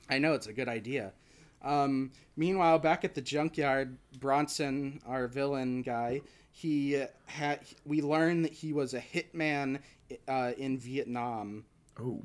I 0.09 0.17
know 0.17 0.33
it's 0.33 0.47
a 0.47 0.53
good 0.53 0.67
idea. 0.67 1.13
Um, 1.61 2.11
meanwhile, 2.35 2.79
back 2.79 3.03
at 3.03 3.15
the 3.15 3.21
junkyard, 3.21 3.97
Bronson, 4.19 5.01
our 5.05 5.27
villain 5.27 5.81
guy, 5.81 6.21
he 6.59 7.03
had 7.25 7.59
we 7.85 8.01
learned 8.01 8.43
that 8.45 8.53
he 8.53 8.73
was 8.73 8.93
a 8.93 8.99
hitman 8.99 9.79
uh, 10.27 10.51
in 10.57 10.77
Vietnam 10.77 11.63
Oh. 11.99 12.21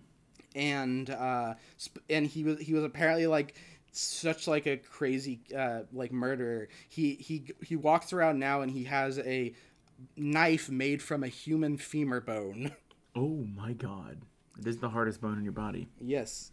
and 0.56 1.08
uh, 1.10 1.54
and 2.10 2.26
he 2.26 2.42
was 2.44 2.58
he 2.60 2.72
was 2.74 2.84
apparently 2.84 3.26
like 3.26 3.54
such 3.92 4.48
like 4.48 4.66
a 4.66 4.76
crazy 4.76 5.40
uh, 5.56 5.80
like 5.92 6.12
murderer. 6.12 6.68
He 6.88 7.14
he 7.14 7.44
he 7.62 7.76
walks 7.76 8.12
around 8.12 8.38
now 8.40 8.62
and 8.62 8.70
he 8.72 8.84
has 8.84 9.18
a 9.20 9.54
knife 10.16 10.68
made 10.68 11.00
from 11.02 11.22
a 11.22 11.28
human 11.28 11.76
femur 11.78 12.20
bone. 12.20 12.72
Oh 13.16 13.46
my 13.56 13.72
god. 13.74 14.22
It 14.58 14.66
is 14.66 14.78
the 14.78 14.88
hardest 14.88 15.20
bone 15.20 15.38
in 15.38 15.44
your 15.44 15.52
body. 15.52 15.86
yes, 16.00 16.50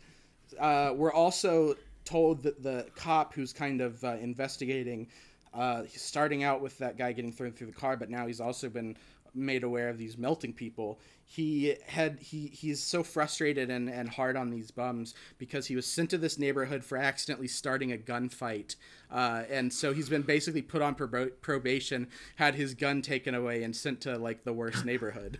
uh, 0.59 0.93
we're 0.95 1.11
also 1.11 1.73
told 2.05 2.43
that 2.43 2.61
the 2.61 2.85
cop 2.95 3.33
who's 3.33 3.51
kind 3.51 3.81
of 3.81 4.03
uh, 4.03 4.17
investigating. 4.21 5.07
Uh, 5.53 5.83
he's 5.83 6.01
starting 6.01 6.43
out 6.43 6.61
with 6.61 6.77
that 6.77 6.97
guy 6.97 7.11
getting 7.11 7.31
thrown 7.31 7.51
through 7.51 7.67
the 7.67 7.73
car, 7.73 7.97
but 7.97 8.09
now 8.09 8.27
he's 8.27 8.39
also 8.39 8.69
been 8.69 8.95
made 9.33 9.63
aware 9.63 9.89
of 9.89 9.97
these 9.97 10.17
melting 10.17 10.53
people. 10.53 10.99
He 11.25 11.75
had 11.87 12.19
he 12.19 12.47
he's 12.47 12.81
so 12.81 13.03
frustrated 13.03 13.69
and, 13.69 13.89
and 13.89 14.09
hard 14.09 14.35
on 14.35 14.49
these 14.49 14.71
bums 14.71 15.13
because 15.37 15.67
he 15.67 15.75
was 15.75 15.85
sent 15.85 16.09
to 16.09 16.17
this 16.17 16.37
neighborhood 16.37 16.83
for 16.83 16.97
accidentally 16.97 17.47
starting 17.47 17.91
a 17.93 17.97
gunfight, 17.97 18.75
uh, 19.11 19.43
and 19.49 19.71
so 19.71 19.93
he's 19.93 20.09
been 20.09 20.23
basically 20.23 20.61
put 20.61 20.81
on 20.81 20.95
prob- 20.95 21.31
probation, 21.41 22.07
had 22.35 22.55
his 22.55 22.73
gun 22.73 23.01
taken 23.01 23.33
away, 23.33 23.63
and 23.63 23.75
sent 23.75 24.01
to 24.01 24.17
like 24.17 24.43
the 24.43 24.53
worst 24.53 24.85
neighborhood. 24.85 25.37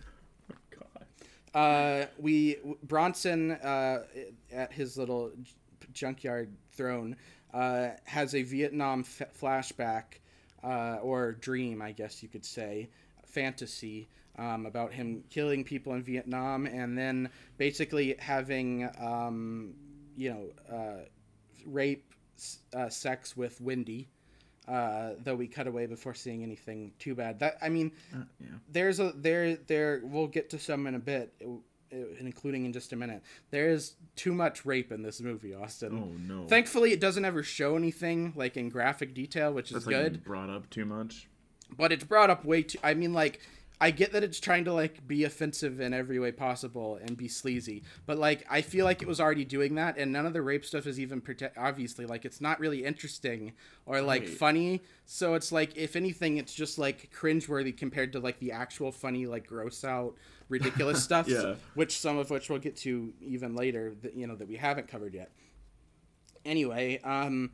God. 0.70 1.06
Uh, 1.54 2.06
we 2.18 2.56
Bronson 2.82 3.52
uh, 3.52 4.04
at 4.50 4.72
his 4.72 4.96
little 4.96 5.32
junkyard 5.92 6.50
throne 6.72 7.16
uh, 7.52 7.90
has 8.04 8.34
a 8.34 8.42
Vietnam 8.42 9.00
f- 9.00 9.28
flashback 9.38 10.04
uh, 10.64 10.98
or 11.02 11.32
dream, 11.32 11.82
I 11.82 11.92
guess 11.92 12.22
you 12.22 12.28
could 12.28 12.44
say, 12.44 12.88
fantasy 13.26 14.08
um, 14.38 14.66
about 14.66 14.92
him 14.92 15.24
killing 15.30 15.64
people 15.64 15.94
in 15.94 16.02
Vietnam 16.02 16.66
and 16.66 16.96
then 16.96 17.28
basically 17.58 18.16
having 18.18 18.88
um, 19.00 19.74
you 20.16 20.30
know 20.30 20.74
uh, 20.74 21.04
rape 21.66 22.12
uh, 22.74 22.88
sex 22.88 23.36
with 23.36 23.60
Wendy. 23.60 24.08
Uh, 24.68 25.14
though 25.24 25.34
we 25.34 25.48
cut 25.48 25.66
away 25.66 25.86
before 25.86 26.14
seeing 26.14 26.44
anything 26.44 26.92
too 27.00 27.16
bad. 27.16 27.40
That 27.40 27.58
I 27.60 27.68
mean, 27.68 27.90
yeah. 28.12 28.46
there's 28.70 29.00
a 29.00 29.12
there 29.16 29.56
there 29.56 30.00
we'll 30.04 30.28
get 30.28 30.50
to 30.50 30.58
some 30.58 30.86
in 30.86 30.94
a 30.94 31.00
bit 31.00 31.34
Uh, 31.92 31.96
including 32.20 32.64
in 32.64 32.72
just 32.72 32.92
a 32.92 32.96
minute 32.96 33.22
there 33.50 33.68
is 33.68 33.96
too 34.16 34.32
much 34.32 34.64
rape 34.64 34.90
in 34.90 35.02
this 35.02 35.20
movie 35.20 35.52
austin 35.54 35.92
Oh 36.02 36.34
no. 36.34 36.46
thankfully 36.46 36.92
it 36.92 37.00
doesn't 37.00 37.24
ever 37.24 37.42
show 37.42 37.76
anything 37.76 38.32
like 38.34 38.56
in 38.56 38.70
graphic 38.70 39.12
detail 39.14 39.52
which 39.52 39.72
is 39.72 39.86
like 39.86 39.94
good 39.94 40.24
brought 40.24 40.48
up 40.48 40.70
too 40.70 40.86
much. 40.86 41.28
but 41.76 41.92
it's 41.92 42.04
brought 42.04 42.30
up 42.30 42.44
way 42.46 42.62
too 42.62 42.78
i 42.82 42.94
mean 42.94 43.12
like 43.12 43.40
i 43.78 43.90
get 43.90 44.12
that 44.12 44.22
it's 44.22 44.40
trying 44.40 44.64
to 44.64 44.72
like 44.72 45.06
be 45.06 45.24
offensive 45.24 45.80
in 45.80 45.92
every 45.92 46.18
way 46.18 46.30
possible 46.32 46.98
and 47.02 47.16
be 47.16 47.28
sleazy 47.28 47.82
but 48.06 48.16
like 48.16 48.46
i 48.48 48.62
feel 48.62 48.84
like 48.86 49.02
it 49.02 49.08
was 49.08 49.20
already 49.20 49.44
doing 49.44 49.74
that 49.74 49.98
and 49.98 50.10
none 50.12 50.24
of 50.24 50.32
the 50.32 50.40
rape 50.40 50.64
stuff 50.64 50.86
is 50.86 50.98
even 51.00 51.20
prote- 51.20 51.50
obviously 51.58 52.06
like 52.06 52.24
it's 52.24 52.40
not 52.40 52.58
really 52.60 52.84
interesting 52.84 53.52
or 53.84 54.00
like 54.00 54.22
Right. 54.22 54.30
funny 54.30 54.82
so 55.04 55.34
it's 55.34 55.50
like 55.52 55.76
if 55.76 55.94
anything 55.96 56.36
it's 56.38 56.54
just 56.54 56.78
like 56.78 57.10
cringeworthy 57.14 57.76
compared 57.76 58.12
to 58.12 58.20
like 58.20 58.38
the 58.38 58.52
actual 58.52 58.92
funny 58.92 59.26
like 59.26 59.46
gross 59.46 59.84
out 59.84 60.14
ridiculous 60.52 61.02
stuff 61.08 61.26
Yeah. 61.28 61.54
which 61.74 61.98
some 61.98 62.16
of 62.18 62.30
which 62.30 62.48
we'll 62.50 62.58
get 62.68 62.76
to 62.78 63.12
even 63.20 63.54
later 63.56 63.94
that 64.02 64.14
you 64.14 64.26
know 64.26 64.36
that 64.36 64.48
we 64.48 64.56
haven't 64.56 64.86
covered 64.88 65.14
yet. 65.14 65.30
Anyway 66.44 67.00
um 67.04 67.50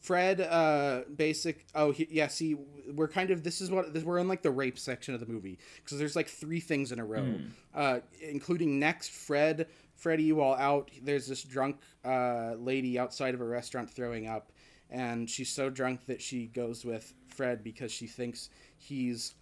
fred 0.00 0.40
uh 0.40 1.02
basic 1.14 1.64
oh 1.76 1.92
he, 1.92 2.08
yeah 2.10 2.26
see 2.26 2.56
we're 2.92 3.06
kind 3.06 3.30
of 3.30 3.44
this 3.44 3.60
is 3.60 3.70
what 3.70 3.94
this, 3.94 4.02
we're 4.02 4.18
in 4.18 4.26
like 4.26 4.42
the 4.42 4.50
rape 4.50 4.76
section 4.76 5.14
of 5.14 5.20
the 5.20 5.26
movie 5.26 5.58
because 5.76 5.96
there's 5.96 6.16
like 6.16 6.28
three 6.28 6.58
things 6.58 6.90
in 6.90 6.98
a 6.98 7.04
row. 7.04 7.38
Uh 7.74 8.00
including 8.20 8.78
next 8.80 9.10
fred 9.12 9.68
freddy 9.94 10.32
while 10.32 10.54
out 10.54 10.90
there's 11.02 11.28
this 11.28 11.42
drunk 11.44 11.76
uh 12.04 12.54
lady 12.58 12.98
outside 12.98 13.32
of 13.34 13.40
a 13.40 13.44
restaurant 13.44 13.88
throwing 13.88 14.26
up 14.26 14.50
and 14.90 15.30
she's 15.30 15.48
so 15.50 15.70
drunk 15.70 16.04
that 16.06 16.20
she 16.20 16.48
goes 16.48 16.84
with 16.84 17.14
fred 17.28 17.62
because 17.62 17.92
she 17.92 18.08
thinks 18.08 18.50
he's 18.78 19.34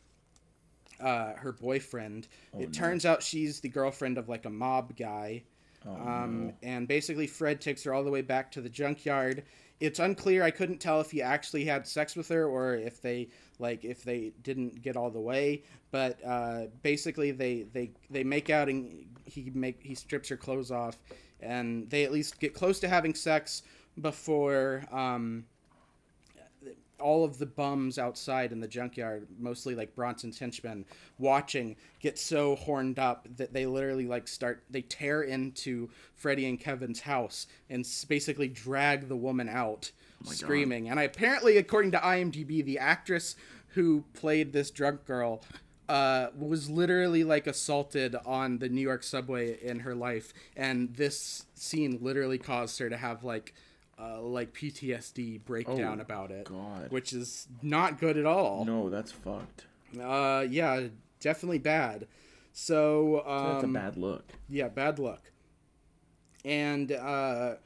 uh, 1.00 1.34
her 1.36 1.52
boyfriend. 1.52 2.28
it 2.58 2.72
turns 2.72 3.04
out 3.06 3.22
she's 3.22 3.60
the 3.60 3.68
girlfriend 3.68 4.18
of 4.18 4.28
like 4.28 4.44
a 4.46 4.50
mob 4.50 4.96
guy. 4.96 5.42
um, 5.86 6.52
And 6.62 6.86
basically, 6.86 7.26
Fred 7.26 7.60
takes 7.60 7.82
her 7.84 7.94
all 7.94 8.04
the 8.04 8.10
way 8.10 8.22
back 8.22 8.52
to 8.52 8.60
the 8.60 8.68
junkyard. 8.68 9.44
It's 9.80 9.98
unclear. 9.98 10.42
I 10.42 10.50
couldn't 10.50 10.78
tell 10.78 11.00
if 11.00 11.10
he 11.10 11.22
actually 11.22 11.64
had 11.64 11.86
sex 11.86 12.14
with 12.14 12.28
her 12.28 12.46
or 12.46 12.74
if 12.74 13.00
they 13.00 13.28
like 13.58 13.82
if 13.82 14.02
they 14.04 14.32
didn't 14.42 14.82
get 14.82 14.94
all 14.96 15.10
the 15.10 15.20
way. 15.20 15.62
But 15.90 16.18
uh, 16.24 16.66
basically, 16.82 17.30
they 17.30 17.62
they 17.72 17.92
they 18.10 18.22
make 18.22 18.50
out 18.50 18.68
and 18.68 19.06
he 19.24 19.50
make 19.54 19.82
he 19.82 19.94
strips 19.94 20.28
her 20.28 20.36
clothes 20.36 20.70
off, 20.70 20.98
and 21.40 21.88
they 21.88 22.04
at 22.04 22.12
least 22.12 22.38
get 22.40 22.52
close 22.52 22.78
to 22.80 22.88
having 22.88 23.14
sex 23.14 23.62
before. 24.02 24.84
Um, 24.92 25.46
all 27.00 27.24
of 27.24 27.38
the 27.38 27.46
bums 27.46 27.98
outside 27.98 28.52
in 28.52 28.60
the 28.60 28.68
junkyard, 28.68 29.26
mostly 29.38 29.74
like 29.74 29.94
Bronson's 29.94 30.38
henchmen, 30.38 30.84
watching, 31.18 31.76
get 32.00 32.18
so 32.18 32.56
horned 32.56 32.98
up 32.98 33.28
that 33.36 33.52
they 33.52 33.66
literally 33.66 34.06
like 34.06 34.28
start 34.28 34.62
they 34.70 34.82
tear 34.82 35.22
into 35.22 35.90
Freddy 36.14 36.46
and 36.46 36.60
Kevin's 36.60 37.00
house 37.00 37.46
and 37.68 37.86
basically 38.08 38.48
drag 38.48 39.08
the 39.08 39.16
woman 39.16 39.48
out, 39.48 39.92
screaming. 40.24 40.88
And 40.88 41.00
I 41.00 41.04
apparently, 41.04 41.56
according 41.56 41.92
to 41.92 41.98
IMDb, 41.98 42.64
the 42.64 42.78
actress 42.78 43.36
who 43.74 44.04
played 44.14 44.52
this 44.52 44.70
drunk 44.70 45.06
girl 45.06 45.42
uh, 45.88 46.30
was 46.38 46.70
literally 46.70 47.24
like 47.24 47.48
assaulted 47.48 48.14
on 48.24 48.58
the 48.58 48.68
New 48.68 48.80
York 48.80 49.02
subway 49.02 49.60
in 49.60 49.80
her 49.80 49.94
life, 49.94 50.32
and 50.56 50.94
this 50.94 51.46
scene 51.54 51.98
literally 52.00 52.38
caused 52.38 52.78
her 52.78 52.88
to 52.88 52.96
have 52.96 53.24
like. 53.24 53.54
Uh, 54.00 54.22
like 54.22 54.54
PTSD 54.54 55.44
breakdown 55.44 55.98
Oh, 55.98 56.02
about 56.02 56.30
it, 56.30 56.46
God. 56.46 56.90
which 56.90 57.12
is 57.12 57.46
not 57.60 57.98
good 58.00 58.16
at 58.16 58.24
all. 58.24 58.64
No, 58.64 58.88
that's 58.88 59.12
fucked. 59.12 59.66
Uh, 60.00 60.46
yeah, 60.48 60.86
definitely 61.20 61.58
bad. 61.58 62.06
So, 62.52 63.22
um, 63.26 63.52
That's 63.52 63.64
a 63.64 63.68
bad 63.68 63.96
look. 63.98 64.24
yeah, 64.48 64.68
bad 64.68 64.98
luck. 64.98 65.30
And 66.44 66.90
uh, 66.92 67.56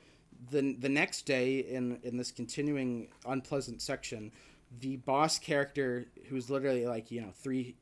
the 0.50 0.74
the 0.78 0.88
next 0.88 1.22
day 1.22 1.58
in 1.60 2.00
in 2.02 2.16
this 2.16 2.32
continuing 2.32 3.08
unpleasant 3.26 3.80
section, 3.80 4.32
the 4.80 4.96
boss 4.96 5.38
character, 5.38 6.06
who's 6.28 6.50
literally 6.50 6.86
like 6.86 7.10
you 7.12 7.20
know 7.20 7.30
three, 7.34 7.76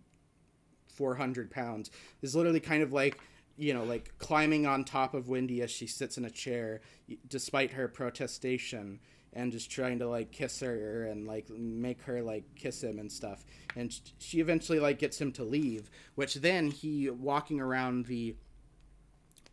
four 0.89 1.15
hundred 1.15 1.51
pounds, 1.51 1.91
is 2.21 2.37
literally 2.37 2.61
kind 2.61 2.83
of 2.83 2.93
like 2.93 3.19
you 3.63 3.73
know 3.75 3.85
like 3.85 4.13
climbing 4.19 4.67
on 4.67 4.85
top 4.85 5.15
of 5.15 5.29
Wendy 5.29 5.63
as 5.63 5.71
she 5.71 5.87
sits 5.87 6.19
in 6.19 6.25
a 6.25 6.31
chair, 6.31 6.81
despite 7.29 7.73
her 7.73 7.89
protestation. 7.89 9.01
And 9.35 9.51
just 9.51 9.71
trying 9.71 9.99
to 10.01 10.07
like 10.11 10.31
kiss 10.31 10.61
her 10.61 11.05
and 11.05 11.27
like 11.27 11.49
make 11.49 12.03
her 12.03 12.21
like 12.21 12.45
kiss 12.55 12.83
him 12.83 12.99
and 12.99 13.11
stuff, 13.11 13.47
and 13.75 13.91
she 14.19 14.41
eventually 14.41 14.79
like 14.79 14.99
gets 14.99 15.19
him 15.19 15.33
to 15.33 15.43
leave. 15.43 15.89
Which 16.17 16.35
then 16.35 16.71
he 16.71 17.09
walking 17.09 17.59
around 17.59 18.05
the 18.05 18.37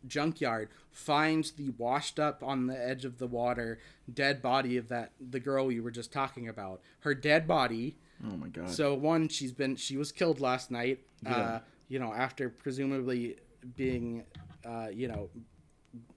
junkyard 0.06 0.68
finds 0.90 1.52
the 1.52 1.70
washed 1.78 2.18
up 2.18 2.42
on 2.42 2.66
the 2.66 2.78
edge 2.88 3.04
of 3.04 3.18
the 3.18 3.26
water 3.26 3.78
dead 4.12 4.40
body 4.42 4.76
of 4.76 4.88
that 4.88 5.12
the 5.20 5.40
girl 5.40 5.70
you 5.70 5.82
were 5.82 5.90
just 5.90 6.10
talking 6.12 6.48
about 6.48 6.80
her 7.00 7.14
dead 7.14 7.46
body 7.46 7.96
Oh 8.26 8.36
my 8.36 8.48
god. 8.48 8.70
so 8.70 8.94
one 8.94 9.28
she's 9.28 9.52
been 9.52 9.76
she 9.76 9.96
was 9.98 10.10
killed 10.10 10.40
last 10.40 10.70
night 10.70 11.00
uh 11.26 11.30
Yeah. 11.30 11.60
you 11.88 11.98
know 11.98 12.12
after 12.14 12.48
presumably 12.48 13.36
being 13.76 14.24
uh 14.64 14.88
you 14.92 15.08
know 15.08 15.30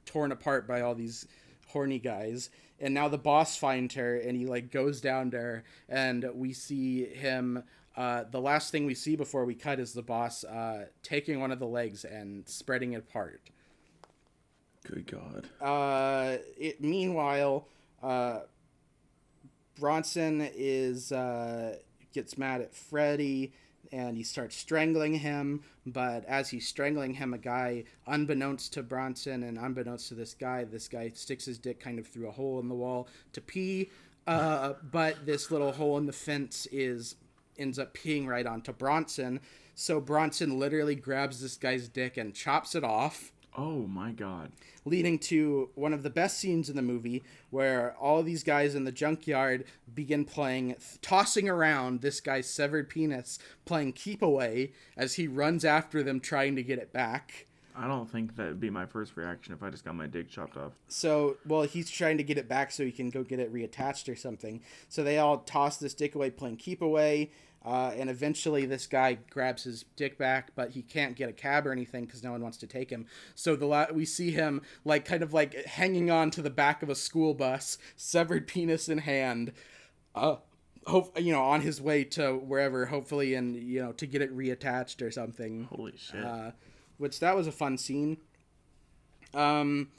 torn 0.05 0.31
apart 0.31 0.67
by 0.67 0.81
all 0.81 0.95
these 0.95 1.27
horny 1.67 1.99
guys. 1.99 2.49
And 2.79 2.93
now 2.93 3.07
the 3.07 3.17
boss 3.17 3.55
finds 3.55 3.95
her 3.95 4.17
and 4.17 4.35
he 4.35 4.45
like 4.45 4.71
goes 4.71 5.01
down 5.01 5.29
there, 5.29 5.63
and 5.87 6.25
we 6.33 6.53
see 6.53 7.05
him 7.05 7.63
uh, 7.95 8.23
the 8.31 8.41
last 8.41 8.71
thing 8.71 8.85
we 8.85 8.95
see 8.95 9.15
before 9.15 9.45
we 9.45 9.53
cut 9.53 9.79
is 9.79 9.93
the 9.93 10.01
boss 10.01 10.43
uh, 10.43 10.85
taking 11.03 11.39
one 11.39 11.51
of 11.51 11.59
the 11.59 11.67
legs 11.67 12.05
and 12.05 12.47
spreading 12.47 12.93
it 12.93 12.97
apart. 12.97 13.41
Good 14.85 15.07
God. 15.07 15.47
uh, 15.61 16.37
it, 16.57 16.81
meanwhile, 16.81 17.67
uh, 18.01 18.39
Bronson 19.79 20.41
is 20.55 21.11
uh, 21.11 21.77
gets 22.13 22.37
mad 22.37 22.61
at 22.61 22.73
Freddy 22.73 23.53
and 23.93 24.17
he 24.17 24.23
starts 24.23 24.55
strangling 24.55 25.13
him. 25.13 25.63
But 25.85 26.25
as 26.25 26.49
he's 26.49 26.67
strangling 26.67 27.13
him, 27.13 27.33
a 27.33 27.37
guy, 27.37 27.83
unbeknownst 28.07 28.73
to 28.73 28.83
Bronson 28.83 29.43
and 29.43 29.57
unbeknownst 29.57 30.07
to 30.09 30.15
this 30.15 30.33
guy, 30.33 30.63
this 30.63 30.87
guy 30.87 31.11
sticks 31.13 31.45
his 31.45 31.59
dick 31.59 31.79
kind 31.79 31.99
of 31.99 32.07
through 32.07 32.27
a 32.27 32.31
hole 32.31 32.59
in 32.59 32.69
the 32.69 32.75
wall 32.75 33.07
to 33.33 33.41
pee. 33.41 33.91
Uh, 34.25 34.73
but 34.91 35.25
this 35.25 35.51
little 35.51 35.73
hole 35.73 35.97
in 35.97 36.05
the 36.05 36.13
fence 36.13 36.67
is 36.71 37.15
ends 37.57 37.77
up 37.77 37.93
peeing 37.93 38.25
right 38.25 38.47
onto 38.47 38.73
Bronson. 38.73 39.39
So 39.75 39.99
Bronson 39.99 40.57
literally 40.57 40.95
grabs 40.95 41.41
this 41.41 41.55
guy's 41.55 41.87
dick 41.87 42.17
and 42.17 42.33
chops 42.33 42.73
it 42.73 42.83
off 42.83 43.32
Oh 43.55 43.85
my 43.87 44.11
God. 44.11 44.51
leading 44.83 45.19
to 45.19 45.69
one 45.75 45.93
of 45.93 46.01
the 46.03 46.09
best 46.09 46.39
scenes 46.39 46.69
in 46.69 46.75
the 46.75 46.81
movie 46.81 47.23
where 47.51 47.95
all 47.99 48.23
these 48.23 48.43
guys 48.43 48.73
in 48.75 48.83
the 48.83 48.91
junkyard 48.91 49.65
begin 49.93 50.25
playing 50.25 50.75
tossing 51.01 51.47
around 51.47 52.01
this 52.01 52.19
guy's 52.19 52.49
severed 52.49 52.89
penis 52.89 53.37
playing 53.65 53.93
keep 53.93 54.21
away 54.21 54.71
as 54.97 55.15
he 55.15 55.27
runs 55.27 55.63
after 55.63 56.01
them 56.01 56.19
trying 56.19 56.55
to 56.55 56.63
get 56.63 56.79
it 56.79 56.91
back 56.91 57.45
I 57.75 57.87
don't 57.87 58.09
think 58.09 58.35
that 58.35 58.47
would 58.47 58.59
be 58.59 58.69
my 58.69 58.85
first 58.85 59.15
reaction 59.17 59.53
if 59.53 59.63
I 59.63 59.69
just 59.69 59.83
got 59.85 59.95
my 59.95 60.07
dick 60.07 60.29
chopped 60.29 60.57
off. 60.57 60.73
so 60.87 61.37
well 61.45 61.63
he's 61.63 61.89
trying 61.89 62.17
to 62.17 62.23
get 62.23 62.37
it 62.37 62.47
back 62.47 62.71
so 62.71 62.83
he 62.85 62.91
can 62.91 63.09
go 63.09 63.23
get 63.23 63.39
it 63.39 63.51
reattached 63.53 64.11
or 64.11 64.15
something 64.15 64.61
so 64.89 65.03
they 65.03 65.17
all 65.17 65.39
toss 65.39 65.77
this 65.77 65.93
dick 65.93 66.15
away 66.15 66.29
playing 66.29 66.57
keep 66.57 66.81
away 66.81 67.31
uh, 67.65 67.93
and 67.95 68.09
eventually 68.09 68.65
this 68.65 68.85
guy 68.87 69.17
grabs 69.29 69.63
his 69.63 69.85
dick 69.95 70.17
back 70.17 70.51
but 70.55 70.71
he 70.71 70.81
can't 70.81 71.15
get 71.15 71.29
a 71.29 71.33
cab 71.33 71.65
or 71.65 71.71
anything 71.71 72.05
because 72.05 72.21
no 72.23 72.31
one 72.31 72.41
wants 72.41 72.57
to 72.57 72.67
take 72.67 72.89
him 72.89 73.05
so 73.35 73.55
the 73.55 73.65
la- 73.65 73.87
we 73.93 74.05
see 74.05 74.31
him 74.31 74.61
like 74.85 75.05
kind 75.05 75.23
of 75.23 75.33
like 75.33 75.65
hanging 75.65 76.11
on 76.11 76.29
to 76.29 76.41
the 76.41 76.49
back 76.49 76.83
of 76.83 76.89
a 76.89 76.95
school 76.95 77.33
bus 77.33 77.77
severed 77.95 78.47
penis 78.47 78.89
in 78.89 78.97
hand 78.99 79.51
uh 80.13 80.35
hope 80.85 81.17
you 81.19 81.31
know 81.31 81.41
on 81.41 81.61
his 81.61 81.79
way 81.81 82.03
to 82.03 82.33
wherever 82.33 82.85
hopefully 82.87 83.33
and 83.33 83.55
you 83.55 83.81
know 83.81 83.93
to 83.93 84.05
get 84.05 84.21
it 84.21 84.35
reattached 84.35 85.01
or 85.01 85.09
something 85.09 85.63
Holy 85.73 85.95
shit. 85.97 86.23
uh, 86.23 86.51
which 87.03 87.19
that 87.19 87.35
was 87.35 87.45
a 87.45 87.51
fun 87.51 87.77
scene. 87.77 88.17
Um, 89.33 89.89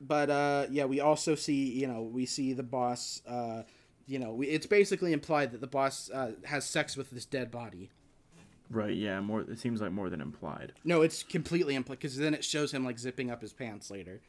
but 0.00 0.28
uh, 0.28 0.66
yeah, 0.70 0.84
we 0.84 1.00
also 1.00 1.34
see 1.34 1.70
you 1.72 1.86
know 1.86 2.02
we 2.02 2.26
see 2.26 2.52
the 2.52 2.62
boss. 2.62 3.22
Uh, 3.26 3.62
you 4.06 4.18
know, 4.18 4.34
we, 4.34 4.48
it's 4.48 4.66
basically 4.66 5.12
implied 5.14 5.52
that 5.52 5.62
the 5.62 5.66
boss 5.66 6.10
uh, 6.10 6.32
has 6.44 6.66
sex 6.66 6.94
with 6.96 7.10
this 7.10 7.24
dead 7.24 7.50
body. 7.50 7.90
right. 8.70 8.94
Yeah. 8.94 9.20
More. 9.20 9.40
It 9.42 9.58
seems 9.58 9.80
like 9.80 9.92
more 9.92 10.10
than 10.10 10.20
implied. 10.20 10.72
No, 10.84 11.00
it's 11.02 11.22
completely 11.22 11.74
implied 11.74 12.00
because 12.00 12.16
then 12.18 12.34
it 12.34 12.44
shows 12.44 12.72
him 12.72 12.84
like 12.84 12.98
zipping 12.98 13.30
up 13.30 13.40
his 13.40 13.52
pants 13.54 13.90
later. 13.90 14.20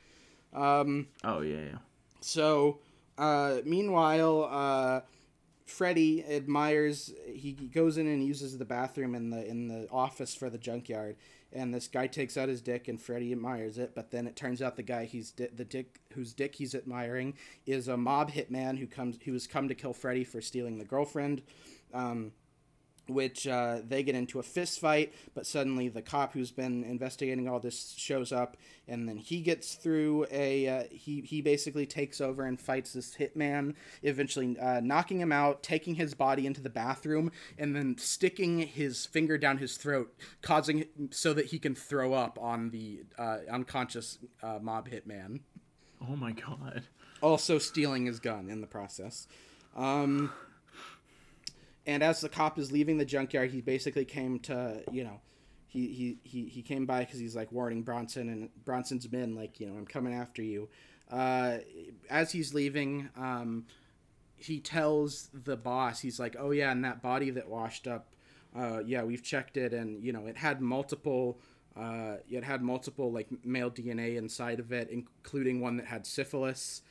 Um, 0.53 1.08
Oh 1.24 1.41
yeah. 1.41 1.58
Yeah. 1.72 1.78
So, 2.22 2.80
uh, 3.18 3.58
meanwhile, 3.66 4.47
uh, 4.49 5.01
Freddy 5.66 6.24
admires. 6.24 7.14
He 7.28 7.51
goes 7.51 7.97
in 7.97 8.08
and 8.08 8.24
uses 8.24 8.58
the 8.58 8.66
bathroom 8.66 9.14
in 9.16 9.30
the 9.32 9.45
in 9.45 9.68
the 9.68 9.89
office 9.91 10.34
for 10.36 10.49
the 10.49 10.58
junkyard, 10.58 11.18
and 11.56 11.74
this 11.74 11.88
guy 11.88 12.06
takes 12.08 12.38
out 12.38 12.49
his 12.49 12.62
dick, 12.62 12.88
and 12.88 13.01
Freddy 13.01 13.32
admires 13.32 13.78
it. 13.78 13.95
But 13.95 14.12
then 14.12 14.28
it 14.28 14.36
turns 14.36 14.62
out 14.62 14.76
the 14.76 14.84
guy 14.84 15.06
he's 15.06 15.32
di- 15.32 15.47
the 15.47 15.66
dick 15.66 16.01
whose 16.14 16.34
dick 16.34 16.56
he's 16.56 16.76
admiring 16.76 17.34
is 17.66 17.88
a 17.88 17.97
mob 17.97 18.32
hitman 18.32 18.78
who 18.78 18.88
comes 18.88 19.18
who 19.24 19.34
has 19.34 19.47
come 19.47 19.68
to 19.70 19.76
kill 19.76 19.93
Freddy 19.93 20.24
for 20.24 20.41
stealing 20.41 20.78
the 20.78 20.86
girlfriend. 20.86 21.41
Um, 21.93 22.34
which 23.08 23.47
uh, 23.47 23.80
they 23.88 24.03
get 24.03 24.16
into 24.16 24.39
a 24.39 24.43
fist 24.43 24.80
fight, 24.80 25.14
but 25.34 25.45
suddenly 25.45 25.89
the 25.89 26.01
cop 26.01 26.34
who's 26.34 26.51
been 26.51 26.84
investigating 26.84 27.47
all 27.47 27.60
this 27.60 27.93
shows 27.97 28.32
up, 28.32 28.58
and 28.88 29.08
then 29.08 29.18
he 29.18 29.41
gets 29.41 29.76
through 29.76 30.26
a 30.32 30.68
uh, 30.68 30.84
he 30.91 31.22
he 31.22 31.41
basically 31.41 31.86
takes 31.86 32.20
over 32.22 32.45
and 32.45 32.60
fights 32.60 32.93
this 32.93 33.16
hitman, 33.16 33.76
eventually 34.03 34.58
uh, 34.60 34.80
knocking 34.82 35.20
him 35.20 35.32
out, 35.32 35.64
taking 35.64 35.95
his 35.95 36.14
body 36.14 36.45
into 36.45 36.62
the 36.62 36.70
bathroom, 36.70 37.32
and 37.58 37.76
then 37.76 37.97
sticking 37.97 38.60
his 38.60 39.06
finger 39.06 39.38
down 39.38 39.58
his 39.58 39.78
throat, 39.78 40.14
causing 40.41 40.86
so 41.12 41.34
that 41.34 41.47
he 41.47 41.60
can 41.60 41.76
throw 41.76 42.14
up 42.14 42.38
on 42.41 42.70
the 42.70 43.03
uh, 43.18 43.38
unconscious 43.51 44.18
uh, 44.43 44.60
mob 44.62 44.89
hitman 44.89 45.39
Oh 46.08 46.16
my 46.16 46.32
God. 46.34 46.84
also 47.22 47.58
stealing 47.58 48.06
his 48.06 48.20
gun 48.20 48.49
in 48.49 48.62
the 48.62 48.68
process. 48.68 49.28
Um, 49.76 50.32
and 51.86 52.03
as 52.03 52.21
the 52.21 52.29
cop 52.29 52.57
is 52.57 52.71
leaving 52.71 52.97
the 52.97 53.05
junkyard, 53.05 53.51
he 53.51 53.61
basically 53.61 54.05
came 54.05 54.39
to, 54.39 54.83
you 54.91 55.03
know, 55.03 55.21
he, 55.67 55.88
he, 55.88 56.17
he, 56.23 56.45
he 56.45 56.61
came 56.61 56.86
by 56.86 57.01
because 57.01 57.19
he's 57.19 57.36
like 57.36 57.51
warning 57.51 57.83
Bronson, 57.83 58.29
and 58.29 58.49
Bronson's 58.63 59.11
men, 59.11 59.36
like, 59.36 59.59
you 59.59 59.67
know, 59.67 59.77
I'm 59.77 59.86
coming 59.86 60.13
after 60.13 60.41
you. 60.41 60.69
Uh, 61.11 61.57
as 62.09 62.31
he's 62.31 62.53
leaving, 62.53 63.09
um, 63.15 63.65
he 64.38 64.59
tells 64.59 65.29
the 65.33 65.57
boss, 65.57 65.99
he's 65.99 66.19
like, 66.19 66.36
oh, 66.39 66.51
yeah, 66.51 66.71
and 66.71 66.83
that 66.86 67.01
body 67.01 67.29
that 67.31 67.49
washed 67.49 67.88
up, 67.88 68.07
uh, 68.57 68.79
yeah, 68.86 69.03
we've 69.03 69.23
checked 69.23 69.57
it, 69.57 69.73
and, 69.73 70.03
you 70.03 70.13
know, 70.13 70.27
it 70.27 70.38
had 70.38 70.61
multiple. 70.61 71.39
Uh, 71.77 72.15
it 72.29 72.41
had 72.41 72.61
multiple 72.61 73.11
like 73.11 73.27
male 73.43 73.69
DNA 73.69 74.15
inside 74.15 74.61
of 74.61 74.71
it, 74.71 74.89
including 74.89 75.59
one 75.59 75.75
that 75.75 75.86
had 75.86 76.07
syphilis. 76.07 76.81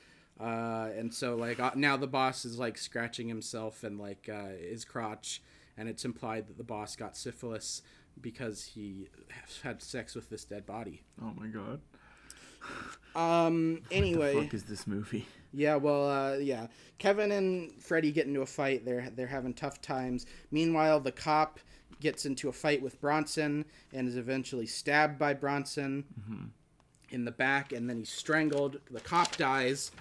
Uh, 0.41 0.89
and 0.97 1.15
so 1.15 1.37
like 1.37 1.61
uh, 1.61 1.71
now 1.77 1.97
the 1.97 2.07
boss 2.09 2.45
is 2.45 2.59
like 2.59 2.77
scratching 2.77 3.29
himself 3.29 3.85
and 3.85 3.99
like 4.01 4.29
uh, 4.33 4.49
his 4.61 4.85
crotch, 4.85 5.41
and 5.77 5.89
it's 5.89 6.05
implied 6.05 6.49
that 6.49 6.59
the 6.59 6.65
boss 6.65 6.97
got 6.97 7.17
syphilis 7.17 7.83
because 8.21 8.65
he 8.65 9.09
had 9.63 9.81
sex 9.83 10.15
with 10.15 10.31
this 10.31 10.45
dead 10.45 10.67
body. 10.67 11.03
Oh 11.23 11.33
my 11.37 11.47
God. 11.47 11.81
Um. 13.15 13.83
Anyway, 13.93 14.35
Fuck 14.35 14.55
is 14.55 14.65
this 14.65 14.87
movie? 14.87 15.27
yeah. 15.53 15.77
Well. 15.77 16.09
Uh. 16.11 16.35
Yeah. 16.39 16.67
Kevin 16.99 17.31
and 17.33 17.71
Freddy 17.81 18.11
get 18.11 18.27
into 18.27 18.41
a 18.43 18.47
fight. 18.47 18.85
They're 18.85 19.11
they're 19.15 19.27
having 19.27 19.55
tough 19.55 19.81
times. 19.81 20.27
Meanwhile, 20.51 21.01
the 21.01 21.13
cop 21.13 21.61
gets 22.01 22.27
into 22.27 22.49
a 22.49 22.53
fight 22.53 22.83
with 22.83 23.01
Bronson 23.01 23.65
and 23.93 24.09
is 24.09 24.17
eventually 24.17 24.67
stabbed 24.67 25.19
by 25.19 25.33
Bronson 25.33 26.05
in 27.11 27.25
the 27.25 27.31
back, 27.31 27.73
and 27.73 27.89
then 27.89 27.99
he's 27.99 28.11
strangled. 28.11 28.79
The 28.91 29.01
cop 29.01 29.37
dies. 29.37 29.93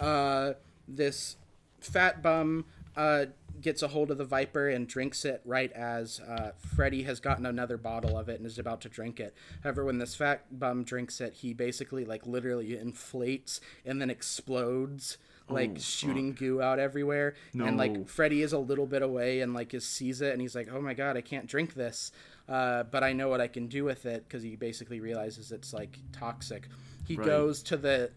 Uh. 0.00 0.54
This 0.88 1.36
fat 1.80 2.22
bum 2.22 2.64
uh, 2.96 3.26
gets 3.60 3.82
a 3.82 3.88
hold 3.88 4.10
of 4.10 4.18
the 4.18 4.24
Viper 4.24 4.68
and 4.68 4.86
drinks 4.86 5.24
it 5.24 5.40
right 5.44 5.70
as 5.72 6.18
uh, 6.20 6.50
Freddy 6.58 7.04
has 7.04 7.20
gotten 7.20 7.46
another 7.46 7.76
bottle 7.78 8.18
of 8.18 8.28
it 8.28 8.38
and 8.38 8.46
is 8.46 8.58
about 8.58 8.80
to 8.82 8.88
drink 8.88 9.20
it. 9.20 9.32
However, 9.62 9.84
when 9.84 9.98
this 9.98 10.14
fat 10.16 10.58
bum 10.58 10.82
drinks 10.82 11.20
it, 11.20 11.34
he 11.34 11.54
basically 11.54 12.04
like 12.04 12.26
literally 12.26 12.76
inflates 12.76 13.60
and 13.86 14.00
then 14.02 14.10
explodes. 14.10 15.18
Like 15.48 15.72
Oh, 15.76 15.80
shooting 15.80 16.32
goo 16.34 16.62
out 16.62 16.78
everywhere, 16.78 17.34
and 17.52 17.76
like 17.76 18.08
Freddy 18.08 18.42
is 18.42 18.52
a 18.52 18.58
little 18.58 18.86
bit 18.86 19.02
away 19.02 19.40
and 19.40 19.52
like 19.52 19.74
is 19.74 19.86
sees 19.86 20.20
it, 20.22 20.32
and 20.32 20.40
he's 20.40 20.54
like, 20.54 20.68
"Oh 20.72 20.80
my 20.80 20.94
god, 20.94 21.16
I 21.16 21.20
can't 21.20 21.46
drink 21.46 21.74
this," 21.74 22.10
uh, 22.48 22.84
but 22.84 23.02
I 23.02 23.12
know 23.12 23.28
what 23.28 23.40
I 23.40 23.48
can 23.48 23.66
do 23.66 23.84
with 23.84 24.06
it 24.06 24.24
because 24.26 24.42
he 24.42 24.56
basically 24.56 25.00
realizes 25.00 25.52
it's 25.52 25.72
like 25.74 25.98
toxic. 26.12 26.68
He 27.04 27.16
Right. 27.16 27.26
goes 27.26 27.62
to 27.64 27.76
the 27.76 28.12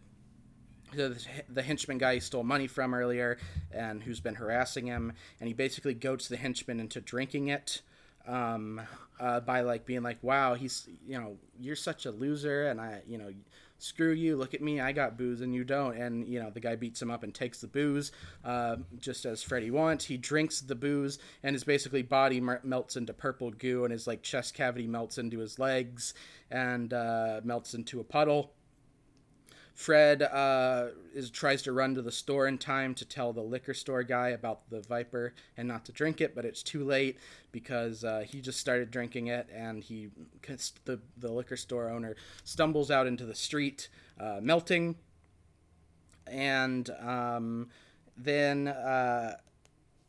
the, 0.94 1.20
the 1.50 1.62
henchman 1.62 1.98
guy 1.98 2.16
he 2.16 2.20
stole 2.20 2.44
money 2.44 2.68
from 2.68 2.94
earlier 2.94 3.38
and 3.72 4.04
who's 4.04 4.20
been 4.20 4.36
harassing 4.36 4.88
him. 4.88 5.14
And 5.40 5.48
he 5.48 5.54
basically 5.54 5.94
goats 5.94 6.28
the 6.28 6.38
henchman 6.38 6.80
into 6.80 7.02
drinking 7.02 7.48
it 7.48 7.82
um, 8.28 8.82
uh, 9.20 9.40
by 9.40 9.62
like 9.62 9.86
being 9.86 10.04
like 10.04 10.18
wow 10.22 10.56
he's 10.56 10.88
you 11.08 11.20
know 11.20 11.38
you're 11.60 11.76
such 11.76 12.06
a 12.06 12.12
loser 12.12 12.68
and 12.68 12.82
i 12.82 13.02
you 13.08 13.18
know 13.18 13.32
screw 13.78 14.12
you 14.12 14.36
look 14.36 14.54
at 14.54 14.62
me 14.62 14.82
i 14.82 14.92
got 14.92 15.18
booze 15.18 15.42
and 15.42 15.54
you 15.54 15.64
don't. 15.64 15.98
And 15.98 16.28
you 16.28 16.42
know 16.42 16.50
the 16.50 16.60
guy 16.60 16.76
beats 16.76 17.02
him 17.02 17.12
up 17.12 17.24
and 17.24 17.34
takes 17.34 17.60
the 17.60 17.68
booze 17.68 18.12
uh, 18.44 18.78
just 19.00 19.26
as 19.26 19.44
freddy 19.44 19.70
wants. 19.70 20.06
He 20.06 20.18
drinks 20.18 20.62
the 20.62 20.76
booze 20.76 21.20
and 21.44 21.54
his 21.54 21.64
basically 21.64 22.02
body 22.02 22.42
melts 22.64 22.96
into 22.96 23.14
purple 23.14 23.52
goo 23.52 23.84
and 23.84 23.92
his 23.92 24.08
like 24.08 24.22
chest 24.22 24.54
cavity 24.54 24.88
melts 24.88 25.18
into 25.18 25.40
his 25.40 25.60
legs 25.60 26.14
and 26.50 26.94
uh, 26.94 27.42
melts 27.44 27.74
into 27.74 28.00
a 28.00 28.04
puddle 28.04 28.52
Fred 29.76 30.22
uh, 30.22 30.88
is 31.14 31.30
tries 31.30 31.62
to 31.64 31.74
run 31.74 31.96
to 31.96 32.02
the 32.02 32.12
store 32.12 32.48
in 32.48 32.58
time 32.58 32.96
to 32.96 33.04
tell 33.04 33.34
the 33.34 33.42
liquor 33.42 33.74
store 33.74 34.04
guy 34.04 34.30
about 34.30 34.70
the 34.70 34.80
Viper 34.80 35.34
and 35.58 35.68
not 35.68 35.84
to 35.86 35.92
drink 35.92 36.22
it, 36.22 36.34
but 36.34 36.46
it's 36.46 36.64
too 36.64 36.86
late 36.86 37.18
because 37.52 38.06
uh, 38.06 38.24
he 38.26 38.40
just 38.40 38.58
started 38.58 38.90
drinking 38.90 39.28
it, 39.28 39.50
and 39.54 39.84
he 39.84 40.10
the 40.86 41.02
the 41.18 41.30
liquor 41.30 41.58
store 41.58 41.90
owner 41.90 42.16
stumbles 42.46 42.90
out 42.90 43.06
into 43.06 43.26
the 43.26 43.36
street, 43.36 43.90
uh, 44.18 44.40
melting, 44.42 44.96
and 46.26 46.90
um, 47.02 47.68
then 48.16 48.70
uh, 48.70 49.36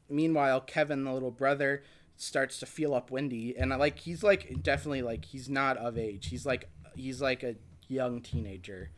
meanwhile 0.08 0.60
Kevin, 0.60 1.02
the 1.02 1.12
little 1.12 1.32
brother, 1.32 1.82
starts 2.16 2.60
to 2.60 2.66
feel 2.66 2.94
up 2.94 3.10
Wendy, 3.10 3.56
and 3.58 3.72
uh, 3.72 3.78
like 3.78 3.98
he's 3.98 4.22
like 4.22 4.62
definitely 4.62 5.02
like 5.02 5.24
he's 5.24 5.48
not 5.48 5.76
of 5.76 5.98
age. 5.98 6.28
He's 6.28 6.46
like 6.46 6.68
he's 6.94 7.20
like 7.20 7.42
a 7.42 7.56
young 7.88 8.20
teenager. 8.20 8.90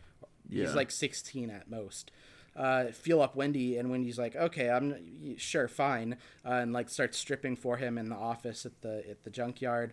Yeah. 0.48 0.66
He's 0.66 0.74
like 0.74 0.90
16 0.90 1.50
at 1.50 1.70
most. 1.70 2.10
Uh, 2.56 2.86
feel 2.86 3.22
up 3.22 3.36
Wendy, 3.36 3.76
and 3.76 3.88
Wendy's 3.88 4.18
like, 4.18 4.34
"Okay, 4.34 4.68
I'm 4.68 5.36
sure, 5.38 5.68
fine," 5.68 6.16
uh, 6.44 6.54
and 6.54 6.72
like 6.72 6.88
starts 6.88 7.16
stripping 7.16 7.54
for 7.54 7.76
him 7.76 7.96
in 7.96 8.08
the 8.08 8.16
office 8.16 8.66
at 8.66 8.80
the 8.80 9.08
at 9.08 9.22
the 9.22 9.30
junkyard. 9.30 9.92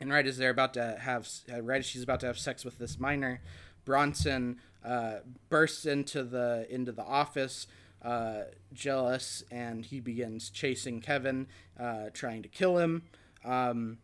And 0.00 0.10
right 0.10 0.26
as 0.26 0.38
they're 0.38 0.50
about 0.50 0.74
to 0.74 0.96
have, 1.00 1.28
uh, 1.52 1.62
right 1.62 1.78
as 1.78 1.86
she's 1.86 2.02
about 2.02 2.18
to 2.20 2.26
have 2.26 2.38
sex 2.38 2.64
with 2.64 2.78
this 2.78 2.98
minor, 2.98 3.40
Bronson 3.84 4.58
uh, 4.84 5.18
bursts 5.48 5.86
into 5.86 6.24
the 6.24 6.66
into 6.68 6.90
the 6.90 7.04
office, 7.04 7.68
uh, 8.02 8.42
jealous, 8.72 9.44
and 9.50 9.84
he 9.84 10.00
begins 10.00 10.50
chasing 10.50 11.00
Kevin, 11.00 11.46
uh, 11.78 12.06
trying 12.12 12.42
to 12.42 12.48
kill 12.48 12.78
him. 12.78 13.02
Um, 13.44 13.98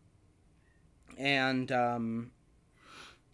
and 1.19 1.71
um, 1.73 2.31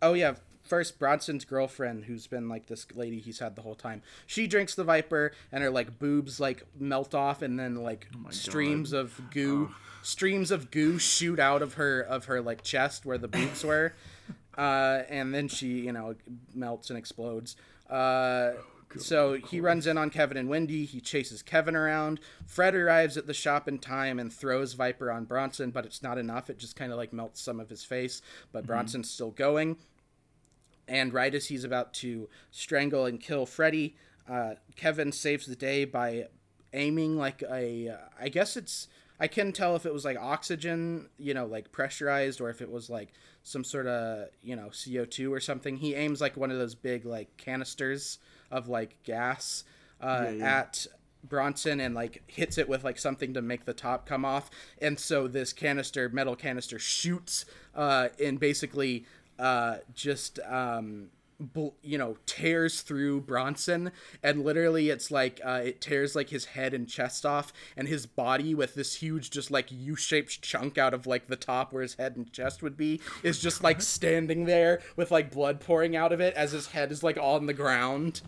oh 0.00 0.14
yeah, 0.14 0.34
first 0.70 1.00
Bronson's 1.00 1.44
girlfriend, 1.44 2.04
who's 2.04 2.28
been 2.28 2.48
like 2.48 2.66
this 2.66 2.86
lady 2.94 3.18
he's 3.18 3.40
had 3.40 3.56
the 3.56 3.62
whole 3.62 3.74
time, 3.74 4.02
she 4.24 4.46
drinks 4.46 4.76
the 4.76 4.84
Viper, 4.84 5.32
and 5.50 5.64
her 5.64 5.70
like 5.70 5.98
boobs 5.98 6.38
like 6.38 6.64
melt 6.78 7.12
off, 7.12 7.42
and 7.42 7.58
then 7.58 7.74
like 7.74 8.06
streams 8.30 8.92
of 8.92 9.20
goo, 9.32 9.74
streams 10.02 10.52
of 10.52 10.70
goo 10.70 10.98
shoot 10.98 11.40
out 11.40 11.60
of 11.60 11.74
her 11.74 12.00
of 12.00 12.26
her 12.26 12.40
like 12.40 12.62
chest 12.62 13.04
where 13.04 13.18
the 13.18 13.26
boobs 13.26 13.64
were, 13.64 13.94
uh, 14.56 15.02
and 15.08 15.34
then 15.34 15.48
she 15.48 15.80
you 15.80 15.92
know 15.92 16.14
melts 16.54 16.88
and 16.88 16.98
explodes. 16.98 17.56
Uh, 17.90 18.52
so 18.96 19.34
he 19.34 19.60
runs 19.60 19.86
in 19.86 19.96
on 19.98 20.10
Kevin 20.10 20.36
and 20.36 20.48
Wendy. 20.48 20.84
He 20.84 21.00
chases 21.00 21.42
Kevin 21.42 21.76
around. 21.76 22.20
Fred 22.46 22.74
arrives 22.74 23.16
at 23.16 23.26
the 23.26 23.34
shop 23.34 23.68
in 23.68 23.78
time 23.78 24.18
and 24.18 24.32
throws 24.32 24.72
Viper 24.72 25.10
on 25.10 25.24
Bronson, 25.24 25.70
but 25.70 25.84
it's 25.84 26.02
not 26.02 26.18
enough. 26.18 26.50
It 26.50 26.58
just 26.58 26.76
kind 26.76 26.90
of 26.90 26.98
like 26.98 27.12
melts 27.12 27.40
some 27.40 27.60
of 27.60 27.70
his 27.70 27.84
face, 27.84 28.20
but 28.52 28.66
Bronson's 28.66 29.10
still 29.10 29.30
going. 29.30 29.76
And 30.90 31.14
right 31.14 31.32
as 31.34 31.46
he's 31.46 31.64
about 31.64 31.94
to 31.94 32.28
strangle 32.50 33.06
and 33.06 33.20
kill 33.20 33.46
Freddy, 33.46 33.96
uh, 34.28 34.54
Kevin 34.76 35.12
saves 35.12 35.46
the 35.46 35.56
day 35.56 35.84
by 35.84 36.26
aiming 36.72 37.16
like 37.16 37.42
a. 37.50 37.96
I 38.20 38.28
guess 38.28 38.56
it's. 38.56 38.88
I 39.22 39.28
can 39.28 39.52
tell 39.52 39.76
if 39.76 39.84
it 39.86 39.92
was 39.92 40.04
like 40.04 40.16
oxygen, 40.18 41.08
you 41.18 41.32
know, 41.34 41.46
like 41.46 41.70
pressurized, 41.72 42.40
or 42.40 42.50
if 42.50 42.60
it 42.60 42.70
was 42.70 42.90
like 42.90 43.12
some 43.42 43.64
sort 43.64 43.86
of, 43.86 44.28
you 44.42 44.56
know, 44.56 44.68
CO2 44.68 45.30
or 45.30 45.40
something. 45.40 45.76
He 45.76 45.94
aims 45.94 46.20
like 46.20 46.36
one 46.36 46.50
of 46.50 46.58
those 46.58 46.74
big 46.74 47.04
like 47.04 47.36
canisters 47.36 48.18
of 48.50 48.68
like 48.68 49.02
gas 49.04 49.64
uh, 50.00 50.24
Yeah, 50.24 50.30
yeah. 50.30 50.58
at 50.58 50.86
Bronson 51.22 51.80
and 51.80 51.94
like 51.94 52.22
hits 52.26 52.56
it 52.58 52.68
with 52.68 52.82
like 52.82 52.98
something 52.98 53.34
to 53.34 53.42
make 53.42 53.64
the 53.66 53.74
top 53.74 54.06
come 54.06 54.24
off. 54.24 54.50
And 54.80 54.98
so 54.98 55.28
this 55.28 55.52
canister, 55.52 56.08
metal 56.08 56.34
canister, 56.34 56.78
shoots 56.78 57.44
uh, 57.74 58.08
and 58.22 58.40
basically 58.40 59.04
uh, 59.40 59.78
just 59.94 60.38
um, 60.48 61.08
you 61.82 61.96
know 61.96 62.18
tears 62.26 62.82
through 62.82 63.22
Bronson, 63.22 63.92
and 64.22 64.44
literally 64.44 64.90
it's 64.90 65.10
like 65.10 65.40
uh, 65.42 65.62
it 65.64 65.80
tears 65.80 66.14
like 66.14 66.28
his 66.28 66.44
head 66.44 66.74
and 66.74 66.86
chest 66.86 67.24
off, 67.24 67.52
and 67.76 67.88
his 67.88 68.04
body 68.04 68.54
with 68.54 68.74
this 68.74 68.96
huge 68.96 69.30
just 69.30 69.50
like 69.50 69.68
U-shaped 69.70 70.42
chunk 70.42 70.76
out 70.76 70.92
of 70.92 71.06
like 71.06 71.28
the 71.28 71.36
top 71.36 71.72
where 71.72 71.82
his 71.82 71.94
head 71.94 72.14
and 72.16 72.30
chest 72.32 72.62
would 72.62 72.76
be 72.76 73.00
is 73.22 73.40
just 73.40 73.62
like 73.62 73.80
standing 73.80 74.44
there 74.44 74.80
with 74.96 75.10
like 75.10 75.30
blood 75.30 75.60
pouring 75.60 75.96
out 75.96 76.12
of 76.12 76.20
it 76.20 76.34
as 76.34 76.52
his 76.52 76.66
head 76.68 76.92
is 76.92 77.02
like 77.02 77.16
on 77.18 77.46
the 77.46 77.54
ground. 77.54 78.20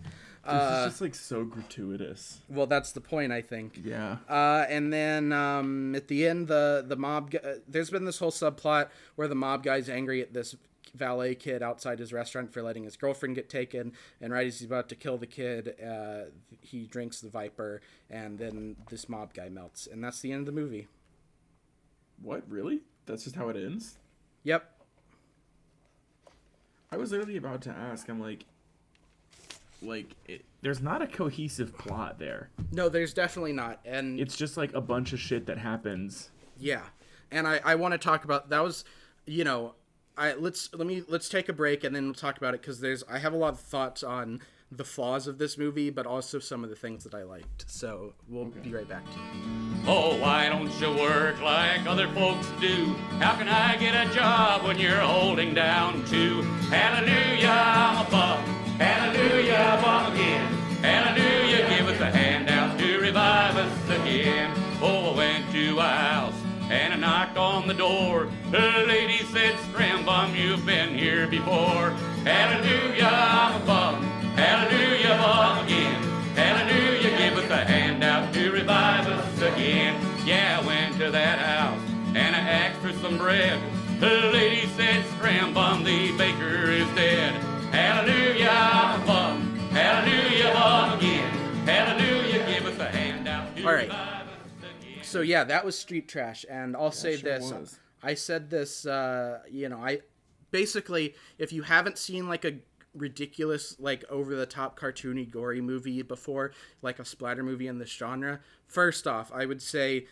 This 0.44 0.54
is 0.54 0.84
just 0.86 1.00
like 1.00 1.14
so 1.14 1.44
gratuitous. 1.44 2.40
Well, 2.48 2.66
that's 2.66 2.90
the 2.90 3.00
point, 3.00 3.30
I 3.30 3.42
think. 3.42 3.78
Yeah. 3.84 4.16
Uh, 4.28 4.64
and 4.68 4.92
then 4.92 5.32
um, 5.32 5.94
at 5.94 6.08
the 6.08 6.26
end, 6.26 6.48
the 6.48 6.82
the 6.84 6.96
mob. 6.96 7.30
gu- 7.30 7.38
Uh, 7.44 7.54
there's 7.68 7.90
been 7.90 8.04
this 8.06 8.18
whole 8.18 8.32
subplot 8.32 8.88
where 9.14 9.28
the 9.28 9.36
mob 9.36 9.62
guy's 9.62 9.88
angry 9.88 10.20
at 10.20 10.32
this 10.32 10.56
valet 10.94 11.34
kid 11.34 11.62
outside 11.62 11.98
his 11.98 12.12
restaurant 12.12 12.52
for 12.52 12.62
letting 12.62 12.84
his 12.84 12.96
girlfriend 12.96 13.34
get 13.34 13.48
taken. 13.48 13.92
And 14.20 14.32
right 14.32 14.46
as 14.46 14.58
he's 14.58 14.66
about 14.66 14.88
to 14.90 14.94
kill 14.94 15.18
the 15.18 15.26
kid, 15.26 15.74
uh, 15.84 16.30
he 16.60 16.86
drinks 16.86 17.20
the 17.20 17.28
viper, 17.28 17.80
and 18.10 18.38
then 18.38 18.76
this 18.90 19.08
mob 19.08 19.34
guy 19.34 19.48
melts, 19.48 19.86
and 19.86 20.02
that's 20.02 20.20
the 20.20 20.32
end 20.32 20.40
of 20.40 20.46
the 20.54 20.60
movie. 20.60 20.88
What? 22.20 22.42
Really? 22.48 22.80
That's 23.06 23.24
just 23.24 23.36
how 23.36 23.48
it 23.48 23.56
ends? 23.56 23.98
Yep. 24.44 24.68
I 26.92 26.96
was 26.96 27.10
literally 27.10 27.36
about 27.36 27.62
to 27.62 27.70
ask. 27.70 28.08
I'm 28.08 28.20
like, 28.20 28.44
like, 29.80 30.14
it, 30.28 30.44
there's 30.60 30.80
not 30.80 31.02
a 31.02 31.06
cohesive 31.06 31.76
plot 31.76 32.18
there. 32.18 32.50
No, 32.70 32.88
there's 32.88 33.14
definitely 33.14 33.52
not, 33.52 33.80
and 33.84 34.20
It's 34.20 34.36
just 34.36 34.56
like 34.56 34.72
a 34.74 34.80
bunch 34.80 35.12
of 35.12 35.18
shit 35.18 35.46
that 35.46 35.58
happens. 35.58 36.30
Yeah, 36.58 36.82
and 37.30 37.48
I, 37.48 37.60
I 37.64 37.74
want 37.74 37.92
to 37.92 37.98
talk 37.98 38.24
about 38.24 38.50
that 38.50 38.62
was, 38.62 38.84
you 39.26 39.42
know, 39.42 39.74
I 40.22 40.34
let's 40.34 40.70
let 40.72 40.86
me 40.86 41.02
let's 41.08 41.28
take 41.28 41.48
a 41.48 41.52
break 41.52 41.82
and 41.82 41.96
then 41.96 42.04
we'll 42.04 42.14
talk 42.14 42.36
about 42.36 42.54
it 42.54 42.60
because 42.60 42.78
there's 42.78 43.02
I 43.10 43.18
have 43.18 43.32
a 43.32 43.36
lot 43.36 43.54
of 43.54 43.60
thoughts 43.60 44.04
on 44.04 44.40
the 44.70 44.84
flaws 44.84 45.26
of 45.26 45.36
this 45.36 45.58
movie, 45.58 45.90
but 45.90 46.06
also 46.06 46.38
some 46.38 46.62
of 46.62 46.70
the 46.70 46.76
things 46.76 47.02
that 47.02 47.12
I 47.12 47.24
liked. 47.24 47.64
So 47.66 48.14
we'll 48.28 48.44
be 48.44 48.72
right 48.72 48.88
back 48.88 49.04
to 49.04 49.18
you. 49.18 49.82
Oh, 49.84 50.16
why 50.18 50.48
don't 50.48 50.72
you 50.80 50.90
work 51.02 51.40
like 51.42 51.86
other 51.86 52.06
folks 52.14 52.46
do? 52.60 52.94
How 53.18 53.34
can 53.34 53.48
I 53.48 53.76
get 53.76 53.94
a 53.94 54.14
job 54.14 54.62
when 54.62 54.78
you're 54.78 55.00
holding 55.00 55.54
down 55.54 56.04
two? 56.04 56.42
Hallelujah, 56.70 57.48
I'm 57.50 58.06
a 58.06 58.10
bum. 58.10 58.44
Hallelujah, 58.78 59.80
bum 59.82 60.12
again. 60.12 60.52
Hallelujah, 60.82 61.68
give 61.76 61.88
us 61.88 62.00
a 62.00 62.16
handout 62.16 62.78
to 62.78 63.00
revive 63.00 63.56
us 63.56 64.00
again. 64.00 64.56
Oh, 64.80 65.12
I 65.12 65.16
went 65.16 65.52
to 65.52 65.80
house 65.80 66.21
and 66.72 66.94
I 66.94 66.96
knocked 66.96 67.36
on 67.36 67.68
the 67.68 67.74
door. 67.74 68.28
The 68.50 68.84
lady 68.88 69.18
said, 69.26 69.58
Scram 69.70 70.06
bum, 70.06 70.34
you've 70.34 70.64
been 70.64 70.96
here 70.96 71.26
before. 71.26 71.90
Hallelujah, 72.24 73.10
I'm 73.12 73.60
a 73.60 73.66
bum. 73.66 74.02
Hallelujah, 74.36 75.18
bum 75.20 75.66
again. 75.66 76.02
Hallelujah, 76.34 77.18
give 77.18 77.36
us 77.36 77.50
a 77.50 77.64
handout 77.66 78.32
to 78.32 78.50
revive 78.50 79.06
us 79.06 79.42
again. 79.42 80.00
Yeah, 80.24 80.60
I 80.62 80.66
went 80.66 80.96
to 80.96 81.10
that 81.10 81.38
house 81.38 81.80
and 82.16 82.34
I 82.34 82.38
asked 82.38 82.80
for 82.80 82.92
some 82.94 83.18
bread. 83.18 83.60
The 84.00 84.30
lady 84.32 84.66
said, 84.68 85.04
Scram 85.16 85.52
bum, 85.52 85.84
the 85.84 86.16
baker 86.16 86.70
is 86.70 86.88
dead. 86.94 87.34
Hallelujah, 87.70 88.48
I'm 88.50 89.02
a 89.02 89.06
bum. 89.06 89.56
Hallelujah, 89.72 90.54
bum 90.54 90.98
again. 90.98 91.30
Hallelujah, 91.66 92.46
give 92.46 92.66
us 92.66 92.78
a 92.78 92.88
handout 92.88 93.54
to 93.56 93.66
All 93.66 93.74
right. 93.74 94.11
Revive 95.14 95.24
us 95.24 95.24
again. 95.24 95.26
So 95.26 95.30
yeah, 95.30 95.44
that 95.44 95.64
was 95.64 95.78
street 95.78 96.08
trash, 96.08 96.44
and 96.48 96.76
I'll 96.76 96.92
say 96.92 97.16
sure 97.16 97.30
this: 97.30 97.52
was. 97.52 97.78
I 98.02 98.14
said 98.14 98.50
this, 98.50 98.84
uh, 98.84 99.40
you 99.50 99.68
know, 99.68 99.78
I 99.78 100.00
basically, 100.50 101.14
if 101.38 101.52
you 101.52 101.62
haven't 101.62 101.98
seen 101.98 102.28
like 102.28 102.44
a 102.44 102.54
ridiculous 102.94 103.76
like 103.80 104.04
over 104.10 104.36
the 104.36 104.46
top 104.46 104.78
cartoony 104.78 105.28
gory 105.28 105.60
movie 105.60 106.02
before 106.02 106.52
like 106.82 106.98
a 106.98 107.04
splatter 107.04 107.42
movie 107.42 107.66
in 107.66 107.78
this 107.78 107.88
genre 107.88 108.40
first 108.66 109.06
off 109.06 109.32
i 109.32 109.46
would 109.46 109.62
say 109.62 110.06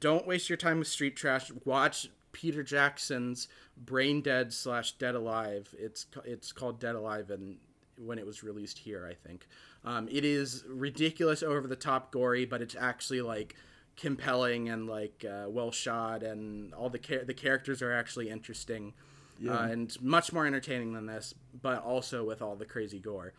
don't 0.00 0.26
waste 0.26 0.48
your 0.48 0.56
time 0.56 0.78
with 0.78 0.88
street 0.88 1.16
trash 1.16 1.52
watch 1.66 2.08
peter 2.32 2.62
jackson's 2.62 3.46
brain 3.76 4.22
dead 4.22 4.54
slash 4.54 4.92
dead 4.92 5.14
alive 5.14 5.74
it's 5.78 6.06
it's 6.24 6.50
called 6.50 6.80
dead 6.80 6.94
alive 6.94 7.30
and 7.30 7.58
when 7.98 8.18
it 8.18 8.24
was 8.24 8.42
released 8.42 8.78
here 8.78 9.06
i 9.06 9.12
think 9.28 9.46
um, 9.84 10.08
it 10.10 10.24
is 10.24 10.64
ridiculous 10.66 11.42
over 11.42 11.68
the 11.68 11.76
top 11.76 12.10
gory 12.10 12.46
but 12.46 12.62
it's 12.62 12.74
actually 12.74 13.20
like 13.20 13.54
compelling 13.96 14.68
and 14.68 14.88
like 14.88 15.24
uh, 15.28 15.48
well 15.48 15.70
shot 15.70 16.22
and 16.22 16.74
all 16.74 16.90
the 16.90 16.98
char- 16.98 17.24
the 17.24 17.34
characters 17.34 17.82
are 17.82 17.92
actually 17.92 18.28
interesting 18.28 18.92
uh, 19.48 19.52
and 19.70 20.00
much 20.00 20.32
more 20.32 20.46
entertaining 20.46 20.92
than 20.94 21.06
this 21.06 21.34
but 21.60 21.82
also 21.82 22.24
with 22.24 22.42
all 22.42 22.56
the 22.56 22.64
crazy 22.64 22.98
gore. 22.98 23.32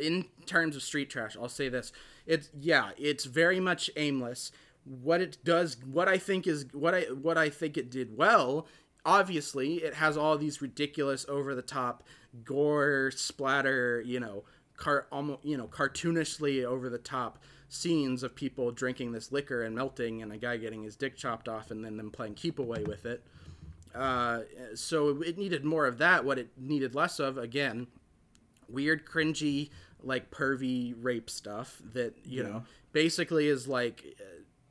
In 0.00 0.26
terms 0.46 0.76
of 0.76 0.82
street 0.82 1.10
trash 1.10 1.36
i'll 1.40 1.48
say 1.48 1.68
this. 1.68 1.92
It's 2.26 2.50
yeah 2.58 2.90
it's 2.96 3.24
very 3.24 3.60
much 3.60 3.90
aimless. 3.96 4.52
What 4.84 5.20
it 5.20 5.38
does 5.44 5.76
what 5.84 6.08
i 6.08 6.16
think 6.16 6.46
is 6.46 6.66
what 6.72 6.94
i 6.94 7.02
what 7.02 7.36
i 7.36 7.50
think 7.50 7.76
it 7.76 7.90
did 7.90 8.16
well 8.16 8.66
obviously 9.04 9.76
it 9.76 9.94
has 9.94 10.16
all 10.16 10.36
these 10.38 10.60
ridiculous 10.62 11.24
over 11.28 11.54
the 11.54 11.62
top 11.62 12.02
gore 12.44 13.10
splatter 13.14 14.02
you 14.04 14.20
know 14.20 14.44
car 14.76 15.06
almost 15.10 15.44
you 15.44 15.56
know 15.56 15.66
cartoonishly 15.66 16.64
over 16.64 16.88
the 16.88 16.98
top 16.98 17.38
scenes 17.68 18.22
of 18.22 18.34
people 18.34 18.70
drinking 18.70 19.12
this 19.12 19.30
liquor 19.30 19.62
and 19.62 19.74
melting 19.74 20.22
and 20.22 20.32
a 20.32 20.38
guy 20.38 20.56
getting 20.56 20.82
his 20.82 20.96
dick 20.96 21.16
chopped 21.16 21.48
off 21.48 21.70
and 21.70 21.84
then 21.84 21.96
them 21.96 22.10
playing 22.10 22.34
keep 22.34 22.58
away 22.58 22.82
with 22.84 23.04
it. 23.04 23.22
Uh, 23.94 24.40
so 24.74 25.22
it 25.22 25.36
needed 25.38 25.64
more 25.64 25.86
of 25.86 25.98
that. 25.98 26.24
What 26.24 26.38
it 26.38 26.50
needed 26.56 26.94
less 26.94 27.18
of 27.18 27.36
again 27.38 27.88
weird 28.68 29.06
cringy 29.06 29.70
like 30.02 30.30
pervy 30.30 30.94
rape 31.00 31.28
stuff 31.28 31.80
that 31.92 32.14
you 32.24 32.42
know 32.42 32.62
basically 32.92 33.48
is 33.48 33.66
like 33.66 34.04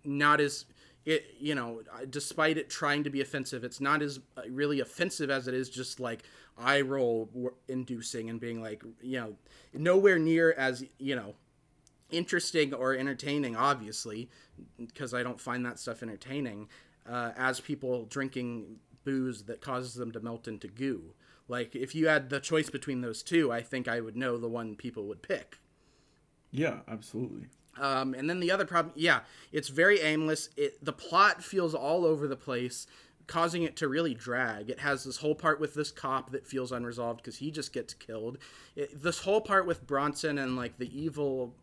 not 0.04 0.40
as 0.40 0.66
it 1.06 1.26
you 1.40 1.56
know 1.56 1.82
despite 2.10 2.58
it 2.58 2.70
trying 2.70 3.04
to 3.04 3.10
be 3.10 3.22
offensive 3.22 3.64
it's 3.64 3.82
not 3.82 4.02
as 4.02 4.20
uh, 4.38 4.42
really 4.50 4.80
offensive 4.80 5.30
as 5.30 5.48
it 5.48 5.54
is 5.54 5.70
just 5.70 6.00
like 6.00 6.24
eye 6.58 6.82
roll 6.82 7.30
inducing 7.68 8.30
and 8.30 8.40
being 8.40 8.62
like 8.62 8.84
you 9.02 9.20
know 9.20 9.34
nowhere 9.74 10.20
near 10.20 10.54
as 10.54 10.84
you 10.98 11.16
know 11.16 11.34
interesting 12.10 12.74
or 12.74 12.96
entertaining 12.96 13.56
obviously 13.56 14.30
because 14.78 15.14
i 15.14 15.22
don't 15.24 15.40
find 15.42 15.66
that 15.66 15.80
stuff 15.80 16.02
entertaining 16.04 16.68
uh, 17.10 17.32
as 17.38 17.60
people 17.60 18.06
drinking 18.06 18.78
booze 19.04 19.44
that 19.44 19.62
causes 19.62 19.94
them 19.96 20.12
to 20.12 20.20
melt 20.20 20.48
into 20.48 20.68
goo 20.68 21.14
like 21.48 21.76
if 21.76 21.94
you 21.96 22.08
had 22.08 22.30
the 22.30 22.40
choice 22.40 22.70
between 22.70 23.02
those 23.02 23.22
two 23.24 23.52
i 23.52 23.62
think 23.62 23.88
i 23.88 24.00
would 24.02 24.16
know 24.18 24.38
the 24.38 24.48
one 24.50 24.76
people 24.76 25.06
would 25.08 25.22
pick 25.22 25.58
Yeah, 26.52 26.80
absolutely. 26.88 27.48
um, 27.80 28.14
and 28.14 28.30
then 28.30 28.40
the 28.40 28.52
other 28.52 28.66
problem, 28.66 28.94
yeah, 28.96 29.20
it's 29.52 29.68
very 29.68 30.00
aimless. 30.00 30.50
It 30.58 30.84
the 30.84 30.94
plot 30.94 31.44
feels 31.44 31.76
all 31.76 32.06
over 32.06 32.28
the 32.28 32.36
place, 32.38 32.88
causing 33.28 33.64
it 33.64 33.76
to 33.78 33.88
really 33.88 34.14
drag. 34.16 34.70
It 34.70 34.80
has 34.80 35.04
this 35.04 35.18
whole 35.18 35.36
part 35.36 35.60
with 35.60 35.74
this 35.76 35.92
cop 35.92 36.32
that 36.32 36.48
feels 36.48 36.72
unresolved 36.72 37.22
because 37.22 37.38
he 37.38 37.52
just 37.52 37.74
gets 37.74 37.94
killed. 37.94 38.38
It, 38.76 39.04
this 39.04 39.20
whole 39.20 39.42
part 39.42 39.68
with 39.68 39.86
Bronson 39.86 40.38
and 40.40 40.56
like 40.56 40.78
the 40.80 40.90
evil 40.98 41.54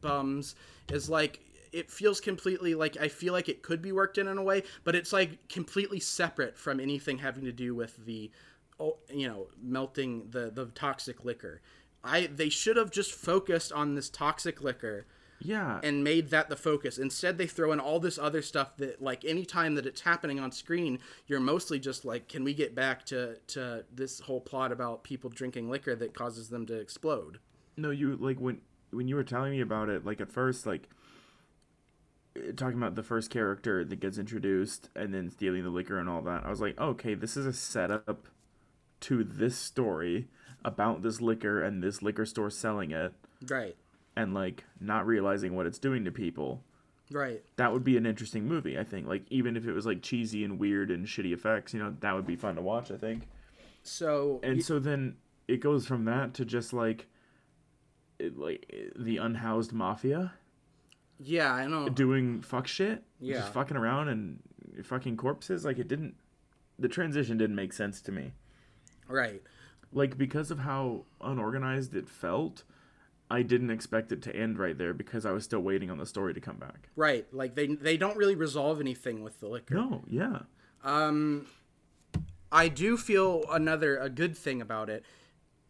bums 0.00 0.54
is 0.90 1.08
like 1.08 1.40
it 1.72 1.90
feels 1.90 2.20
completely 2.20 2.74
like 2.74 2.96
I 3.00 3.08
feel 3.08 3.32
like 3.32 3.48
it 3.48 3.62
could 3.62 3.80
be 3.82 3.92
worked 3.92 4.18
in 4.18 4.28
in 4.28 4.38
a 4.38 4.42
way, 4.42 4.62
but 4.84 4.94
it's 4.94 5.12
like 5.12 5.48
completely 5.48 6.00
separate 6.00 6.56
from 6.58 6.80
anything 6.80 7.18
having 7.18 7.44
to 7.44 7.52
do 7.52 7.74
with 7.74 8.04
the, 8.04 8.30
oh, 8.78 8.98
you 9.12 9.26
know, 9.26 9.48
melting 9.60 10.28
the 10.30 10.50
the 10.50 10.66
toxic 10.66 11.24
liquor. 11.24 11.60
I 12.04 12.26
they 12.26 12.48
should 12.48 12.76
have 12.76 12.90
just 12.90 13.12
focused 13.12 13.72
on 13.72 13.94
this 13.94 14.10
toxic 14.10 14.60
liquor 14.62 15.06
Yeah, 15.40 15.80
and 15.82 16.04
made 16.04 16.30
that 16.30 16.48
the 16.48 16.56
focus. 16.56 16.98
Instead, 16.98 17.38
they 17.38 17.46
throw 17.46 17.72
in 17.72 17.80
all 17.80 18.00
this 18.00 18.18
other 18.18 18.42
stuff 18.42 18.76
that, 18.76 19.00
like, 19.00 19.24
anytime 19.24 19.74
that 19.76 19.86
it's 19.86 20.02
happening 20.02 20.38
on 20.40 20.52
screen, 20.52 20.98
you're 21.26 21.40
mostly 21.40 21.78
just 21.80 22.04
like, 22.04 22.28
can 22.28 22.44
we 22.44 22.54
get 22.54 22.74
back 22.74 23.06
to 23.06 23.36
to 23.48 23.84
this 23.92 24.20
whole 24.20 24.40
plot 24.40 24.72
about 24.72 25.04
people 25.04 25.30
drinking 25.30 25.70
liquor 25.70 25.94
that 25.96 26.12
causes 26.14 26.48
them 26.50 26.66
to 26.66 26.74
explode? 26.78 27.38
no, 27.76 27.90
you 27.90 28.16
like 28.16 28.38
when 28.38 28.60
when 28.92 29.08
you 29.08 29.16
were 29.16 29.24
telling 29.24 29.52
me 29.52 29.60
about 29.60 29.88
it, 29.88 30.04
like 30.04 30.20
at 30.20 30.30
first, 30.30 30.66
like 30.66 30.88
eh, 32.36 32.52
talking 32.56 32.78
about 32.78 32.94
the 32.94 33.02
first 33.02 33.30
character 33.30 33.84
that 33.84 34.00
gets 34.00 34.18
introduced 34.18 34.90
and 34.94 35.12
then 35.12 35.30
stealing 35.30 35.62
the 35.64 35.70
liquor 35.70 35.98
and 35.98 36.08
all 36.08 36.22
that. 36.22 36.44
I 36.44 36.50
was 36.50 36.60
like, 36.60 36.78
okay, 36.80 37.14
this 37.14 37.36
is 37.36 37.46
a 37.46 37.52
setup 37.52 38.28
to 39.00 39.24
this 39.24 39.56
story 39.56 40.28
about 40.64 41.02
this 41.02 41.20
liquor 41.20 41.62
and 41.62 41.82
this 41.82 42.02
liquor 42.02 42.24
store 42.24 42.50
selling 42.50 42.92
it 42.92 43.12
Right, 43.48 43.74
and 44.14 44.32
like 44.32 44.64
not 44.80 45.06
realizing 45.06 45.56
what 45.56 45.66
it's 45.66 45.80
doing 45.80 46.04
to 46.04 46.12
people. 46.12 46.62
right, 47.10 47.42
That 47.56 47.72
would 47.72 47.82
be 47.82 47.96
an 47.96 48.06
interesting 48.06 48.46
movie, 48.46 48.78
I 48.78 48.84
think. 48.84 49.08
Like 49.08 49.24
even 49.30 49.56
if 49.56 49.66
it 49.66 49.72
was 49.72 49.86
like 49.86 50.02
cheesy 50.02 50.44
and 50.44 50.60
weird 50.60 50.90
and 50.92 51.06
shitty 51.06 51.32
effects, 51.32 51.74
you 51.74 51.80
know, 51.80 51.96
that 52.00 52.14
would 52.14 52.26
be 52.26 52.36
fun 52.36 52.54
to 52.54 52.62
watch, 52.62 52.92
I 52.92 52.96
think. 52.96 53.26
so 53.82 54.38
and 54.44 54.62
so 54.64 54.78
then 54.78 55.16
it 55.48 55.56
goes 55.56 55.84
from 55.86 56.04
that 56.04 56.34
to 56.34 56.44
just 56.44 56.72
like 56.72 57.08
like 58.36 58.72
the 58.96 59.16
unhoused 59.18 59.72
mafia 59.72 60.32
yeah, 61.24 61.52
I 61.52 61.66
know. 61.68 61.88
doing 61.88 62.42
fuck 62.42 62.66
shit 62.66 63.04
Yeah. 63.20 63.40
just 63.40 63.52
fucking 63.52 63.76
around 63.76 64.08
and 64.08 64.40
fucking 64.84 65.16
corpses 65.16 65.64
like 65.64 65.78
it 65.78 65.86
didn't 65.88 66.14
the 66.78 66.88
transition 66.88 67.36
didn't 67.38 67.56
make 67.56 67.72
sense 67.72 68.00
to 68.02 68.12
me 68.12 68.32
Right, 69.08 69.42
like 69.92 70.16
because 70.16 70.50
of 70.50 70.60
how 70.60 71.04
unorganized 71.20 71.94
it 71.94 72.08
felt 72.08 72.64
i 73.30 73.42
didn't 73.42 73.70
expect 73.70 74.10
it 74.12 74.20
to 74.22 74.34
end 74.34 74.58
right 74.58 74.76
there 74.76 74.92
because 74.94 75.24
i 75.26 75.32
was 75.32 75.44
still 75.44 75.60
waiting 75.60 75.90
on 75.90 75.98
the 75.98 76.06
story 76.06 76.34
to 76.34 76.40
come 76.40 76.56
back 76.56 76.88
right. 76.96 77.26
Like 77.32 77.54
they 77.54 77.66
they 77.66 77.96
don't 77.96 78.16
really 78.16 78.34
resolve 78.34 78.80
anything 78.80 79.22
with 79.22 79.38
the 79.40 79.48
liquor. 79.48 79.74
no 79.74 80.02
yeah 80.08 80.40
Um, 80.84 81.46
I 82.50 82.68
do 82.68 82.96
feel 82.96 83.44
another 83.50 83.96
a 83.98 84.10
good 84.10 84.36
thing 84.36 84.60
about 84.60 84.90
it. 84.90 85.04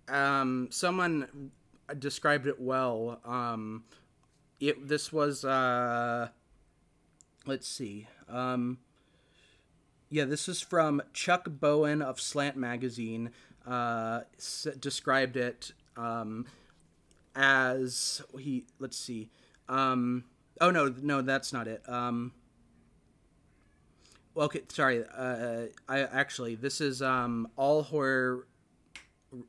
Um, 0.09 0.69
someone 0.71 1.51
described 1.99 2.47
it 2.47 2.61
well. 2.61 3.21
Um, 3.25 3.85
it 4.61 4.89
this 4.89 5.13
was 5.13 5.45
uh, 5.45 6.29
let's 7.47 7.69
see. 7.69 8.07
Um, 8.29 8.79
yeah, 10.11 10.25
this 10.25 10.49
is 10.49 10.61
from 10.61 11.03
Chuck 11.13 11.47
Bowen 11.49 12.03
of 12.03 12.21
Slant 12.21 12.57
Magazine. 12.57 13.31
Uh, 13.67 14.23
s- 14.37 14.67
described 14.79 15.37
it 15.37 15.73
um, 15.97 16.47
as 17.35 18.23
he. 18.39 18.65
Let's 18.79 18.99
see. 18.99 19.31
Um, 19.69 20.25
oh 20.61 20.71
no, 20.71 20.95
no, 21.01 21.23
that's 21.23 21.53
not 21.53 21.67
it. 21.67 21.83
Um, 21.89 22.33
well, 24.35 24.47
okay, 24.47 24.63
sorry. 24.69 25.05
Uh, 25.17 25.67
I 25.89 26.01
actually 26.01 26.55
this 26.55 26.81
is 26.81 27.03
um 27.03 27.49
all 27.57 27.83
horror 27.83 28.47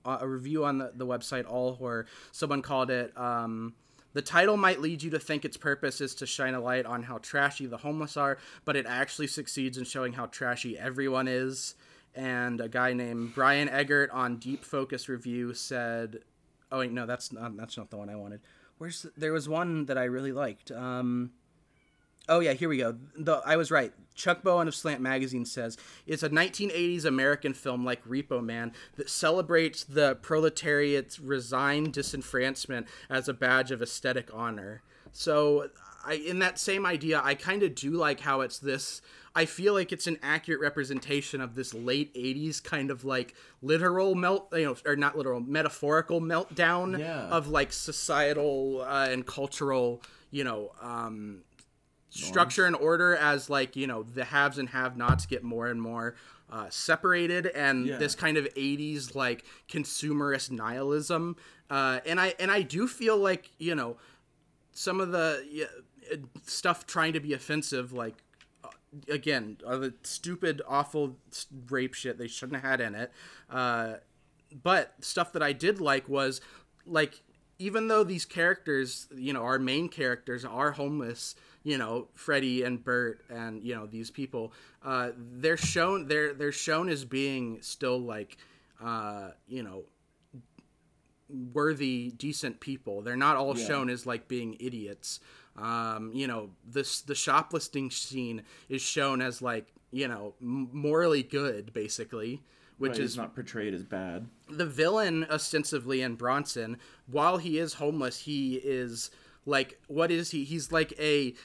a 0.05 0.27
review 0.27 0.65
on 0.65 0.77
the, 0.77 0.91
the 0.95 1.05
website 1.05 1.49
all 1.49 1.73
horror. 1.75 2.05
Someone 2.31 2.61
called 2.61 2.89
it 2.89 3.17
um 3.17 3.73
the 4.13 4.21
title 4.21 4.57
might 4.57 4.79
lead 4.79 5.01
you 5.01 5.09
to 5.11 5.19
think 5.19 5.43
its 5.43 5.57
purpose 5.57 5.99
is 5.99 6.13
to 6.15 6.27
shine 6.27 6.53
a 6.53 6.59
light 6.59 6.85
on 6.85 7.03
how 7.03 7.17
trashy 7.17 7.65
the 7.65 7.77
homeless 7.77 8.15
are, 8.15 8.37
but 8.63 8.75
it 8.75 8.85
actually 8.87 9.27
succeeds 9.27 9.77
in 9.77 9.85
showing 9.85 10.13
how 10.13 10.27
trashy 10.27 10.77
everyone 10.77 11.27
is. 11.27 11.73
And 12.15 12.61
a 12.61 12.69
guy 12.69 12.93
named 12.93 13.33
Brian 13.33 13.67
Eggert 13.67 14.11
on 14.11 14.37
Deep 14.37 14.63
Focus 14.63 15.09
Review 15.09 15.55
said, 15.55 16.19
"Oh 16.71 16.79
wait, 16.79 16.91
no, 16.91 17.07
that's 17.07 17.31
not 17.31 17.57
that's 17.57 17.75
not 17.75 17.89
the 17.89 17.97
one 17.97 18.09
I 18.09 18.15
wanted. 18.15 18.41
Where's 18.77 19.01
the, 19.01 19.11
there 19.17 19.33
was 19.33 19.49
one 19.49 19.85
that 19.85 19.97
I 19.97 20.03
really 20.03 20.31
liked. 20.31 20.69
Um, 20.71 21.31
Oh 22.29 22.39
yeah, 22.39 22.53
here 22.53 22.69
we 22.69 22.77
go. 22.77 22.95
The, 23.17 23.41
I 23.45 23.57
was 23.57 23.69
right. 23.71 23.91
Chuck 24.15 24.43
Bowen 24.43 24.67
of 24.67 24.75
Slant 24.75 25.01
Magazine 25.01 25.43
says 25.43 25.75
it's 26.05 26.21
a 26.23 26.29
1980s 26.29 27.03
American 27.03 27.53
film 27.53 27.83
like 27.83 28.05
Repo 28.07 28.43
Man 28.43 28.71
that 28.95 29.09
celebrates 29.09 29.83
the 29.83 30.15
proletariat's 30.21 31.19
resigned 31.19 31.93
disenfranchisement 31.93 32.85
as 33.09 33.27
a 33.27 33.33
badge 33.33 33.71
of 33.71 33.81
aesthetic 33.81 34.29
honor. 34.33 34.83
So, 35.11 35.69
I 36.05 36.13
in 36.13 36.39
that 36.39 36.59
same 36.59 36.85
idea, 36.85 37.21
I 37.23 37.33
kind 37.35 37.63
of 37.63 37.75
do 37.75 37.91
like 37.91 38.19
how 38.21 38.41
it's 38.41 38.59
this. 38.59 39.01
I 39.35 39.45
feel 39.45 39.73
like 39.73 39.91
it's 39.91 40.05
an 40.05 40.19
accurate 40.21 40.61
representation 40.61 41.41
of 41.41 41.55
this 41.55 41.73
late 41.73 42.13
80s 42.13 42.63
kind 42.63 42.91
of 42.91 43.03
like 43.03 43.33
literal 43.63 44.13
melt, 44.13 44.47
you 44.53 44.65
know, 44.65 44.75
or 44.85 44.95
not 44.95 45.17
literal, 45.17 45.39
metaphorical 45.39 46.21
meltdown 46.21 46.99
Yeah. 46.99 47.27
of 47.29 47.47
like 47.47 47.73
societal 47.73 48.81
uh, 48.87 49.07
and 49.09 49.25
cultural, 49.25 50.03
you 50.29 50.43
know, 50.43 50.71
um, 50.81 51.41
structure 52.13 52.65
and 52.65 52.75
order 52.75 53.15
as 53.15 53.49
like 53.49 53.75
you 53.75 53.87
know 53.87 54.03
the 54.03 54.23
haves 54.25 54.57
and 54.57 54.69
have 54.69 54.95
nots 54.95 55.25
get 55.25 55.43
more 55.43 55.67
and 55.67 55.81
more 55.81 56.15
uh, 56.51 56.69
separated 56.69 57.47
and 57.47 57.87
Yeah. 57.87 57.97
this 57.97 58.13
kind 58.13 58.37
of 58.37 58.45
80s 58.53 59.15
like 59.15 59.43
consumerist 59.67 60.51
nihilism 60.51 61.35
uh, 61.71 61.99
and 62.05 62.19
i 62.19 62.35
and 62.39 62.51
i 62.51 62.61
do 62.61 62.87
feel 62.87 63.17
like 63.17 63.49
you 63.57 63.73
know 63.73 63.97
some 64.73 64.99
of 64.99 65.11
the 65.11 65.67
uh, 66.11 66.17
stuff 66.45 66.85
trying 66.85 67.13
to 67.13 67.19
be 67.19 67.33
offensive 67.33 67.93
like 67.93 68.15
uh, 68.63 68.67
again 69.09 69.57
uh, 69.65 69.77
the 69.77 69.93
stupid 70.03 70.61
awful 70.67 71.17
rape 71.69 71.95
shit 71.95 72.19
they 72.19 72.27
shouldn't 72.27 72.61
have 72.61 72.69
had 72.69 72.79
in 72.81 72.93
it 72.93 73.11
uh, 73.49 73.93
but 74.61 74.93
stuff 75.01 75.33
that 75.33 75.41
I 75.41 75.51
did 75.51 75.81
like 75.81 76.07
was 76.07 76.41
like 76.85 77.21
even 77.59 77.87
though 77.87 78.03
these 78.03 78.25
characters, 78.25 79.07
you 79.15 79.31
know, 79.31 79.43
our 79.43 79.57
main 79.57 79.87
characters 79.87 80.43
are 80.43 80.71
homeless, 80.71 81.33
you 81.63 81.77
know, 81.77 82.07
Freddy 82.13 82.63
and 82.63 82.83
Bert 82.83 83.23
and 83.29 83.63
you 83.63 83.73
know 83.75 83.85
these 83.85 84.11
people, 84.11 84.53
uh, 84.83 85.11
they're 85.17 85.57
shown 85.57 86.07
they're 86.07 86.33
they're 86.33 86.51
shown 86.51 86.89
as 86.89 87.05
being 87.05 87.61
still 87.61 87.99
like, 87.99 88.37
uh, 88.83 89.29
you 89.47 89.63
know, 89.63 89.83
worthy, 91.29 92.11
decent 92.17 92.59
people. 92.59 93.01
They're 93.01 93.15
not 93.15 93.35
all 93.37 93.57
Yeah. 93.57 93.65
shown 93.65 93.89
as 93.89 94.05
like 94.05 94.27
being 94.27 94.55
idiots. 94.59 95.19
Um, 95.55 96.11
you 96.13 96.27
know, 96.27 96.51
this 96.65 97.01
the 97.01 97.15
shoplifting 97.15 97.91
scene 97.91 98.43
is 98.69 98.81
shown 98.81 99.21
as 99.21 99.41
like 99.41 99.67
you 99.91 100.07
know 100.07 100.33
morally 100.39 101.23
good, 101.23 101.71
basically, 101.73 102.41
which 102.77 102.91
Right, 102.93 102.99
is 102.99 103.15
not 103.17 103.35
portrayed 103.35 103.73
as 103.73 103.83
bad. 103.83 104.27
the 104.49 104.65
villain 104.65 105.25
ostensibly 105.29 106.01
in 106.01 106.15
Bronson, 106.15 106.77
while 107.07 107.37
he 107.37 107.57
is 107.59 107.75
homeless, 107.75 108.19
he 108.21 108.55
is 108.55 109.11
like 109.45 109.79
what 109.87 110.09
is 110.09 110.31
he? 110.31 110.43
He's 110.43 110.71
like 110.71 110.93
a 110.99 111.35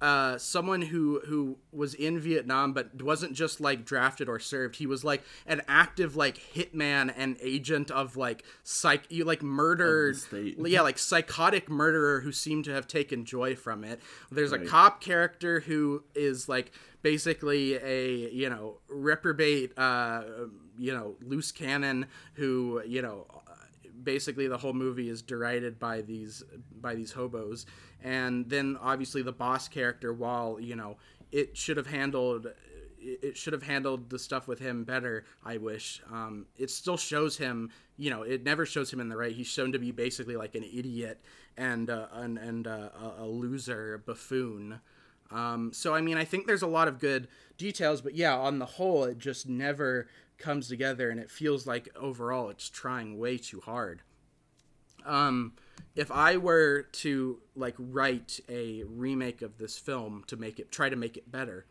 uh, 0.00 0.36
someone 0.36 0.82
who 0.82 1.20
who 1.26 1.58
was 1.72 1.94
in 1.94 2.18
Vietnam 2.18 2.72
but 2.72 3.02
wasn't 3.02 3.32
just 3.32 3.60
like 3.60 3.84
drafted 3.84 4.28
or 4.28 4.38
served. 4.38 4.76
He 4.76 4.86
was 4.86 5.04
like 5.04 5.22
an 5.46 5.62
active 5.68 6.16
like 6.16 6.38
hitman 6.54 7.12
and 7.16 7.36
agent 7.40 7.90
of 7.90 8.16
like 8.16 8.44
psych 8.62 9.04
you 9.08 9.24
like 9.24 9.42
murdered 9.42 10.16
yeah 10.58 10.82
like 10.82 10.98
psychotic 10.98 11.68
murderer 11.68 12.20
who 12.20 12.32
seemed 12.32 12.64
to 12.66 12.72
have 12.72 12.86
taken 12.86 13.24
joy 13.24 13.56
from 13.56 13.84
it. 13.84 14.00
There's 14.30 14.52
a 14.52 14.58
cop 14.58 15.00
character 15.00 15.60
who 15.60 16.04
is 16.14 16.48
like 16.48 16.72
basically 17.02 17.74
a 17.76 18.30
you 18.30 18.50
know 18.50 18.78
reprobate 18.88 19.72
uh 19.78 20.22
you 20.76 20.92
know 20.92 21.14
loose 21.22 21.52
cannon 21.52 22.06
who 22.34 22.82
you 22.84 23.00
know 23.00 23.26
basically 24.06 24.46
the 24.46 24.56
whole 24.56 24.72
movie 24.72 25.10
is 25.10 25.20
derided 25.20 25.78
by 25.78 26.00
these 26.00 26.42
by 26.80 26.94
these 26.94 27.12
hobos. 27.12 27.66
And 28.02 28.48
then 28.48 28.78
obviously 28.80 29.20
the 29.20 29.32
boss 29.32 29.68
character 29.68 30.14
while 30.14 30.58
you 30.58 30.76
know 30.76 30.96
it 31.30 31.56
should 31.56 31.76
have 31.76 31.88
handled 31.88 32.46
it 32.98 33.36
should 33.36 33.52
have 33.52 33.62
handled 33.62 34.08
the 34.10 34.18
stuff 34.18 34.48
with 34.48 34.58
him 34.58 34.84
better 34.84 35.24
i 35.44 35.58
wish. 35.58 36.00
Um, 36.10 36.46
it 36.56 36.70
still 36.70 36.96
shows 36.96 37.36
him 37.36 37.70
you 37.98 38.08
know 38.08 38.22
it 38.22 38.42
never 38.44 38.64
shows 38.64 38.90
him 38.90 39.00
in 39.00 39.10
the 39.10 39.16
right. 39.16 39.32
He's 39.32 39.48
shown 39.48 39.72
to 39.72 39.78
be 39.78 39.90
basically 39.90 40.36
like 40.36 40.54
an 40.54 40.64
idiot 40.64 41.20
and 41.58 41.90
uh, 41.90 42.06
and, 42.12 42.38
and 42.38 42.66
uh, 42.66 42.88
a, 43.18 43.24
a 43.24 43.26
loser 43.26 44.02
buffoon. 44.06 44.80
Um, 45.30 45.72
so 45.72 45.94
I 45.94 46.00
mean, 46.00 46.16
I 46.16 46.24
think 46.24 46.46
there's 46.46 46.62
a 46.62 46.68
lot 46.68 46.88
of 46.88 46.98
good 47.00 47.28
details, 47.58 48.00
but 48.00 48.14
yeah, 48.14 48.36
on 48.36 48.58
the 48.58 48.66
whole, 48.66 49.04
it 49.04 49.18
just 49.18 49.48
never 49.48 50.06
comes 50.38 50.68
together, 50.68 51.10
and 51.10 51.18
it 51.20 51.30
feels 51.30 51.66
like 51.66 51.88
overall 51.96 52.48
it's 52.50 52.68
trying 52.68 53.18
way 53.18 53.38
too 53.38 53.60
hard. 53.60 54.02
Um, 55.04 55.52
if 55.94 56.10
I 56.10 56.36
were 56.36 56.82
to 56.92 57.38
like 57.54 57.74
write 57.78 58.40
a 58.48 58.82
remake 58.84 59.42
of 59.42 59.58
this 59.58 59.78
film 59.78 60.24
to 60.26 60.36
make 60.36 60.58
it 60.58 60.70
try 60.72 60.88
to 60.88 60.96
make 60.96 61.16
it 61.16 61.30
better, 61.30 61.66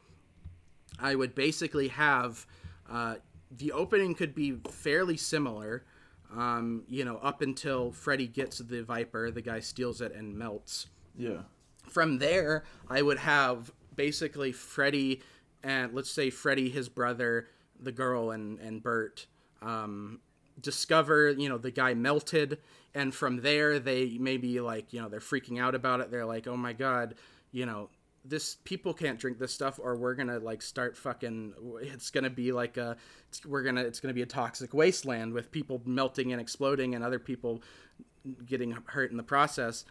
I 0.99 1.15
would 1.15 1.35
basically 1.35 1.89
have 1.89 2.45
uh, 2.89 3.15
the 3.51 3.71
opening 3.71 4.15
could 4.15 4.33
be 4.33 4.57
fairly 4.69 5.17
similar. 5.17 5.83
Um, 6.35 6.83
you 6.87 7.05
know, 7.05 7.17
up 7.17 7.41
until 7.41 7.91
Freddy 7.91 8.27
gets 8.27 8.57
the 8.59 8.83
Viper, 8.83 9.31
the 9.31 9.41
guy 9.41 9.59
steals 9.59 10.01
it 10.01 10.13
and 10.13 10.35
melts 10.37 10.87
Yeah. 11.17 11.43
from 11.87 12.17
there, 12.17 12.63
I 12.89 13.01
would 13.01 13.19
have 13.19 13.71
basically 13.95 14.51
Freddy 14.51 15.21
and 15.63 15.93
let's 15.93 16.11
say 16.11 16.29
Freddy, 16.29 16.69
his 16.69 16.89
brother, 16.89 17.47
the 17.79 17.91
girl, 17.91 18.31
and 18.31 18.59
and 18.59 18.81
Bert 18.81 19.27
um, 19.61 20.19
discover 20.59 21.31
you 21.31 21.49
know 21.49 21.57
the 21.57 21.71
guy 21.71 21.93
melted, 21.93 22.59
and 22.93 23.13
from 23.13 23.41
there 23.41 23.79
they 23.79 24.17
maybe 24.19 24.59
like 24.59 24.93
you 24.93 25.01
know 25.01 25.09
they're 25.09 25.19
freaking 25.19 25.59
out 25.59 25.75
about 25.75 25.99
it. 25.99 26.11
They're 26.11 26.25
like, 26.25 26.47
oh 26.47 26.57
my 26.57 26.73
god, 26.73 27.15
you 27.51 27.65
know 27.65 27.89
this 28.27 28.55
people 28.63 28.93
can't 28.93 29.19
drink 29.19 29.37
this 29.37 29.53
stuff 29.53 29.79
or 29.81 29.95
we're 29.95 30.15
gonna 30.15 30.39
like 30.39 30.61
start 30.61 30.97
fucking 30.97 31.53
it's 31.81 32.09
gonna 32.09 32.29
be 32.29 32.51
like 32.51 32.77
a 32.77 32.97
we're 33.45 33.61
gonna 33.61 33.81
it's 33.81 33.99
gonna 33.99 34.13
be 34.13 34.23
a 34.23 34.27
toxic 34.27 34.73
wasteland 34.73 35.31
with 35.33 35.51
people 35.51 35.81
melting 35.85 36.31
and 36.31 36.41
exploding 36.41 36.95
and 36.95 37.03
other 37.03 37.19
people 37.19 37.61
getting 38.45 38.71
hurt 38.87 39.11
in 39.11 39.17
the 39.17 39.23
process. 39.23 39.85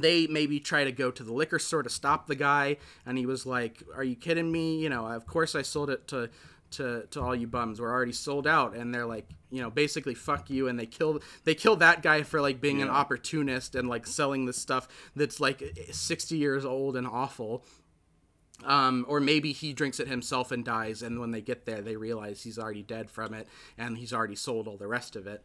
They 0.00 0.26
maybe 0.26 0.58
try 0.58 0.84
to 0.84 0.92
go 0.92 1.10
to 1.10 1.22
the 1.22 1.32
liquor 1.32 1.58
store 1.58 1.82
to 1.82 1.90
stop 1.90 2.26
the 2.26 2.34
guy. 2.34 2.78
And 3.04 3.18
he 3.18 3.26
was 3.26 3.44
like 3.44 3.82
are 3.94 4.04
you 4.04 4.16
kidding 4.16 4.50
me? 4.50 4.78
You 4.78 4.88
know 4.88 5.06
of 5.06 5.26
course 5.26 5.54
i 5.54 5.62
sold 5.62 5.90
it 5.90 6.08
to 6.08 6.30
to, 6.74 7.06
to 7.10 7.20
all 7.20 7.34
you 7.34 7.46
bums 7.46 7.80
we're 7.80 7.90
already 7.90 8.12
sold 8.12 8.46
out 8.46 8.74
and 8.74 8.94
they're 8.94 9.06
like 9.06 9.28
you 9.50 9.60
know 9.60 9.70
basically 9.70 10.14
fuck 10.14 10.50
you 10.50 10.68
and 10.68 10.78
they 10.78 10.86
kill 10.86 11.20
they 11.44 11.54
kill 11.54 11.76
that 11.76 12.02
guy 12.02 12.22
for 12.22 12.40
like 12.40 12.60
being 12.60 12.82
an 12.82 12.88
opportunist 12.88 13.74
and 13.74 13.88
like 13.88 14.06
selling 14.06 14.46
this 14.46 14.56
stuff 14.56 14.88
that's 15.16 15.40
like 15.40 15.62
60 15.90 16.36
years 16.36 16.64
old 16.64 16.96
and 16.96 17.06
awful 17.06 17.64
um, 18.64 19.04
or 19.08 19.20
maybe 19.20 19.52
he 19.52 19.72
drinks 19.72 19.98
it 19.98 20.08
himself 20.08 20.52
and 20.52 20.64
dies 20.64 21.02
and 21.02 21.18
when 21.18 21.30
they 21.32 21.40
get 21.40 21.66
there 21.66 21.80
they 21.80 21.96
realize 21.96 22.42
he's 22.42 22.58
already 22.58 22.82
dead 22.82 23.10
from 23.10 23.34
it 23.34 23.48
and 23.76 23.98
he's 23.98 24.12
already 24.12 24.36
sold 24.36 24.68
all 24.68 24.76
the 24.76 24.86
rest 24.86 25.16
of 25.16 25.26
it 25.26 25.44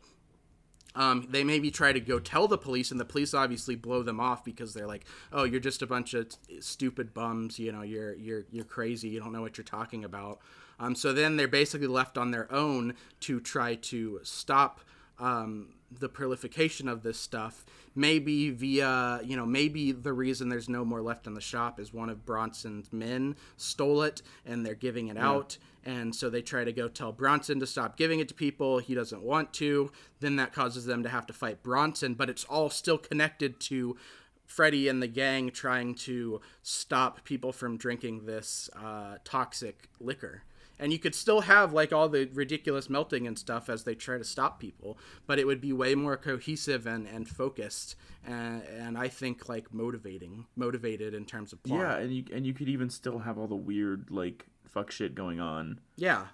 um, 0.95 1.27
they 1.29 1.43
maybe 1.43 1.69
try 1.69 1.93
to 1.93 1.99
go 1.99 2.19
tell 2.19 2.47
the 2.47 2.57
police, 2.57 2.91
and 2.91 2.99
the 2.99 3.05
police 3.05 3.33
obviously 3.33 3.75
blow 3.75 4.01
them 4.01 4.19
off 4.19 4.43
because 4.43 4.73
they're 4.73 4.87
like, 4.87 5.05
"Oh, 5.31 5.43
you're 5.43 5.59
just 5.59 5.81
a 5.81 5.87
bunch 5.87 6.13
of 6.13 6.29
t- 6.29 6.61
stupid 6.61 7.13
bums. 7.13 7.59
You 7.59 7.71
know, 7.71 7.83
you're 7.83 8.15
you're 8.15 8.45
you're 8.51 8.65
crazy. 8.65 9.09
You 9.09 9.19
don't 9.19 9.31
know 9.31 9.41
what 9.41 9.57
you're 9.57 9.65
talking 9.65 10.03
about." 10.03 10.39
Um, 10.79 10.95
so 10.95 11.13
then 11.13 11.35
they're 11.37 11.47
basically 11.47 11.87
left 11.87 12.17
on 12.17 12.31
their 12.31 12.51
own 12.51 12.93
to 13.21 13.39
try 13.39 13.75
to 13.75 14.19
stop 14.23 14.79
um, 15.19 15.73
the 15.91 16.09
proliferation 16.09 16.87
of 16.87 17.03
this 17.03 17.19
stuff. 17.19 17.65
Maybe 17.95 18.49
via, 18.51 19.19
you 19.23 19.35
know, 19.35 19.45
maybe 19.45 19.91
the 19.91 20.13
reason 20.13 20.49
there's 20.49 20.69
no 20.69 20.85
more 20.85 21.01
left 21.01 21.27
in 21.27 21.33
the 21.33 21.41
shop 21.41 21.79
is 21.79 21.93
one 21.93 22.09
of 22.09 22.25
Bronson's 22.25 22.93
men 22.93 23.35
stole 23.57 24.03
it 24.03 24.21
and 24.45 24.65
they're 24.65 24.75
giving 24.75 25.07
it 25.07 25.17
out. 25.17 25.57
And 25.83 26.15
so 26.15 26.29
they 26.29 26.41
try 26.41 26.63
to 26.63 26.71
go 26.71 26.87
tell 26.87 27.11
Bronson 27.11 27.59
to 27.59 27.67
stop 27.67 27.97
giving 27.97 28.19
it 28.19 28.27
to 28.29 28.33
people. 28.33 28.79
He 28.79 28.93
doesn't 28.93 29.23
want 29.23 29.53
to. 29.55 29.91
Then 30.19 30.35
that 30.35 30.53
causes 30.53 30.85
them 30.85 31.03
to 31.03 31.09
have 31.09 31.25
to 31.27 31.33
fight 31.33 31.63
Bronson, 31.63 32.13
but 32.13 32.29
it's 32.29 32.43
all 32.45 32.69
still 32.69 32.97
connected 32.97 33.59
to 33.61 33.97
Freddy 34.45 34.87
and 34.87 35.01
the 35.01 35.07
gang 35.07 35.51
trying 35.51 35.95
to 35.95 36.41
stop 36.63 37.23
people 37.23 37.51
from 37.51 37.77
drinking 37.77 38.25
this 38.25 38.69
uh, 38.75 39.17
toxic 39.23 39.87
liquor. 39.99 40.43
And 40.81 40.93
you 40.93 40.99
could 40.99 41.13
still 41.13 41.41
have 41.41 41.73
like 41.73 41.91
all 41.91 42.07
the 42.07 42.29
ridiculous 42.33 42.89
melting 42.89 43.27
and 43.27 43.37
stuff 43.37 43.69
as 43.69 43.83
they 43.83 43.95
try 43.95 44.17
to 44.17 44.23
stop 44.23 44.59
people, 44.61 44.97
but 45.27 45.37
it 45.37 45.45
would 45.45 45.59
be 45.59 45.73
way 45.73 45.93
more 45.93 46.15
cohesive 46.15 46.87
and, 46.87 47.05
and 47.05 47.27
focused, 47.27 47.95
and, 48.25 48.63
and 48.63 48.97
I 48.97 49.09
think 49.09 49.49
like 49.49 49.73
motivating, 49.73 50.45
motivated 50.55 51.13
in 51.13 51.25
terms 51.25 51.51
of 51.51 51.61
plot. 51.63 51.79
Yeah, 51.81 51.97
and 51.97 52.13
you 52.13 52.23
and 52.33 52.47
you 52.47 52.53
could 52.53 52.69
even 52.69 52.89
still 52.89 53.19
have 53.19 53.37
all 53.37 53.47
the 53.47 53.55
weird 53.57 54.09
like 54.09 54.45
fuck 54.65 54.89
shit 54.89 55.15
going 55.15 55.41
on, 55.41 55.81
yeah, 55.97 56.27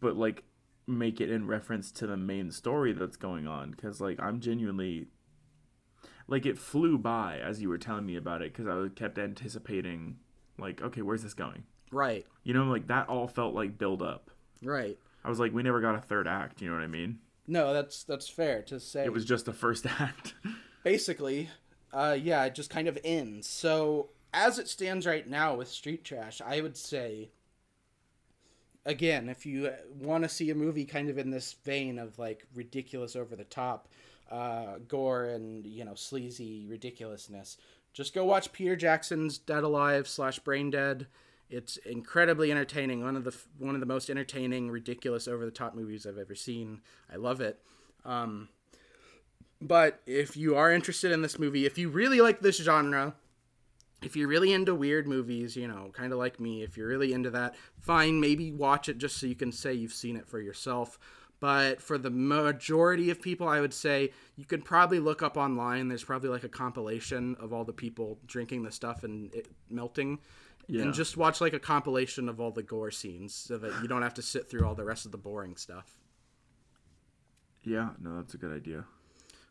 but 0.00 0.16
like 0.16 0.44
make 0.86 1.20
it 1.20 1.30
in 1.30 1.46
reference 1.46 1.90
to 1.90 2.06
the 2.06 2.16
main 2.16 2.50
story 2.50 2.92
that's 2.94 3.16
going 3.16 3.46
on 3.46 3.74
cuz 3.74 4.00
like 4.00 4.18
I'm 4.22 4.40
genuinely 4.40 5.08
like 6.28 6.46
it 6.46 6.58
flew 6.58 6.96
by 6.96 7.38
as 7.38 7.60
you 7.60 7.68
were 7.68 7.76
telling 7.78 8.06
me 8.06 8.16
about 8.16 8.40
it 8.40 8.54
cuz 8.54 8.66
I 8.66 8.74
was- 8.74 8.92
kept 8.94 9.18
anticipating 9.18 10.18
like 10.58 10.80
okay, 10.80 11.02
where's 11.02 11.22
this 11.24 11.34
going? 11.34 11.64
Right, 11.96 12.26
You 12.44 12.54
know, 12.54 12.64
like 12.64 12.86
that 12.88 13.08
all 13.08 13.26
felt 13.26 13.54
like 13.54 13.78
build 13.78 14.02
up. 14.02 14.30
right. 14.62 14.98
I 15.24 15.28
was 15.28 15.40
like 15.40 15.52
we 15.52 15.64
never 15.64 15.80
got 15.80 15.96
a 15.96 16.00
third 16.00 16.28
act, 16.28 16.62
you 16.62 16.68
know 16.68 16.76
what 16.76 16.84
I 16.84 16.86
mean? 16.86 17.18
No, 17.48 17.72
that's 17.74 18.04
that's 18.04 18.28
fair 18.28 18.62
to 18.62 18.78
say. 18.78 19.04
It 19.04 19.12
was 19.12 19.24
just 19.24 19.44
the 19.46 19.52
first 19.52 19.84
act. 20.00 20.34
basically, 20.84 21.48
uh, 21.92 22.16
yeah, 22.20 22.44
it 22.44 22.54
just 22.54 22.70
kind 22.70 22.86
of 22.86 22.96
ends. 23.02 23.48
So 23.48 24.10
as 24.32 24.58
it 24.60 24.68
stands 24.68 25.04
right 25.06 25.26
now 25.28 25.56
with 25.56 25.66
Street 25.68 26.04
Trash, 26.04 26.40
I 26.40 26.60
would 26.60 26.76
say, 26.76 27.30
again, 28.84 29.28
if 29.28 29.44
you 29.46 29.70
want 29.98 30.22
to 30.24 30.28
see 30.28 30.50
a 30.50 30.54
movie 30.54 30.84
kind 30.84 31.08
of 31.08 31.18
in 31.18 31.30
this 31.30 31.54
vein 31.64 31.98
of 31.98 32.18
like 32.18 32.46
ridiculous, 32.54 33.16
over 33.16 33.34
the 33.36 33.44
top, 33.44 33.88
uh, 34.30 34.78
gore 34.86 35.26
and 35.26 35.66
you 35.66 35.84
know 35.84 35.94
sleazy 35.94 36.66
ridiculousness, 36.68 37.56
just 37.92 38.14
go 38.14 38.24
watch 38.24 38.52
Peter 38.52 38.76
Jackson's 38.76 39.38
Dead 39.38 39.64
Alive 39.64 40.06
slash 40.06 40.38
Brain 40.38 40.70
Dead. 40.70 41.06
It's 41.48 41.76
incredibly 41.78 42.50
entertaining. 42.50 43.02
One 43.02 43.16
of 43.16 43.24
the 43.24 43.34
one 43.58 43.74
of 43.74 43.80
the 43.80 43.86
most 43.86 44.10
entertaining, 44.10 44.70
ridiculous, 44.70 45.28
over 45.28 45.44
the 45.44 45.50
top 45.50 45.74
movies 45.74 46.06
I've 46.06 46.18
ever 46.18 46.34
seen. 46.34 46.80
I 47.12 47.16
love 47.16 47.40
it. 47.40 47.60
Um, 48.04 48.48
but 49.60 50.00
if 50.06 50.36
you 50.36 50.56
are 50.56 50.72
interested 50.72 51.12
in 51.12 51.22
this 51.22 51.38
movie, 51.38 51.64
if 51.64 51.78
you 51.78 51.88
really 51.88 52.20
like 52.20 52.40
this 52.40 52.58
genre, 52.58 53.14
if 54.02 54.16
you're 54.16 54.28
really 54.28 54.52
into 54.52 54.74
weird 54.74 55.06
movies, 55.06 55.56
you 55.56 55.66
know, 55.66 55.90
kind 55.92 56.12
of 56.12 56.18
like 56.18 56.38
me, 56.38 56.62
if 56.62 56.76
you're 56.76 56.88
really 56.88 57.12
into 57.12 57.30
that, 57.30 57.54
fine, 57.80 58.20
maybe 58.20 58.52
watch 58.52 58.88
it 58.88 58.98
just 58.98 59.16
so 59.16 59.26
you 59.26 59.34
can 59.34 59.52
say 59.52 59.72
you've 59.72 59.92
seen 59.92 60.16
it 60.16 60.28
for 60.28 60.40
yourself. 60.40 60.98
But 61.38 61.82
for 61.82 61.98
the 61.98 62.10
majority 62.10 63.10
of 63.10 63.20
people, 63.20 63.46
I 63.46 63.60
would 63.60 63.74
say 63.74 64.12
you 64.36 64.44
could 64.46 64.64
probably 64.64 65.00
look 65.00 65.22
up 65.22 65.36
online. 65.36 65.88
There's 65.88 66.04
probably 66.04 66.30
like 66.30 66.44
a 66.44 66.48
compilation 66.48 67.36
of 67.38 67.52
all 67.52 67.64
the 67.64 67.74
people 67.74 68.18
drinking 68.26 68.62
the 68.62 68.72
stuff 68.72 69.04
and 69.04 69.34
it 69.34 69.48
melting. 69.68 70.18
Yeah. 70.68 70.82
And 70.82 70.94
just 70.94 71.16
watch 71.16 71.40
like 71.40 71.52
a 71.52 71.60
compilation 71.60 72.28
of 72.28 72.40
all 72.40 72.50
the 72.50 72.62
gore 72.62 72.90
scenes 72.90 73.34
so 73.34 73.56
that 73.58 73.82
you 73.82 73.88
don't 73.88 74.02
have 74.02 74.14
to 74.14 74.22
sit 74.22 74.50
through 74.50 74.66
all 74.66 74.74
the 74.74 74.84
rest 74.84 75.06
of 75.06 75.12
the 75.12 75.18
boring 75.18 75.56
stuff. 75.56 75.96
Yeah, 77.62 77.90
no, 78.00 78.16
that's 78.16 78.34
a 78.34 78.38
good 78.38 78.52
idea. 78.52 78.84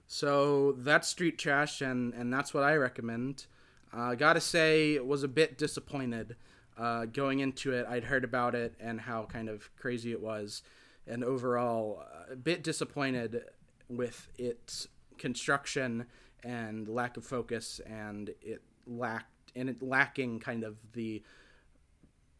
So 0.07 0.73
that's 0.73 1.07
Street 1.07 1.37
Trash, 1.37 1.81
and, 1.81 2.13
and 2.13 2.31
that's 2.31 2.53
what 2.53 2.63
I 2.63 2.75
recommend. 2.75 3.47
Uh, 3.93 4.15
gotta 4.15 4.41
say, 4.41 4.99
was 4.99 5.23
a 5.23 5.27
bit 5.27 5.57
disappointed 5.57 6.35
uh, 6.77 7.05
going 7.05 7.39
into 7.39 7.71
it. 7.71 7.85
I'd 7.87 8.03
heard 8.05 8.23
about 8.23 8.55
it 8.55 8.73
and 8.79 9.01
how 9.01 9.23
kind 9.23 9.49
of 9.49 9.69
crazy 9.77 10.11
it 10.11 10.21
was, 10.21 10.61
and 11.07 11.23
overall, 11.23 12.03
a 12.29 12.35
bit 12.35 12.63
disappointed 12.63 13.43
with 13.89 14.27
its 14.37 14.87
construction 15.17 16.05
and 16.43 16.87
lack 16.87 17.17
of 17.17 17.25
focus, 17.25 17.79
and 17.85 18.29
it 18.41 18.61
lacked 18.85 19.34
and 19.55 19.69
it 19.69 19.81
lacking 19.81 20.39
kind 20.39 20.63
of 20.63 20.77
the 20.93 21.23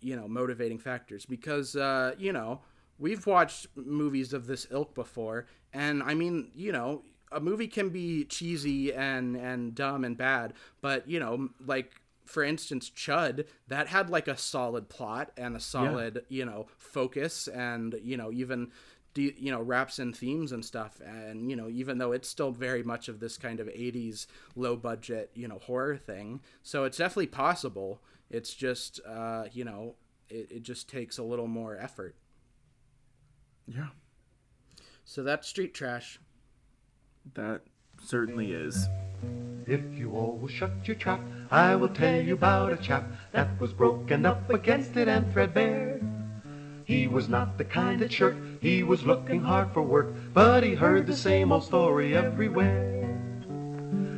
you 0.02 0.16
know 0.16 0.28
motivating 0.28 0.78
factors. 0.78 1.26
Because 1.26 1.76
uh, 1.76 2.14
you 2.18 2.34
know 2.34 2.62
we've 2.98 3.26
watched 3.26 3.68
movies 3.76 4.34
of 4.34 4.48
this 4.48 4.68
ilk 4.72 4.94
before 4.96 5.46
and 5.74 6.02
i 6.04 6.14
mean 6.14 6.50
you 6.56 6.72
know 6.72 7.04
a 7.32 7.40
movie 7.40 7.68
can 7.68 7.90
be 7.90 8.24
cheesy 8.26 8.94
and 8.94 9.36
and 9.36 9.76
dumb 9.76 10.04
and 10.04 10.18
bad 10.18 10.54
but 10.82 11.08
you 11.08 11.20
know 11.20 11.50
like 11.66 11.92
for 12.26 12.44
instance 12.44 12.92
C.H.U.D. 12.96 13.44
that 13.68 13.88
had 13.88 14.10
like 14.10 14.28
a 14.28 14.38
solid 14.38 14.90
plot 14.90 15.32
and 15.38 15.56
a 15.56 15.60
solid 15.60 16.26
you 16.30 16.46
know 16.46 16.68
focus 16.78 17.48
and 17.48 17.96
you 18.02 18.18
know 18.18 18.32
even 18.32 18.72
do 19.16 19.32
you 19.36 19.50
know 19.50 19.62
raps 19.62 19.98
and 19.98 20.16
themes 20.16 20.52
and 20.52 20.64
stuff. 20.64 21.02
And 21.04 21.50
you 21.50 21.56
know 21.56 21.68
even 21.70 21.98
though 21.98 22.12
it's 22.12 22.30
still 22.30 22.52
very 22.52 22.84
much 22.84 23.08
of 23.08 23.20
this 23.20 23.38
kind 23.38 23.60
of 23.60 23.68
80s 23.68 24.28
low 24.56 24.76
budget 24.76 25.32
you 25.34 25.48
know 25.48 25.58
horror 25.58 25.98
thing. 25.98 26.42
So 26.62 26.84
it's 26.84 26.98
definitely 26.98 27.28
possible. 27.28 28.04
It's 28.30 28.54
just 28.54 29.00
uh 29.08 29.46
you 29.52 29.66
know 29.66 29.96
it, 30.30 30.52
it 30.52 30.64
just 30.64 30.88
takes 30.88 31.18
a 31.18 31.24
little 31.24 31.48
more 31.48 31.76
effort. 31.78 32.16
Yeah, 33.68 33.88
so 35.06 35.24
that's 35.24 35.48
street 35.48 35.74
trash. 35.74 36.20
That 37.34 37.62
certainly 38.04 38.52
is. 38.52 38.88
If 39.66 39.82
you 39.98 40.12
all 40.12 40.38
will 40.38 40.48
shut 40.48 40.72
your 40.84 40.96
trap, 40.96 41.22
I 41.50 41.76
will 41.76 41.90
tell 41.90 42.22
you 42.22 42.34
about 42.36 42.74
a 42.74 42.78
chap 42.78 43.12
that 43.32 43.60
was 43.60 43.74
broken 43.74 44.26
up 44.26 44.48
against 44.52 44.96
it 44.98 45.08
and 45.08 45.32
threadbare. 45.34 46.00
He 46.86 47.08
was 47.08 47.28
not 47.28 47.58
the 47.58 47.66
kind 47.66 48.00
that 48.02 48.14
shirked, 48.14 48.62
he 48.62 48.84
was 48.84 49.08
looking 49.08 49.42
hard 49.42 49.72
for 49.74 49.82
work, 49.82 50.14
but 50.36 50.64
he 50.64 50.76
heard 50.76 51.08
the 51.08 51.16
same 51.16 51.52
old 51.52 51.64
story 51.64 52.16
everywhere. 52.16 53.10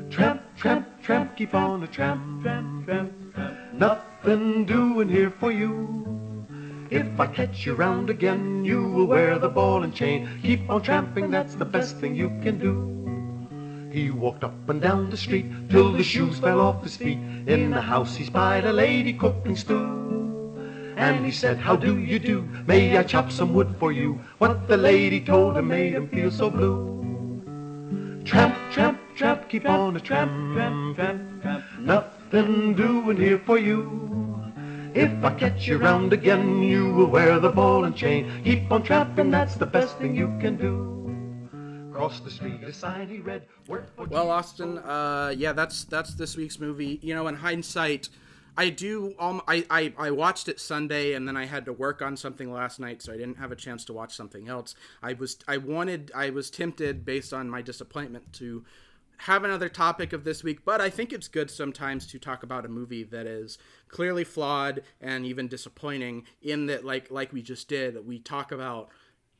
Tramp, 0.09 0.41
tramp, 0.57 0.85
tramp, 1.01 1.37
keep 1.37 1.55
on 1.55 1.83
a 1.83 1.87
tramp, 1.87 2.43
tramp, 2.43 2.85
tramp, 2.85 3.33
tramp. 3.33 3.57
Nothing 3.71 4.65
doing 4.65 5.07
here 5.07 5.31
for 5.31 5.49
you. 5.49 6.05
If 6.89 7.17
I 7.17 7.27
catch 7.27 7.65
you 7.65 7.73
round 7.73 8.09
again, 8.09 8.65
you 8.65 8.83
will 8.83 9.05
wear 9.05 9.39
the 9.39 9.47
ball 9.47 9.83
and 9.83 9.95
chain. 9.95 10.27
Keep 10.41 10.69
on 10.69 10.81
tramping, 10.81 11.31
that's 11.31 11.55
the 11.55 11.65
best 11.65 11.97
thing 11.97 12.15
you 12.15 12.27
can 12.43 12.59
do. 12.59 12.93
He 13.93 14.11
walked 14.11 14.43
up 14.43 14.67
and 14.69 14.81
down 14.81 15.09
the 15.09 15.15
street 15.15 15.69
till 15.69 15.93
the 15.93 16.03
shoes 16.03 16.39
fell 16.39 16.59
off 16.59 16.83
his 16.83 16.97
feet. 16.97 17.19
In 17.47 17.71
the 17.71 17.81
house 17.81 18.17
he 18.17 18.25
spied 18.25 18.65
a 18.65 18.73
lady 18.73 19.13
cooking 19.13 19.55
stew. 19.55 20.06
And 20.97 21.23
he 21.23 21.31
said, 21.31 21.59
How 21.59 21.75
do 21.75 21.99
you 21.99 22.17
do? 22.17 22.41
May 22.65 22.97
I 22.97 23.03
chop 23.03 23.31
some 23.31 23.53
wood 23.53 23.75
for 23.79 23.91
you? 23.91 24.19
What 24.39 24.67
the 24.67 24.77
lady 24.77 25.21
told 25.21 25.55
him 25.55 25.67
made 25.67 25.93
him 25.93 26.09
feel 26.09 26.31
so 26.31 26.49
blue. 26.49 28.23
Tramp, 28.25 28.57
tramp, 28.71 28.99
tramp, 29.15 29.47
keep 29.47 29.69
on 29.69 29.95
a 29.95 29.99
tramp, 29.99 30.55
tramp, 30.55 30.95
tramp, 30.95 31.41
tramp. 31.43 31.63
Nothing 31.79 32.73
doing 32.73 33.15
here 33.15 33.39
for 33.45 33.59
you. 33.59 34.07
If 34.95 35.23
I 35.23 35.35
catch 35.35 35.67
you 35.67 35.77
round 35.77 36.13
again, 36.13 36.63
you 36.63 36.91
will 36.91 37.05
wear 37.05 37.39
the 37.39 37.51
ball 37.51 37.85
and 37.85 37.95
chain. 37.95 38.41
Keep 38.43 38.71
on 38.71 38.81
tramping, 38.81 39.29
that's 39.29 39.53
the 39.53 39.67
best 39.67 39.99
thing 39.99 40.15
you 40.15 40.35
can 40.41 40.57
do. 40.57 40.97
Street, 42.27 42.59
read. 43.23 43.43
Well, 43.67 44.29
Austin, 44.29 44.77
uh, 44.77 45.33
yeah, 45.35 45.51
that's 45.51 45.83
that's 45.85 46.13
this 46.13 46.37
week's 46.37 46.59
movie. 46.59 46.99
You 47.01 47.15
know, 47.15 47.27
in 47.27 47.35
hindsight, 47.35 48.09
I 48.57 48.69
do. 48.69 49.13
Um, 49.19 49.41
I, 49.47 49.65
I 49.69 49.93
I 49.97 50.11
watched 50.11 50.47
it 50.49 50.59
Sunday, 50.59 51.13
and 51.13 51.27
then 51.27 51.37
I 51.37 51.45
had 51.45 51.65
to 51.65 51.73
work 51.73 52.01
on 52.01 52.17
something 52.17 52.51
last 52.51 52.79
night, 52.79 53.03
so 53.03 53.13
I 53.13 53.17
didn't 53.17 53.37
have 53.37 53.51
a 53.51 53.55
chance 53.55 53.85
to 53.85 53.93
watch 53.93 54.15
something 54.15 54.49
else. 54.49 54.73
I 55.03 55.13
was 55.13 55.37
I 55.47 55.57
wanted 55.57 56.11
I 56.15 56.31
was 56.31 56.49
tempted 56.49 57.05
based 57.05 57.33
on 57.33 57.49
my 57.49 57.61
disappointment 57.61 58.33
to 58.33 58.65
have 59.21 59.43
another 59.43 59.69
topic 59.69 60.11
of 60.11 60.23
this 60.23 60.43
week, 60.43 60.65
but 60.65 60.81
I 60.81 60.89
think 60.89 61.13
it's 61.13 61.27
good 61.27 61.51
sometimes 61.51 62.07
to 62.07 62.19
talk 62.19 62.43
about 62.43 62.65
a 62.65 62.69
movie 62.69 63.03
that 63.03 63.27
is 63.27 63.57
clearly 63.89 64.23
flawed 64.23 64.81
and 64.99 65.25
even 65.25 65.47
disappointing. 65.47 66.25
In 66.41 66.65
that, 66.65 66.83
like 66.83 67.11
like 67.11 67.31
we 67.31 67.43
just 67.43 67.67
did, 67.67 68.07
we 68.07 68.19
talk 68.19 68.51
about. 68.51 68.89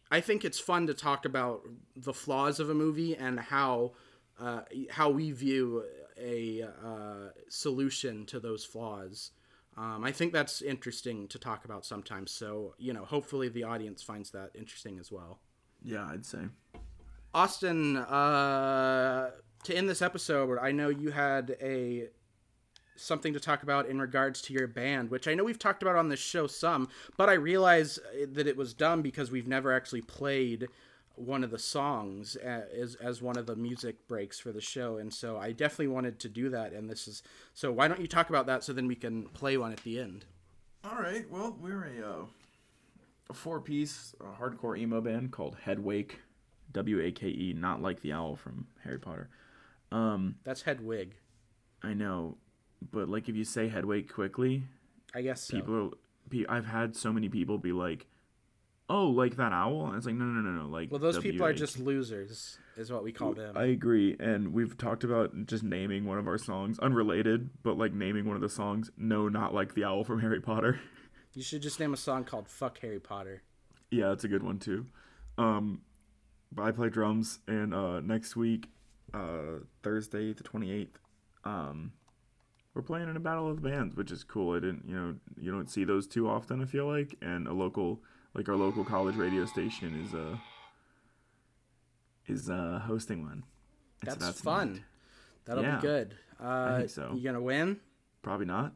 I 0.09 0.22
think 0.22 0.45
it's 0.45 0.59
fun 0.59 0.88
to 0.88 0.93
talk 0.93 1.26
about 1.26 1.68
the 1.95 2.13
flaws 2.13 2.61
of 2.61 2.70
a 2.70 2.74
movie 2.74 3.15
and 3.15 3.39
how 3.39 3.93
uh, 4.39 4.61
how 4.91 5.09
we 5.09 5.32
view 5.32 5.84
a 6.20 6.63
uh, 6.63 7.30
solution 7.49 8.26
to 8.28 8.39
those 8.39 8.65
flaws. 8.65 9.32
Um, 9.78 10.03
I 10.03 10.11
think 10.11 10.34
that's 10.34 10.61
interesting 10.61 11.28
to 11.28 11.38
talk 11.38 11.65
about 11.65 11.86
sometimes. 11.86 12.32
So 12.32 12.74
you 12.78 12.93
know, 12.93 13.05
hopefully 13.05 13.49
the 13.49 13.63
audience 13.63 14.01
finds 14.01 14.32
that 14.32 14.51
interesting 14.55 14.99
as 14.99 15.11
well. 15.11 15.39
Yeah, 15.84 16.07
I'd 16.09 16.26
say. 16.26 16.39
Austin, 17.34 17.97
uh, 17.97 19.32
to 19.63 19.76
end 19.76 19.89
this 19.89 20.01
episode, 20.01 20.57
I 20.59 20.72
know 20.72 20.89
you 20.89 21.11
had 21.11 21.55
a 21.61 22.07
something 22.95 23.34
to 23.34 23.39
talk 23.39 23.63
about 23.63 23.88
in 23.88 23.99
regards 23.99 24.41
to 24.41 24.53
your 24.53 24.68
band, 24.68 25.11
which 25.11 25.28
I 25.28 25.36
know 25.36 25.43
we've 25.43 25.59
talked 25.59 25.84
about 25.84 25.95
on 25.95 26.09
this 26.09 26.20
show 26.20 26.47
some, 26.47 26.89
but 27.15 27.30
I 27.30 27.34
realize 27.34 27.99
that 28.34 28.47
it 28.47 28.57
was 28.57 28.74
dumb 28.74 29.01
because 29.01 29.30
we've 29.32 29.47
never 29.47 29.72
actually 29.72 30.01
played 30.01 30.68
one 31.18 31.43
of 31.43 31.51
the 31.51 31.59
songs 31.59 32.36
as 32.38 32.95
as 32.95 33.22
one 33.22 33.38
of 33.38 33.45
the 33.45 33.55
music 33.55 34.07
breaks 34.07 34.39
for 34.39 34.51
the 34.51 34.61
show, 34.61 34.97
and 34.97 35.13
so 35.13 35.38
I 35.38 35.51
definitely 35.51 35.88
wanted 35.88 36.20
to 36.20 36.30
do 36.30 36.49
that. 36.49 36.74
And 36.74 36.89
this 36.89 37.07
is 37.07 37.24
so. 37.53 37.72
Why 37.72 37.88
don't 37.88 37.99
you 37.99 38.07
talk 38.07 38.30
about 38.30 38.45
that 38.45 38.63
so 38.63 38.72
then 38.74 38.88
we 38.88 38.95
can 38.95 39.24
play 39.30 39.57
one 39.57 39.72
at 39.72 39.84
the 39.84 39.99
end? 39.99 40.26
All 40.84 41.01
right. 41.01 41.30
Well, 41.30 41.57
we're 41.59 41.84
a, 41.84 42.07
uh, 42.07 42.26
a 43.30 43.34
four-piece 43.34 44.15
uh, 44.22 44.41
hardcore 44.41 44.78
emo 44.78 45.01
band 45.01 45.32
called 45.32 45.57
Headwake, 45.61 46.20
W 46.72 47.01
A 47.01 47.11
K 47.11 47.28
E, 47.28 47.53
not 47.57 47.82
like 47.82 48.01
the 48.01 48.13
owl 48.13 48.36
from 48.36 48.68
Harry 48.84 48.99
Potter. 48.99 49.30
Um, 49.91 50.36
That's 50.43 50.61
Hedwig, 50.61 51.15
I 51.82 51.93
know, 51.93 52.38
but 52.91 53.09
like 53.09 53.30
if 53.30 53.36
you 53.36 53.43
say 53.43 53.70
Headwake 53.70 54.13
quickly, 54.13 54.63
I 55.15 55.22
guess. 55.22 55.41
So. 55.41 55.57
people 55.57 55.93
are, 56.32 56.55
I've 56.55 56.65
had 56.65 56.95
so 56.95 57.11
many 57.13 57.30
people 57.30 57.57
be 57.57 57.72
like, 57.72 58.05
"Oh, 58.90 59.08
like 59.08 59.36
that 59.38 59.52
owl," 59.54 59.88
and 59.88 59.96
it's 59.96 60.06
like, 60.06 60.16
no, 60.16 60.26
no, 60.26 60.42
no, 60.42 60.64
no, 60.64 60.68
like. 60.68 60.92
well, 60.92 61.00
those 61.00 61.20
people 61.20 61.46
are 61.46 61.52
W 61.52 61.52
A 61.52 61.54
K 61.54 61.60
just 61.60 61.80
losers, 61.80 62.58
is 62.76 62.92
what 62.92 63.04
we 63.04 63.12
call 63.12 63.34
them. 63.34 63.58
I 63.58 63.66
agree, 63.66 64.16
and 64.20 64.54
we've 64.54 64.78
talked 64.78 65.04
about 65.04 65.46
just 65.46 65.64
naming 65.64 66.06
one 66.06 66.18
of 66.18 66.28
our 66.28 66.38
songs, 66.38 66.80
unrelated, 66.80 67.50
but 67.64 67.78
like 67.78 67.94
naming 67.94 68.26
one 68.26 68.36
of 68.36 68.42
the 68.42 68.50
songs. 68.50 68.92
No, 68.98 69.30
not 69.30 69.54
like 69.54 69.74
the 69.74 69.84
owl 69.84 70.04
from 70.04 70.22
Harry 70.22 70.42
Potter. 70.42 70.80
You 71.34 71.44
should 71.44 71.62
just 71.62 71.80
name 71.80 71.94
a 71.94 71.98
song 71.98 72.24
called 72.24 72.48
"Fuck 72.48 72.80
Harry 72.80 73.00
Potter." 73.00 73.44
Yeah, 73.92 74.08
that's 74.08 74.24
a 74.24 74.28
good 74.28 74.42
one 74.42 74.58
too. 74.58 74.88
Um, 75.38 75.82
but 76.52 76.64
I 76.64 76.72
play 76.72 76.90
drums, 76.90 77.40
and 77.48 77.76
uh, 77.76 78.00
next 78.00 78.36
week, 78.36 78.70
uh, 79.14 79.60
Thursday 79.84 80.34
the 80.34 80.42
twenty 80.42 80.72
eighth, 80.72 80.98
um, 81.44 81.92
we're 82.74 82.82
playing 82.82 83.08
in 83.10 83.16
a 83.16 83.20
battle 83.20 83.48
of 83.50 83.62
the 83.62 83.70
bands, 83.70 83.96
which 83.96 84.12
is 84.12 84.24
cool. 84.24 84.56
I 84.56 84.60
didn't, 84.62 84.86
you 84.88 84.96
know, 84.96 85.16
you 85.40 85.52
don't 85.52 85.70
see 85.70 85.84
those 85.84 86.08
too 86.08 86.28
often. 86.28 86.62
I 86.62 86.66
feel 86.66 86.88
like, 86.88 87.16
and 87.22 87.48
a 87.48 87.54
local, 87.54 88.02
like 88.34 88.48
our 88.50 88.56
local 88.56 88.84
college 88.84 89.16
radio 89.16 89.46
station 89.46 90.04
is 90.06 90.14
uh 90.14 90.38
is 92.28 92.50
uh 92.50 92.82
hosting 92.86 93.24
one. 93.24 93.44
And 94.02 94.12
so 94.12 94.26
That's, 94.26 94.42
fun. 94.42 94.74
neat. 94.74 94.82
That'll 95.46 95.64
Yeah, 95.64 95.76
be 95.78 95.82
good. 95.82 96.16
Uh, 96.40 96.46
I 96.46 96.78
think 96.80 96.90
so. 96.92 97.14
You 97.16 97.24
gonna 97.24 97.42
win? 97.42 97.80
Probably 98.22 98.46
not. 98.46 98.74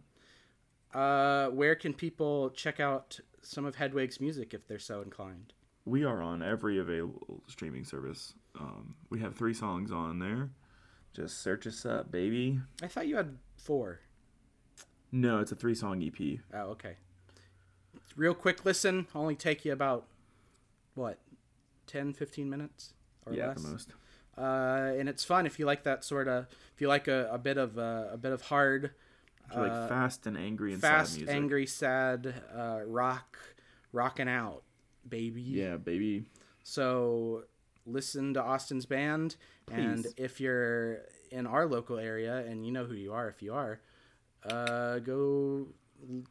Uh, 0.94 1.48
where 1.50 1.76
can 1.76 1.94
people 1.94 2.50
check 2.52 2.80
out 2.80 3.20
some 3.42 3.66
of 3.66 3.76
Headwake's 3.76 4.20
music 4.20 4.54
if 4.54 4.68
they're 4.68 4.80
so 4.80 5.02
inclined? 5.02 5.54
We 5.86 6.04
are 6.04 6.22
on 6.22 6.42
every 6.44 6.80
available 6.80 7.42
streaming 7.48 7.86
service. 7.86 8.34
Um, 8.60 8.96
we 9.10 9.20
have 9.20 9.36
three 9.36 9.54
songs 9.54 9.92
on 9.92 10.20
there. 10.20 10.50
Just 11.14 11.42
search 11.42 11.66
us 11.68 11.86
up, 11.86 12.12
baby. 12.12 12.60
I 12.82 12.88
thought 12.88 13.08
you 13.08 13.16
had 13.18 13.38
four. 13.58 14.00
No, 15.12 15.40
it's 15.40 15.52
a 15.52 15.56
three 15.56 15.76
song 15.76 16.02
EP. 16.04 16.40
Oh, 16.54 16.72
okay. 16.72 16.96
Real 18.16 18.34
quick 18.34 18.66
listen. 18.66 19.08
Only 19.16 19.36
take 19.36 19.66
you 19.66 19.72
about 19.74 20.06
what, 20.96 21.20
10, 21.88 22.14
15 22.14 22.50
minutes 22.50 22.94
or 23.26 23.34
yeah, 23.34 23.50
less. 23.50 23.64
most. 23.64 23.94
Uh, 24.38 24.94
and 24.98 25.08
it's 25.10 25.24
fun 25.24 25.46
if 25.46 25.60
you 25.60 25.66
like 25.66 25.84
that 25.84 26.04
sort 26.04 26.28
of. 26.28 26.48
If 26.74 26.82
you 26.82 26.88
like 26.88 27.08
a, 27.08 27.30
a 27.32 27.38
bit 27.38 27.58
of 27.58 27.78
uh, 27.78 28.06
a 28.12 28.18
bit 28.18 28.32
of 28.32 28.42
hard, 28.44 28.92
It's 29.48 29.56
like 29.56 29.90
fast 29.90 30.26
and 30.28 30.38
angry 30.38 30.74
and 30.74 30.84
Uh, 30.84 30.88
fast, 30.88 31.12
sad 31.12 31.20
music. 31.20 31.36
angry, 31.36 31.66
sad 31.68 32.34
uh, 32.56 32.80
rock, 32.86 33.38
rocking 33.92 34.30
out, 34.30 34.64
baby. 35.08 35.42
Yeah, 35.42 35.78
baby. 35.78 36.26
So 36.64 37.44
listen 37.86 38.34
to 38.36 38.42
Austin's 38.44 38.86
band, 38.86 39.36
and 39.72 40.08
if 40.18 40.40
you're 40.40 41.00
in 41.32 41.46
our 41.48 41.66
local 41.66 41.98
area, 41.98 42.38
and 42.38 42.66
you 42.66 42.72
know 42.72 42.86
who 42.86 42.94
you 42.96 43.12
are, 43.14 43.28
if 43.30 43.42
you 43.42 43.54
are, 43.54 43.82
uh, 44.50 45.00
go 45.00 45.68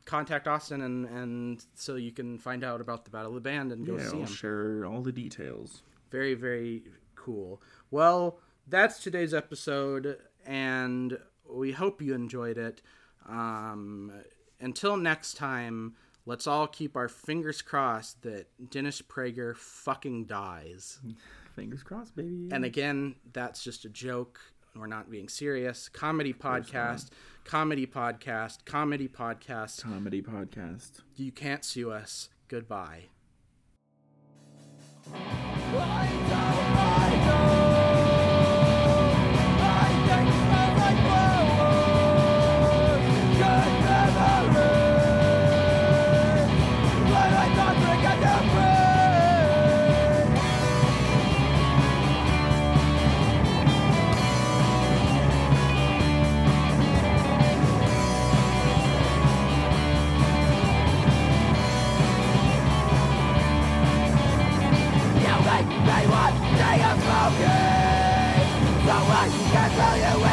contact 0.04 0.46
Austin, 0.48 0.82
and 0.82 1.06
and 1.06 1.64
so 1.74 1.96
you 1.96 2.12
can 2.12 2.38
find 2.38 2.64
out 2.64 2.80
about 2.80 3.04
the 3.04 3.10
Battle 3.10 3.30
of 3.30 3.34
the 3.34 3.40
Band 3.40 3.72
and 3.72 3.86
go 3.86 3.96
Yeah, 3.96 4.04
see 4.08 4.16
I'll 4.16 4.22
him. 4.22 4.26
share 4.26 4.84
all 4.86 5.02
the 5.02 5.12
details. 5.12 5.82
Very 6.10 6.34
very 6.34 6.82
cool. 7.14 7.62
Well, 7.90 8.38
that's 8.66 9.02
today's 9.02 9.34
episode, 9.34 10.18
and 10.46 11.18
we 11.48 11.72
hope 11.72 12.00
you 12.02 12.14
enjoyed 12.14 12.58
it. 12.58 12.82
Um, 13.28 14.12
until 14.60 14.96
next 14.96 15.34
time, 15.34 15.94
let's 16.26 16.46
all 16.46 16.66
keep 16.66 16.96
our 16.96 17.08
fingers 17.08 17.62
crossed 17.62 18.22
that 18.22 18.46
Dennis 18.70 19.02
Prager 19.02 19.56
fucking 19.56 20.26
dies. 20.26 20.98
Fingers 21.56 21.82
crossed, 21.82 22.14
baby. 22.14 22.48
And 22.52 22.64
again, 22.64 23.16
that's 23.32 23.62
just 23.64 23.84
a 23.84 23.88
joke. 23.88 24.40
We're 24.74 24.86
not 24.86 25.10
being 25.10 25.28
serious. 25.28 25.88
Comedy 25.88 26.32
podcast, 26.32 27.08
comedy 27.44 27.86
podcast, 27.86 28.64
comedy 28.64 29.08
podcast. 29.08 29.82
comedy 29.82 30.22
podcast. 30.22 31.00
You 31.16 31.32
can't 31.32 31.64
sue 31.64 31.90
us. 31.90 32.28
Goodbye. 32.48 33.04
okay. 67.30 68.44
So 68.86 68.92
I 68.92 69.28
can 69.52 69.70
tell 69.76 69.96
you 69.98 70.29